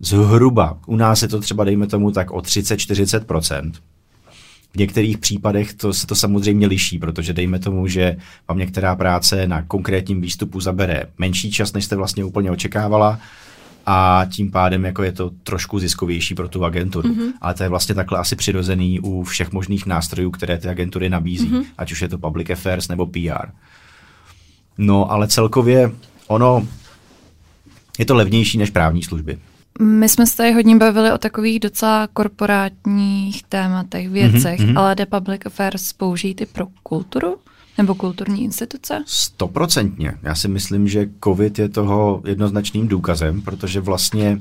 Zhruba, 0.00 0.78
u 0.86 0.96
nás 0.96 1.22
je 1.22 1.28
to 1.28 1.40
třeba, 1.40 1.64
dejme 1.64 1.86
tomu, 1.86 2.10
tak 2.10 2.30
o 2.30 2.38
30-40%. 2.38 3.72
V 4.72 4.76
některých 4.76 5.18
případech 5.18 5.74
to 5.74 5.92
se 5.92 6.06
to 6.06 6.14
samozřejmě 6.14 6.66
liší, 6.66 6.98
protože 6.98 7.32
dejme 7.32 7.58
tomu, 7.58 7.86
že 7.86 8.16
vám 8.48 8.58
některá 8.58 8.96
práce 8.96 9.46
na 9.46 9.62
konkrétním 9.62 10.20
výstupu 10.20 10.60
zabere 10.60 11.04
menší 11.18 11.50
čas, 11.50 11.72
než 11.72 11.84
jste 11.84 11.96
vlastně 11.96 12.24
úplně 12.24 12.50
očekávala, 12.50 13.20
a 13.86 14.26
tím 14.30 14.50
pádem 14.50 14.84
jako 14.84 15.02
je 15.02 15.12
to 15.12 15.30
trošku 15.30 15.78
ziskovější 15.78 16.34
pro 16.34 16.48
tu 16.48 16.64
agenturu. 16.64 17.08
Mm-hmm. 17.08 17.32
Ale 17.40 17.54
to 17.54 17.62
je 17.62 17.68
vlastně 17.68 17.94
takhle 17.94 18.18
asi 18.18 18.36
přirozený 18.36 19.00
u 19.00 19.22
všech 19.22 19.52
možných 19.52 19.86
nástrojů, 19.86 20.30
které 20.30 20.58
ty 20.58 20.68
agentury 20.68 21.08
nabízí, 21.08 21.50
mm-hmm. 21.50 21.64
ať 21.78 21.92
už 21.92 22.02
je 22.02 22.08
to 22.08 22.18
public 22.18 22.50
affairs 22.50 22.88
nebo 22.88 23.06
PR. 23.06 23.48
No, 24.78 25.12
ale 25.12 25.28
celkově 25.28 25.92
ono 26.26 26.66
je 27.98 28.04
to 28.04 28.14
levnější 28.14 28.58
než 28.58 28.70
právní 28.70 29.02
služby. 29.02 29.38
My 29.80 30.08
jsme 30.08 30.26
se 30.26 30.36
tady 30.36 30.52
hodně 30.52 30.76
bavili 30.76 31.12
o 31.12 31.18
takových 31.18 31.60
docela 31.60 32.08
korporátních 32.12 33.42
tématech, 33.42 34.08
věcech, 34.08 34.60
mm-hmm. 34.60 34.78
ale 34.78 34.94
jde 34.94 35.06
Public 35.06 35.40
Affairs 35.46 35.92
použít 35.92 36.40
i 36.40 36.46
pro 36.46 36.66
kulturu? 36.82 37.36
Nebo 37.78 37.94
kulturní 37.94 38.44
instituce? 38.44 39.02
Stoprocentně. 39.06 40.12
Já 40.22 40.34
si 40.34 40.48
myslím, 40.48 40.88
že 40.88 41.08
COVID 41.24 41.58
je 41.58 41.68
toho 41.68 42.22
jednoznačným 42.26 42.88
důkazem, 42.88 43.42
protože 43.42 43.80
vlastně 43.80 44.40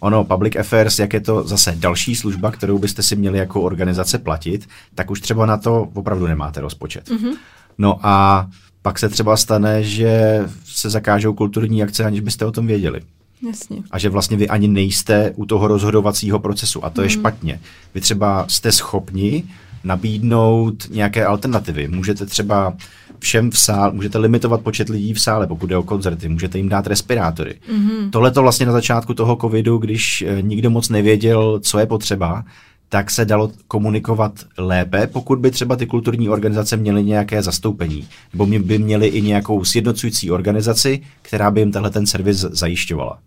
ono, 0.00 0.24
Public 0.24 0.56
Affairs, 0.56 0.98
jak 0.98 1.12
je 1.12 1.20
to 1.20 1.44
zase 1.44 1.74
další 1.78 2.16
služba, 2.16 2.50
kterou 2.50 2.78
byste 2.78 3.02
si 3.02 3.16
měli 3.16 3.38
jako 3.38 3.62
organizace 3.62 4.18
platit, 4.18 4.68
tak 4.94 5.10
už 5.10 5.20
třeba 5.20 5.46
na 5.46 5.56
to 5.56 5.88
opravdu 5.94 6.26
nemáte 6.26 6.60
rozpočet. 6.60 7.08
Mm-hmm. 7.08 7.36
No 7.78 7.98
a 8.02 8.48
pak 8.82 8.98
se 8.98 9.08
třeba 9.08 9.36
stane, 9.36 9.82
že 9.82 10.42
se 10.64 10.90
zakážou 10.90 11.34
kulturní 11.34 11.82
akce, 11.82 12.04
aniž 12.04 12.20
byste 12.20 12.46
o 12.46 12.52
tom 12.52 12.66
věděli. 12.66 13.00
Jasně. 13.46 13.82
A 13.90 13.98
že 13.98 14.08
vlastně 14.08 14.36
vy 14.36 14.48
ani 14.48 14.68
nejste 14.68 15.32
u 15.36 15.46
toho 15.46 15.68
rozhodovacího 15.68 16.38
procesu. 16.38 16.84
A 16.84 16.90
to 16.90 17.00
mm. 17.00 17.04
je 17.04 17.10
špatně. 17.10 17.60
Vy 17.94 18.00
třeba 18.00 18.46
jste 18.48 18.72
schopni 18.72 19.44
nabídnout 19.88 20.90
nějaké 20.90 21.24
alternativy. 21.24 21.88
Můžete 21.88 22.26
třeba 22.26 22.74
všem 23.18 23.50
v 23.50 23.58
sále, 23.58 23.92
můžete 23.92 24.18
limitovat 24.18 24.60
počet 24.60 24.88
lidí 24.88 25.14
v 25.14 25.20
sále, 25.20 25.46
pokud 25.46 25.66
jde 25.66 25.76
o 25.76 25.82
koncerty, 25.82 26.28
můžete 26.28 26.58
jim 26.58 26.68
dát 26.68 26.86
respirátory. 26.86 27.54
Mm-hmm. 27.54 28.10
Tohle 28.10 28.30
to 28.30 28.42
vlastně 28.42 28.66
na 28.66 28.72
začátku 28.72 29.14
toho 29.14 29.36
covidu, 29.36 29.78
když 29.78 30.22
eh, 30.22 30.42
nikdo 30.42 30.70
moc 30.70 30.88
nevěděl, 30.88 31.60
co 31.62 31.78
je 31.78 31.86
potřeba, 31.86 32.44
tak 32.88 33.10
se 33.10 33.24
dalo 33.24 33.50
komunikovat 33.68 34.32
lépe, 34.58 35.06
pokud 35.06 35.38
by 35.38 35.50
třeba 35.50 35.76
ty 35.76 35.86
kulturní 35.86 36.28
organizace 36.28 36.76
měly 36.76 37.04
nějaké 37.04 37.42
zastoupení, 37.42 38.08
nebo 38.32 38.46
by 38.46 38.78
měly 38.78 39.06
i 39.06 39.22
nějakou 39.22 39.64
sjednocující 39.64 40.30
organizaci, 40.30 41.00
která 41.22 41.50
by 41.50 41.60
jim 41.60 41.72
tenhle 41.72 41.90
ten 41.90 42.06
servis 42.06 42.36
zajišťovala. 42.36 43.18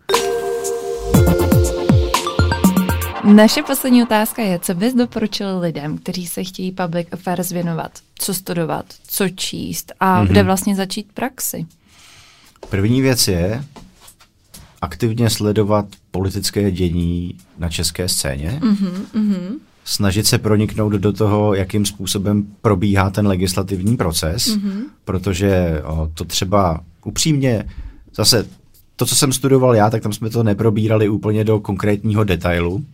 Naše 3.24 3.62
poslední 3.62 4.02
otázka 4.02 4.42
je, 4.42 4.58
co 4.58 4.74
bys 4.74 4.94
doporučil 4.94 5.58
lidem, 5.58 5.98
kteří 5.98 6.26
se 6.26 6.44
chtějí 6.44 6.72
public 6.72 7.08
affairs 7.12 7.52
věnovat? 7.52 7.92
Co 8.14 8.34
studovat, 8.34 8.84
co 9.06 9.28
číst 9.28 9.92
a 10.00 10.24
mm-hmm. 10.24 10.28
kde 10.28 10.42
vlastně 10.42 10.76
začít 10.76 11.12
praxi? 11.14 11.66
První 12.70 13.00
věc 13.00 13.28
je 13.28 13.64
aktivně 14.80 15.30
sledovat 15.30 15.86
politické 16.10 16.70
dění 16.70 17.34
na 17.58 17.68
české 17.68 18.08
scéně. 18.08 18.60
Mm-hmm, 18.62 19.58
snažit 19.84 20.26
se 20.26 20.38
proniknout 20.38 20.92
do 20.92 21.12
toho, 21.12 21.54
jakým 21.54 21.86
způsobem 21.86 22.46
probíhá 22.62 23.10
ten 23.10 23.26
legislativní 23.26 23.96
proces, 23.96 24.46
mm-hmm. 24.46 24.82
protože 25.04 25.82
o, 25.84 26.10
to 26.14 26.24
třeba 26.24 26.80
upřímně, 27.04 27.64
zase 28.14 28.46
to, 28.96 29.06
co 29.06 29.16
jsem 29.16 29.32
studoval 29.32 29.74
já, 29.74 29.90
tak 29.90 30.02
tam 30.02 30.12
jsme 30.12 30.30
to 30.30 30.42
neprobírali 30.42 31.08
úplně 31.08 31.44
do 31.44 31.60
konkrétního 31.60 32.24
detailu, 32.24 32.84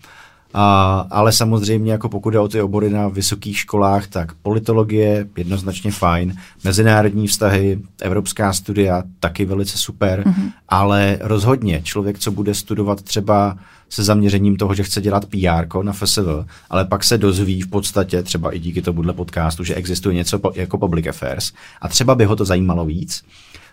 a, 0.55 1.07
ale 1.11 1.32
samozřejmě, 1.32 1.92
jako 1.92 2.09
pokud 2.09 2.30
jde 2.30 2.38
o 2.38 2.49
ty 2.49 2.61
obory 2.61 2.90
na 2.90 3.09
vysokých 3.09 3.59
školách, 3.59 4.07
tak 4.07 4.34
politologie 4.34 5.28
jednoznačně 5.36 5.90
fajn, 5.90 6.34
mezinárodní 6.64 7.26
vztahy, 7.26 7.78
evropská 8.01 8.53
studia 8.53 9.03
taky 9.20 9.44
velice 9.44 9.78
super, 9.78 10.22
mm-hmm. 10.26 10.53
ale 10.68 11.18
rozhodně 11.20 11.82
člověk, 11.82 12.18
co 12.18 12.30
bude 12.30 12.55
studovat 12.55 13.03
třeba 13.03 13.59
se 13.88 14.05
zaměřením 14.05 14.57
toho, 14.57 14.74
že 14.74 14.82
chce 14.82 15.01
dělat 15.01 15.26
PR 15.26 15.82
na 15.82 15.92
FSV, 15.92 16.28
ale 16.70 16.84
pak 16.84 17.05
se 17.05 17.18
dozví 17.18 17.62
v 17.62 17.68
podstatě 17.68 18.22
třeba 18.22 18.55
i 18.55 18.59
díky 18.59 18.82
tomuhle 18.82 19.12
podcastu, 19.12 19.64
že 19.64 19.74
existuje 19.74 20.14
něco 20.14 20.40
jako 20.55 20.78
public 20.78 21.07
affairs. 21.07 21.53
A 21.80 21.88
třeba 21.88 22.14
by 22.14 22.24
ho 22.24 22.36
to 22.36 22.44
zajímalo 22.44 22.84
víc, 22.84 23.24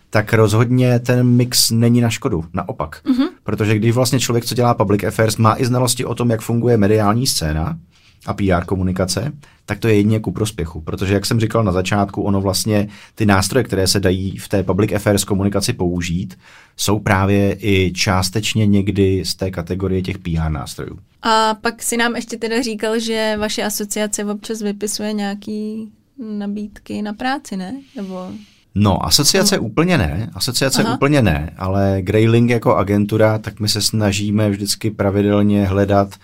tak 0.09 0.33
rozhodně 0.33 0.99
ten 0.99 1.27
mix 1.27 1.71
není 1.71 2.01
na 2.01 2.09
škodu, 2.09 2.45
naopak. 2.53 3.01
Mm-hmm. 3.05 3.27
Protože 3.43 3.75
když 3.75 3.91
vlastně 3.91 4.19
člověk, 4.19 4.45
co 4.45 4.55
dělá 4.55 4.73
public 4.73 5.03
affairs, 5.03 5.37
má 5.37 5.55
i 5.59 5.65
znalosti 5.65 6.05
o 6.05 6.15
tom, 6.15 6.29
jak 6.29 6.41
funguje 6.41 6.77
mediální 6.77 7.27
scéna 7.27 7.77
a 8.25 8.33
PR 8.33 8.65
komunikace, 8.65 9.31
tak 9.65 9.79
to 9.79 9.87
je 9.87 9.95
jedině 9.95 10.19
ku 10.19 10.31
prospěchu. 10.31 10.81
Protože, 10.81 11.13
jak 11.13 11.25
jsem 11.25 11.39
říkal 11.39 11.63
na 11.63 11.71
začátku, 11.71 12.21
ono 12.21 12.41
vlastně 12.41 12.87
ty 13.15 13.25
nástroje, 13.25 13.63
které 13.63 13.87
se 13.87 13.99
dají 13.99 14.37
v 14.37 14.47
té 14.47 14.63
public 14.63 14.91
affairs 14.91 15.23
komunikaci 15.23 15.73
použít, 15.73 16.37
jsou 16.77 16.99
právě 16.99 17.57
i 17.59 17.93
částečně 17.93 18.65
někdy 18.65 19.25
z 19.25 19.35
té 19.35 19.51
kategorie 19.51 20.01
těch 20.01 20.17
PR 20.17 20.49
nástrojů. 20.49 20.99
A 21.21 21.53
pak 21.53 21.83
si 21.83 21.97
nám 21.97 22.15
ještě 22.15 22.37
teda 22.37 22.61
říkal, 22.61 22.99
že 22.99 23.35
vaše 23.39 23.63
asociace 23.63 24.25
občas 24.25 24.61
vypisuje 24.61 25.13
nějaký 25.13 25.91
nabídky 26.37 27.01
na 27.01 27.13
práci, 27.13 27.57
ne? 27.57 27.81
Nebo 27.95 28.29
No, 28.75 29.05
asociace 29.05 29.57
no. 29.57 29.63
úplně 29.63 29.97
ne, 29.97 30.29
asociace 30.33 30.83
Aha. 30.83 30.95
úplně 30.95 31.21
ne, 31.21 31.53
ale 31.57 32.01
Grayling 32.01 32.49
jako 32.49 32.75
agentura, 32.75 33.37
tak 33.37 33.59
my 33.59 33.69
se 33.69 33.81
snažíme 33.81 34.49
vždycky 34.49 34.91
pravidelně 34.91 35.65
hledat 35.65 36.15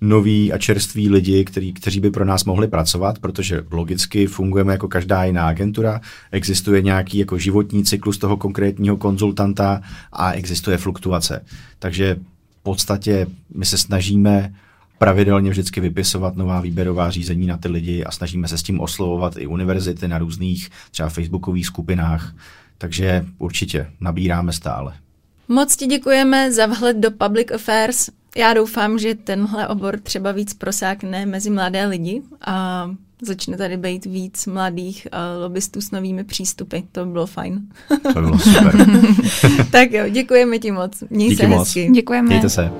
noví 0.00 0.52
a 0.52 0.58
čerství 0.58 1.08
lidi, 1.08 1.44
který, 1.44 1.72
kteří 1.72 2.00
by 2.00 2.10
pro 2.10 2.24
nás 2.24 2.44
mohli 2.44 2.68
pracovat, 2.68 3.18
protože 3.18 3.64
logicky 3.70 4.26
fungujeme 4.26 4.72
jako 4.72 4.88
každá 4.88 5.24
jiná 5.24 5.46
agentura, 5.46 6.00
existuje 6.32 6.82
nějaký 6.82 7.18
jako 7.18 7.38
životní 7.38 7.84
cyklus 7.84 8.18
toho 8.18 8.36
konkrétního 8.36 8.96
konzultanta 8.96 9.82
a 10.12 10.32
existuje 10.32 10.78
fluktuace. 10.78 11.44
Takže 11.78 12.14
v 12.60 12.62
podstatě 12.62 13.26
my 13.54 13.64
se 13.64 13.78
snažíme 13.78 14.52
pravidelně 14.98 15.50
vždycky 15.50 15.80
vypisovat 15.80 16.36
nová 16.36 16.60
výběrová 16.60 17.10
řízení 17.10 17.46
na 17.46 17.56
ty 17.56 17.68
lidi 17.68 18.04
a 18.04 18.10
snažíme 18.10 18.48
se 18.48 18.58
s 18.58 18.62
tím 18.62 18.80
oslovovat 18.80 19.36
i 19.38 19.46
univerzity 19.46 20.08
na 20.08 20.18
různých 20.18 20.70
třeba 20.90 21.08
facebookových 21.08 21.66
skupinách. 21.66 22.34
Takže 22.78 23.24
určitě 23.38 23.90
nabíráme 24.00 24.52
stále. 24.52 24.92
Moc 25.48 25.76
ti 25.76 25.86
děkujeme 25.86 26.52
za 26.52 26.66
vhled 26.66 26.96
do 26.96 27.10
Public 27.10 27.50
Affairs. 27.54 28.08
Já 28.36 28.54
doufám, 28.54 28.98
že 28.98 29.14
tenhle 29.14 29.68
obor 29.68 30.00
třeba 30.00 30.32
víc 30.32 30.54
prosákne 30.54 31.26
mezi 31.26 31.50
mladé 31.50 31.86
lidi 31.86 32.22
a 32.46 32.90
začne 33.22 33.56
tady 33.56 33.76
být 33.76 34.04
víc 34.06 34.46
mladých 34.46 35.08
uh, 35.12 35.42
lobbystů 35.42 35.80
s 35.80 35.90
novými 35.90 36.24
přístupy. 36.24 36.78
To 36.92 37.04
by 37.04 37.12
bylo 37.12 37.26
fajn. 37.26 37.60
To 38.02 38.20
by 38.20 38.26
bylo 38.26 38.38
super. 38.38 38.86
tak 39.70 39.92
jo, 39.92 40.08
děkujeme 40.08 40.58
ti 40.58 40.70
moc. 40.70 41.02
Měj 41.10 41.28
Díky 41.28 41.42
se 41.42 41.48
moc. 41.48 41.58
hezky. 41.58 41.90
Děkujeme. 41.94 42.28
Mějte 42.28 42.48
se. 42.48 42.70